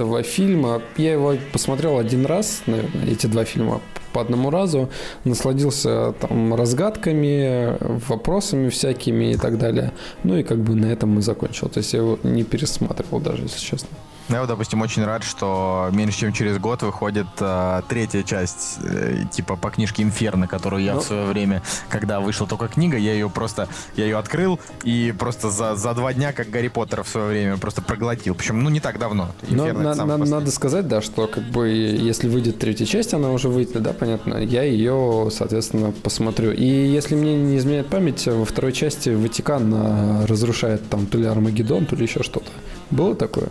этого 0.00 0.22
фильма. 0.22 0.82
Я 0.96 1.12
его 1.12 1.34
посмотрел 1.52 1.98
один 1.98 2.26
раз, 2.26 2.62
наверное, 2.66 3.06
эти 3.06 3.26
два 3.26 3.44
фильма 3.44 3.80
по 4.12 4.20
одному 4.20 4.50
разу, 4.50 4.88
насладился 5.24 6.14
там 6.20 6.54
разгадками, 6.54 7.76
вопросами 8.08 8.70
всякими 8.70 9.32
и 9.32 9.36
так 9.36 9.58
далее. 9.58 9.92
Ну 10.24 10.36
и 10.36 10.42
как 10.42 10.58
бы 10.58 10.74
на 10.74 10.86
этом 10.86 11.18
и 11.18 11.22
закончил. 11.22 11.68
То 11.68 11.78
есть 11.78 11.92
я 11.92 12.00
его 12.00 12.18
не 12.22 12.42
пересматривал 12.42 13.20
даже, 13.20 13.42
если 13.42 13.60
честно. 13.60 13.88
Ну, 14.30 14.36
Я 14.36 14.40
вот, 14.42 14.46
допустим, 14.48 14.80
очень 14.80 15.04
рад, 15.04 15.24
что 15.24 15.88
меньше 15.92 16.20
чем 16.20 16.32
через 16.32 16.56
год 16.58 16.82
выходит 16.82 17.26
а, 17.40 17.82
третья 17.88 18.22
часть, 18.22 18.78
э, 18.84 19.24
типа 19.28 19.56
по 19.56 19.70
книжке 19.70 20.04
Инферно, 20.04 20.46
которую 20.46 20.84
я 20.84 20.94
Ну. 20.94 21.00
в 21.00 21.04
свое 21.04 21.24
время, 21.26 21.62
когда 21.88 22.20
вышла 22.20 22.46
только 22.46 22.68
книга, 22.68 22.96
я 22.96 23.12
ее 23.12 23.28
просто, 23.28 23.68
я 23.96 24.04
ее 24.04 24.16
открыл 24.18 24.60
и 24.84 25.12
просто 25.18 25.50
за, 25.50 25.74
за 25.74 25.94
два 25.94 26.12
дня, 26.14 26.32
как 26.32 26.48
Гарри 26.48 26.68
Поттера 26.68 27.02
в 27.02 27.08
свое 27.08 27.26
время, 27.26 27.56
просто 27.56 27.82
проглотил. 27.82 28.36
Причем, 28.36 28.62
ну, 28.62 28.70
не 28.70 28.78
так 28.78 29.00
давно. 29.00 29.30
Но 29.48 29.64
Инферно 29.68 29.94
на- 29.96 30.16
на- 30.16 30.24
надо 30.24 30.52
сказать, 30.52 30.86
да, 30.86 31.02
что 31.02 31.26
как 31.26 31.42
бы 31.44 31.68
если 31.68 32.28
выйдет 32.28 32.60
третья 32.60 32.86
часть, 32.86 33.12
она 33.12 33.32
уже 33.32 33.48
выйдет, 33.48 33.82
да, 33.82 33.92
понятно, 33.92 34.34
я 34.36 34.62
ее, 34.62 35.28
соответственно, 35.32 35.90
посмотрю. 35.90 36.52
И 36.52 36.64
если 36.64 37.16
мне 37.16 37.34
не 37.36 37.56
изменяет 37.58 37.88
память, 37.88 38.28
во 38.28 38.44
второй 38.44 38.72
части 38.72 39.08
Ватикан 39.08 39.72
а, 39.74 40.26
разрушает 40.28 40.88
там 40.88 41.06
то 41.06 41.18
ли 41.18 41.24
Армагеддон, 41.26 41.86
то 41.86 41.96
ли 41.96 42.04
еще 42.04 42.22
что-то. 42.22 42.50
Было 42.92 43.16
такое? 43.16 43.48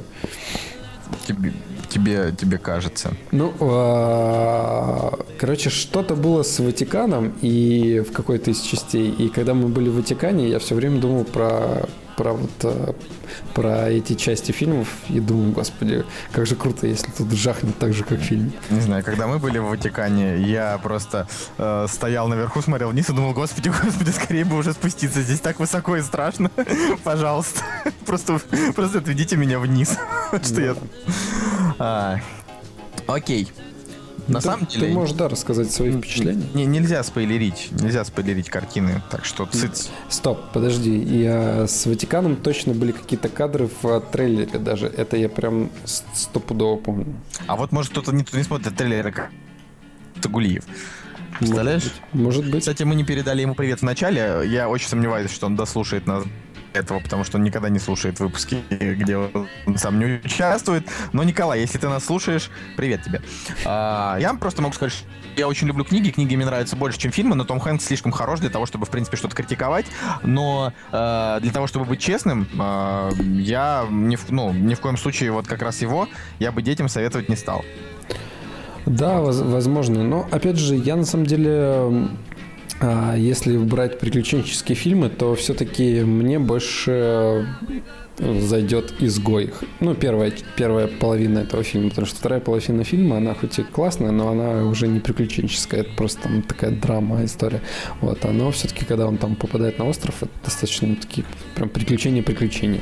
Тебе, 1.26 1.54
тебе, 1.90 2.34
тебе 2.38 2.58
кажется. 2.58 3.14
Ну, 3.32 3.54
а, 3.60 5.20
короче, 5.38 5.70
что-то 5.70 6.16
было 6.16 6.44
с 6.44 6.60
Ватиканом 6.60 7.34
и 7.42 8.00
в 8.08 8.12
какой-то 8.12 8.52
из 8.52 8.62
частей. 8.62 9.10
И 9.12 9.30
когда 9.30 9.54
мы 9.54 9.68
были 9.68 9.90
в 9.90 9.96
Ватикане, 9.96 10.50
я 10.50 10.60
все 10.60 10.76
время 10.76 11.00
думал 11.00 11.24
про 11.24 11.88
про 12.20 12.34
вот 12.34 12.52
а, 12.64 12.94
про 13.54 13.90
эти 13.90 14.14
части 14.14 14.52
фильмов 14.52 14.90
и 15.08 15.22
думаю, 15.22 15.54
господи, 15.54 16.04
как 16.34 16.46
же 16.46 16.56
круто, 16.58 16.86
если 16.86 17.10
тут 17.12 17.32
жахнет 17.32 17.80
так 17.80 17.94
же, 17.94 18.04
как 18.04 18.20
в 18.20 18.24
фильме. 18.24 18.52
Не 18.70 18.82
знаю, 18.82 19.06
когда 19.06 19.26
мы 19.26 19.40
были 19.40 19.58
в 19.58 19.70
Ватикане, 19.70 20.42
я 20.42 20.78
просто 20.84 21.30
э, 21.58 21.86
стоял 21.90 22.28
наверху, 22.28 22.62
смотрел 22.62 22.90
вниз 22.90 23.10
и 23.10 23.14
думал, 23.14 23.32
господи, 23.32 23.70
господи, 23.84 24.10
скорее 24.10 24.44
бы 24.44 24.58
уже 24.58 24.74
спуститься. 24.74 25.22
Здесь 25.22 25.40
так 25.40 25.60
высоко 25.60 25.96
и 25.96 26.02
страшно. 26.02 26.52
Пожалуйста. 27.06 27.62
Просто, 28.06 28.42
просто 28.76 28.98
отведите 28.98 29.38
меня 29.38 29.60
вниз. 29.60 29.98
Что 30.44 30.62
я... 30.62 30.76
А, 31.78 32.18
Окей. 33.08 33.50
На 34.30 34.40
Ты- 34.40 34.46
самом 34.46 34.66
деле... 34.68 34.88
Ты 34.88 34.94
можешь, 34.94 35.16
да, 35.16 35.28
рассказать 35.28 35.72
свои 35.72 35.92
впечатления? 35.92 36.46
Не, 36.54 36.66
нельзя 36.66 37.04
спойлерить. 37.04 37.70
Нельзя 37.72 38.06
спойлерить 38.06 38.50
картины. 38.50 39.02
Так 39.10 39.26
что 39.26 39.48
цыц. 39.48 39.90
Стоп, 40.08 40.52
подожди. 40.54 40.96
Я 40.98 41.68
с 41.68 41.86
Ватиканом 41.88 42.36
точно 42.36 42.74
были 42.74 42.92
какие-то 42.92 43.28
кадры 43.28 43.68
в 43.82 43.88
а, 43.88 44.00
трейлере 44.00 44.60
даже. 44.60 44.86
Это 44.86 45.18
я 45.18 45.30
прям 45.30 45.72
стопудово 45.86 46.78
помню. 46.78 47.08
А 47.48 47.56
вот 47.56 47.72
может 47.72 47.92
кто-то 47.92 48.12
не, 48.12 48.24
не 48.32 48.44
смотрит 48.44 48.76
трейлеры, 48.76 49.12
как 49.12 49.32
Тагулиев. 50.22 50.64
Представляешь? 51.40 51.92
Может 52.14 52.50
быть. 52.52 52.62
Кстати, 52.62 52.84
мы 52.84 52.96
не 52.96 53.04
передали 53.04 53.42
ему 53.42 53.56
привет 53.56 53.80
в 53.80 53.84
начале. 53.84 54.44
Я 54.46 54.70
очень 54.70 54.88
сомневаюсь, 54.90 55.32
что 55.32 55.48
он 55.48 55.56
дослушает 55.56 56.06
нас 56.06 56.24
этого, 56.74 57.00
потому 57.00 57.24
что 57.24 57.38
он 57.38 57.44
никогда 57.44 57.70
не 57.70 57.80
слушает 57.80 58.20
выпуски, 58.20 58.64
где 58.70 59.18
он 59.18 59.48
сам 59.78 60.00
не 60.00 60.20
участвует. 60.24 60.88
Но, 61.14 61.24
Николай, 61.24 61.62
если 61.62 61.78
ты 61.78 61.90
нас 61.90 62.06
слушаешь, 62.06 62.50
привет 62.78 63.04
тебе. 63.04 63.22
А, 63.66 64.18
я 64.20 64.34
просто 64.34 64.62
могу 64.62 64.74
сказать, 64.74 64.94
что 64.94 65.06
я 65.36 65.48
очень 65.48 65.68
люблю 65.68 65.86
книги, 65.86 66.10
книги 66.10 66.36
мне 66.36 66.46
нравятся 66.46 66.76
больше, 66.76 67.00
чем 67.00 67.12
фильмы, 67.12 67.36
но 67.36 67.46
Том 67.46 67.60
Хэнкс 67.60 67.86
слишком 67.86 68.12
хорош 68.12 68.40
для 68.40 68.50
того, 68.50 68.66
чтобы, 68.66 68.86
в 68.86 68.90
принципе, 68.90 69.18
что-то 69.18 69.36
критиковать. 69.36 69.86
Но 70.24 70.74
э, 70.92 71.40
для 71.42 71.52
того, 71.52 71.68
чтобы 71.68 71.86
быть 71.86 72.00
честным, 72.00 72.48
э, 72.60 73.12
я 73.40 73.86
ни 73.90 74.16
в, 74.16 74.30
ну, 74.32 74.52
ни 74.52 74.74
в 74.74 74.82
коем 74.82 74.98
случае 74.98 75.32
вот 75.32 75.48
как 75.48 75.62
раз 75.62 75.82
его 75.82 76.08
я 76.40 76.52
бы 76.52 76.62
детям 76.62 76.90
советовать 76.90 77.30
не 77.30 77.36
стал. 77.36 77.64
Да, 78.86 79.20
воз- 79.22 79.42
возможно. 79.42 80.04
Но, 80.04 80.28
опять 80.32 80.58
же, 80.58 80.76
я 80.76 80.96
на 80.96 81.06
самом 81.06 81.26
деле, 81.26 82.10
если 83.18 83.58
брать 83.58 84.00
приключенческие 84.00 84.76
фильмы, 84.76 85.10
то 85.10 85.36
все-таки 85.36 86.02
мне 86.02 86.40
больше 86.40 87.46
э, 88.18 88.40
зайдет 88.40 88.94
изгой. 89.02 89.54
Ну, 89.82 89.96
первая, 89.96 90.32
первая 90.56 90.88
половина 90.88 91.40
этого 91.40 91.64
фильма, 91.64 91.90
потому 91.90 92.08
что 92.08 92.16
вторая 92.16 92.40
половина 92.40 92.86
фильма, 92.86 93.18
она 93.18 93.34
хоть 93.34 93.60
и 93.60 93.64
классная, 93.64 94.12
но 94.12 94.30
она 94.30 94.64
уже 94.66 94.88
не 94.88 95.02
приключенческая, 95.02 95.82
это 95.82 95.92
просто 95.96 96.22
там 96.22 96.42
такая 96.42 96.72
драма, 96.72 97.26
история. 97.26 97.62
Вот, 98.00 98.24
а 98.24 98.32
но 98.32 98.50
все-таки, 98.52 98.86
когда 98.86 99.08
он 99.08 99.18
там 99.18 99.36
попадает 99.36 99.78
на 99.78 99.86
остров, 99.86 100.24
это 100.24 100.32
достаточно 100.44 100.96
такие 100.96 101.26
прям 101.56 101.68
приключения-приключения. 101.68 102.82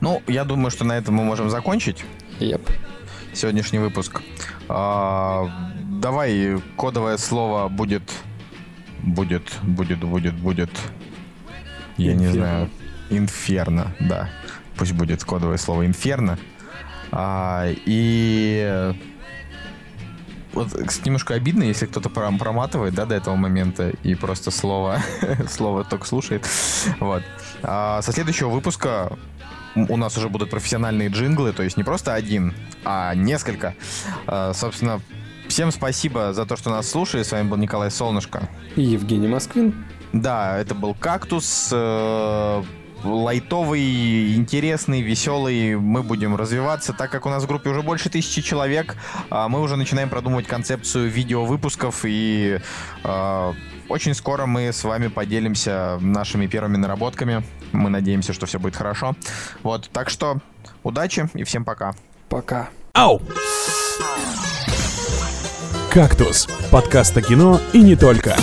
Ну, 0.00 0.22
я 0.26 0.44
думаю, 0.44 0.70
что 0.70 0.84
на 0.84 0.96
этом 0.96 1.14
мы 1.14 1.24
можем 1.24 1.48
закончить. 1.48 2.04
Yep. 2.40 2.60
сегодняшний 3.32 3.78
выпуск. 3.78 4.20
А, 4.68 5.72
давай 6.00 6.60
кодовое 6.76 7.16
слово 7.16 7.68
будет, 7.68 8.02
будет, 9.02 9.58
будет, 9.62 10.00
будет, 10.00 10.34
будет. 10.34 10.70
Я 11.96 12.14
не 12.14 12.26
Инферно. 12.26 12.32
знаю. 12.32 12.70
Инферно, 13.10 13.94
да. 14.00 14.28
Пусть 14.76 14.92
будет 14.92 15.24
кодовое 15.24 15.56
слово 15.56 15.86
инферно. 15.86 16.38
А, 17.10 17.66
и 17.66 18.94
вот 20.52 20.72
кстати, 20.72 21.06
немножко 21.06 21.34
обидно, 21.34 21.62
если 21.62 21.86
кто-то 21.86 22.08
пром- 22.08 22.38
проматывает, 22.38 22.94
да, 22.94 23.06
до 23.06 23.14
этого 23.14 23.36
момента 23.36 23.90
и 24.02 24.14
просто 24.14 24.50
слово, 24.50 25.00
слово 25.48 25.84
только 25.84 26.06
слушает. 26.06 26.46
Вот. 27.00 27.22
А 27.62 28.02
со 28.02 28.12
следующего 28.12 28.48
выпуска 28.48 29.16
у 29.74 29.96
нас 29.96 30.16
уже 30.16 30.28
будут 30.28 30.50
профессиональные 30.50 31.08
джинглы, 31.08 31.52
то 31.52 31.62
есть 31.62 31.76
не 31.76 31.84
просто 31.84 32.14
один, 32.14 32.54
а 32.84 33.14
несколько. 33.14 33.74
А, 34.26 34.52
собственно, 34.52 35.00
всем 35.48 35.70
спасибо 35.72 36.32
за 36.32 36.46
то, 36.46 36.56
что 36.56 36.70
нас 36.70 36.88
слушали. 36.90 37.22
С 37.22 37.32
вами 37.32 37.48
был 37.48 37.56
Николай 37.56 37.90
Солнышко. 37.90 38.48
И 38.76 38.82
Евгений 38.82 39.28
Москвин. 39.28 39.84
Да, 40.12 40.58
это 40.58 40.74
был 40.74 40.94
кактус. 40.94 41.68
э, 41.72 42.62
лайтовый, 43.04 44.34
интересный, 44.34 45.02
веселый. 45.02 45.76
Мы 45.76 46.02
будем 46.02 46.34
развиваться, 46.34 46.92
так 46.92 47.10
как 47.10 47.26
у 47.26 47.28
нас 47.28 47.44
в 47.44 47.46
группе 47.46 47.70
уже 47.70 47.82
больше 47.82 48.08
тысячи 48.10 48.42
человек. 48.42 48.96
а, 49.30 49.48
Мы 49.48 49.60
уже 49.60 49.76
начинаем 49.76 50.08
продумывать 50.08 50.46
концепцию 50.46 51.08
видеовыпусков 51.10 52.00
и 52.04 52.58
а, 53.04 53.54
очень 53.88 54.14
скоро 54.14 54.46
мы 54.46 54.72
с 54.72 54.82
вами 54.84 55.08
поделимся 55.08 55.98
нашими 56.00 56.46
первыми 56.46 56.76
наработками. 56.76 57.44
Мы 57.72 57.90
надеемся, 57.90 58.32
что 58.32 58.46
все 58.46 58.58
будет 58.58 58.76
хорошо. 58.76 59.14
Вот, 59.62 59.90
так 59.92 60.10
что 60.10 60.38
удачи 60.82 61.28
и 61.34 61.44
всем 61.44 61.64
пока. 61.64 61.94
Пока. 62.28 62.68
Ау! 62.94 63.20
«Кактус»— 65.98 66.46
подкаст 66.70 67.16
о 67.16 67.22
кино 67.22 67.60
и 67.72 67.80
не 67.80 67.96
только. 67.96 68.36